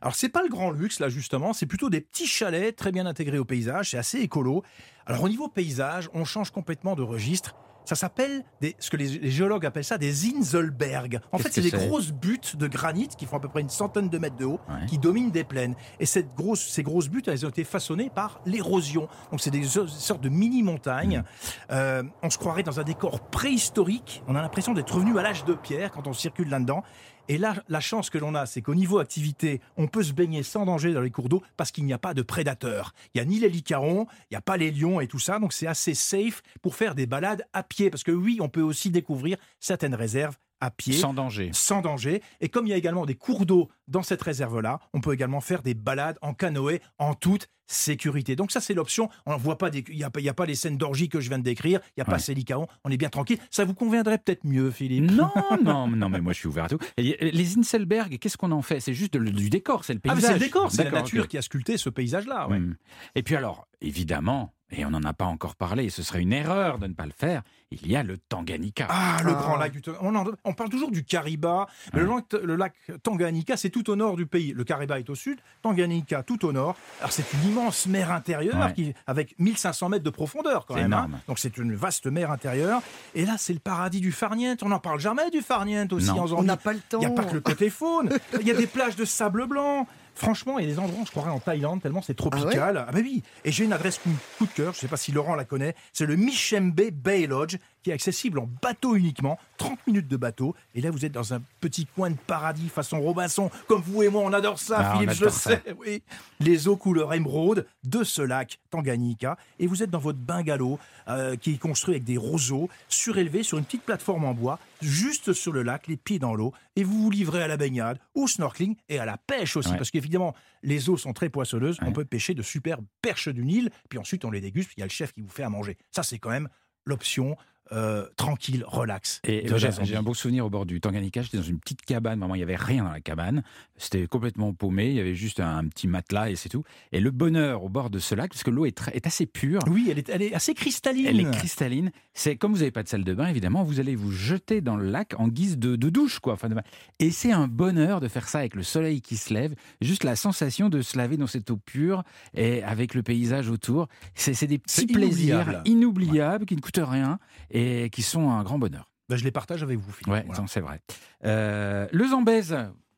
[0.00, 3.06] Alors c'est pas le grand luxe là justement, c'est plutôt des petits chalets très bien
[3.06, 4.64] intégrés au paysage, c'est assez écolo.
[5.06, 7.54] Alors au niveau paysage, on change complètement de registre.
[7.84, 11.20] Ça s'appelle des, ce que les, les géologues appellent ça des Inselberg.
[11.32, 13.60] En Qu'est-ce fait, c'est des c'est grosses buttes de granit qui font à peu près
[13.60, 14.86] une centaine de mètres de haut, Ouais.
[14.86, 15.74] qui dominent des plaines.
[16.00, 19.08] Et cette grosse, ces grosses buttes, elles ont été façonnées par l'érosion.
[19.30, 21.24] Donc c'est des so- sortes de mini-montagnes.
[21.70, 24.22] Euh, on se croirait dans un décor préhistorique.
[24.28, 26.82] On a l'impression d'être revenu à l'âge de pierre quand on circule là-dedans.
[27.28, 30.42] Et là, la chance que l'on a, c'est qu'au niveau activité, on peut se baigner
[30.42, 32.92] sans danger dans les cours d'eau parce qu'il n'y a pas de prédateurs.
[33.14, 35.38] Il n'y a ni les licarons, il n'y a pas les lions et tout ça.
[35.38, 37.90] Donc c'est assez safe pour faire des balades à pied.
[37.90, 41.50] Parce que oui, on peut aussi découvrir certaines réserves à pied Sans danger.
[41.52, 42.22] sans danger.
[42.40, 45.40] Et comme il y a également des cours d'eau dans cette réserve-là, on peut également
[45.40, 48.36] faire des balades en canoë en toute sécurité.
[48.36, 49.08] Donc ça, c'est l'option.
[49.26, 51.44] On voit pas il y a, a pas les scènes d'orgie que je viens de
[51.44, 51.80] décrire.
[51.88, 52.34] Il n'y a pas Ouais.
[52.34, 52.66] licarons.
[52.84, 53.38] On est bien tranquille.
[53.50, 55.10] Ça vous conviendrait peut-être mieux, Philippe?
[55.10, 55.30] Non,
[55.64, 56.78] non, non, mais moi je suis ouvert à tout.
[56.96, 58.80] Et les Inselberg, qu'est-ce qu'on en fait?
[58.80, 60.30] C'est juste de- du décor, c'est le Ah, paysage.
[60.32, 62.48] c'est le décor, c'est la nature qui a sculpté ce paysage-là.
[62.48, 62.58] ouais.
[62.58, 62.76] Hmm.
[63.14, 66.32] Et puis alors, évidemment, et on n'en a pas encore parlé, et ce serait une
[66.32, 68.86] erreur de ne pas le faire, il y a le Tanganyika.
[68.90, 69.34] Ah, le Ah.
[69.34, 70.06] grand lac du Tanganyika.
[70.06, 73.88] On, en- on parle toujours du Kariba, mais le, lac, le lac Tanganyika, c'est tout
[73.90, 74.52] au nord du pays.
[74.52, 76.76] Le Kariba est au sud, Tanganyika tout au nord.
[77.00, 78.72] Alors c'est une immense mer intérieure Ouais.
[78.74, 80.92] qui, avec 1500 mètres de profondeur quand même.
[80.92, 81.08] hein.
[81.28, 82.82] Donc c'est une vaste mer intérieure.
[83.14, 84.62] Et là, c'est le paradis du farniente.
[84.62, 86.22] On n'en parle jamais du farniente aussi Non.
[86.22, 86.98] en On n'a pas le temps.
[87.00, 88.10] Il n'y a pas que le côté faune.
[88.40, 89.86] Il y a des plages de sable blanc.
[90.14, 92.84] Franchement, il y a des endroits, on se croirait en Thaïlande, tellement c'est tropical.
[92.88, 93.22] Ah, bah oui.
[93.44, 94.00] Et j'ai une adresse
[94.38, 95.74] coup de cœur, je ne sais pas si Laurent la connaît.
[95.92, 99.38] C'est le Michembe Bay Lodge, qui est accessible en bateau uniquement.
[99.58, 100.54] 30 minutes de bateau.
[100.74, 103.50] Et là, vous êtes dans un petit coin de paradis façon Robinson.
[103.68, 105.50] Comme vous et moi, on adore ça, Ah, Philippe, je ça.
[105.50, 105.62] sais.
[105.78, 106.02] Oui.
[106.40, 109.36] Les eaux couleur émeraude de ce lac Tanganyika.
[109.58, 110.78] Et vous êtes dans votre bungalow,
[111.08, 115.32] euh, qui est construit avec des roseaux, surélevé sur une petite plateforme en bois, juste
[115.32, 116.52] sur le lac, les pieds dans l'eau.
[116.76, 119.70] Et vous vous livrez à la baignade, au snorkeling et à la pêche aussi.
[119.70, 119.76] Ouais.
[119.76, 121.78] Parce qu'évidemment, les eaux sont très poissonneuses.
[121.82, 123.70] On peut pêcher de superbes perches du Nil.
[123.88, 124.70] Puis ensuite, on les déguste.
[124.76, 125.76] Il y a le chef qui vous fait à manger.
[125.90, 126.48] Ça, c'est quand même
[126.84, 127.36] l'option
[127.72, 129.20] euh, tranquille, relax.
[129.24, 129.46] Et
[129.82, 131.22] j'ai un beau souvenir au bord du Tanganyika.
[131.22, 132.18] J'étais dans une petite cabane.
[132.18, 133.42] Vraiment, il n'y avait rien dans la cabane.
[133.76, 134.88] C'était complètement paumé.
[134.88, 136.64] Il y avait juste un, petit matelas et c'est tout.
[136.92, 139.60] Et le bonheur au bord de ce lac, parce que l'eau est, assez pure.
[139.68, 141.06] Oui, elle est, elle est assez cristalline.
[141.06, 141.90] Elle est cristalline.
[142.14, 144.76] C'est comme vous n'avez pas de salle de bain, évidemment, vous allez vous jeter dans
[144.76, 146.34] le lac en guise de, de douche, quoi.
[146.34, 146.56] Enfin, de-
[146.98, 150.16] et c'est un bonheur de faire ça avec le soleil qui se lève, juste la
[150.16, 152.02] sensation de se laver dans cette eau pure
[152.34, 153.88] et avec le paysage autour.
[154.14, 155.62] C'est des petits plaisirs inoubliable.
[155.64, 157.18] inoubliables qui ne coûtent rien
[157.50, 157.61] et
[157.92, 158.90] qui sont un grand bonheur.
[159.08, 160.12] Ben, je les partage avec vous, Philippe.
[160.12, 160.44] Ouais, Voilà.
[160.48, 160.80] c'est vrai.
[161.24, 162.56] Euh, le Zambèze,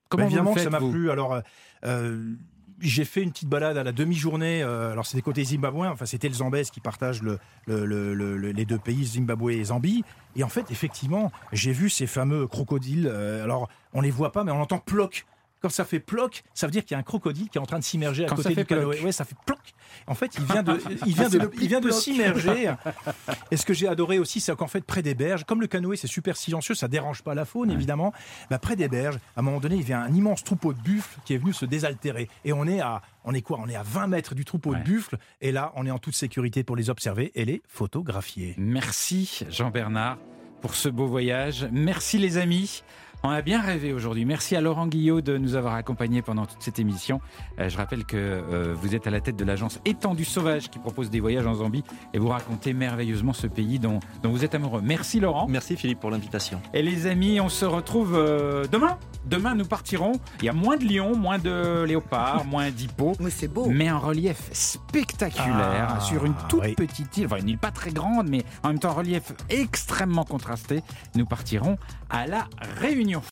[0.09, 1.11] comment vous évidemment le que faites, ça m'a vous plu.
[1.11, 1.41] Alors, euh,
[1.87, 2.35] euh,
[2.81, 4.63] j'ai fait une petite balade à la demi-journée.
[4.63, 5.91] euh, alors, c'était côté zimbabwéen.
[5.93, 9.51] Enfin, c'était le Zambèze qui partage le, le- le- le- le- les deux pays, Zimbabwe
[9.51, 10.05] et Zambie.
[10.37, 13.09] Et en fait, effectivement, j'ai vu ces fameux crocodiles.
[13.09, 15.25] alors, on les voit pas, mais on entend ploc.
[15.65, 17.65] Quand ça fait ploc, ça veut dire qu'il y a un crocodile qui est en
[17.65, 19.01] train de s'immerger à Quand côté du canoë.
[19.01, 19.59] Ouais, ça fait ploc.
[20.07, 22.71] En fait, il vient de, il vient de, il vient de s'immerger.
[23.51, 25.97] Et ce que j'ai adoré aussi, c'est qu'en fait, près des berges, comme le canoë,
[25.97, 28.13] c'est super silencieux, ça dérange pas la faune, évidemment.
[28.51, 30.81] Bah, près des berges, à un moment donné, il y a un immense troupeau de
[30.81, 32.29] buffles qui est venu se désaltérer.
[32.45, 33.59] Et on est à, on est quoi?
[33.63, 34.81] On est à 20 mètres du troupeau Ouais.
[34.81, 35.17] de buffles.
[35.41, 38.55] Et là, on est en toute sécurité pour les observer et les photographier.
[38.59, 40.19] Merci Jean-Bernard
[40.61, 41.67] pour ce beau voyage.
[41.73, 42.83] Merci les amis.
[43.27, 44.27] On a bien rêvé aujourd'hui.
[44.27, 47.23] Merci à Laurent Guillot de nous avoir accompagnés pendant toute cette émission.
[47.59, 50.79] Euh, je rappelle que euh, vous êtes à la tête de l'agence Étendue Sauvage qui
[50.79, 54.55] propose des voyages en Zambie et vous racontez merveilleusement ce pays dont, dont vous êtes
[54.55, 54.83] amoureux.
[54.85, 55.47] Merci Laurent.
[55.49, 56.61] Merci Philippe pour l'invitation.
[56.75, 58.99] Et les amis, on se retrouve euh, demain.
[59.25, 60.13] Demain, nous partirons.
[60.41, 63.15] Il y a moins de lions, moins de léopards, moins d'hippos.
[63.21, 63.69] Mais c'est beau.
[63.71, 66.75] Mais un relief spectaculaire Ah, sur une toute oui.
[66.75, 70.25] petite île, enfin une île pas très grande, mais en même temps un relief extrêmement
[70.25, 70.83] contrasté.
[71.15, 71.79] Nous partirons
[72.11, 72.45] à la
[72.83, 73.14] Réunion.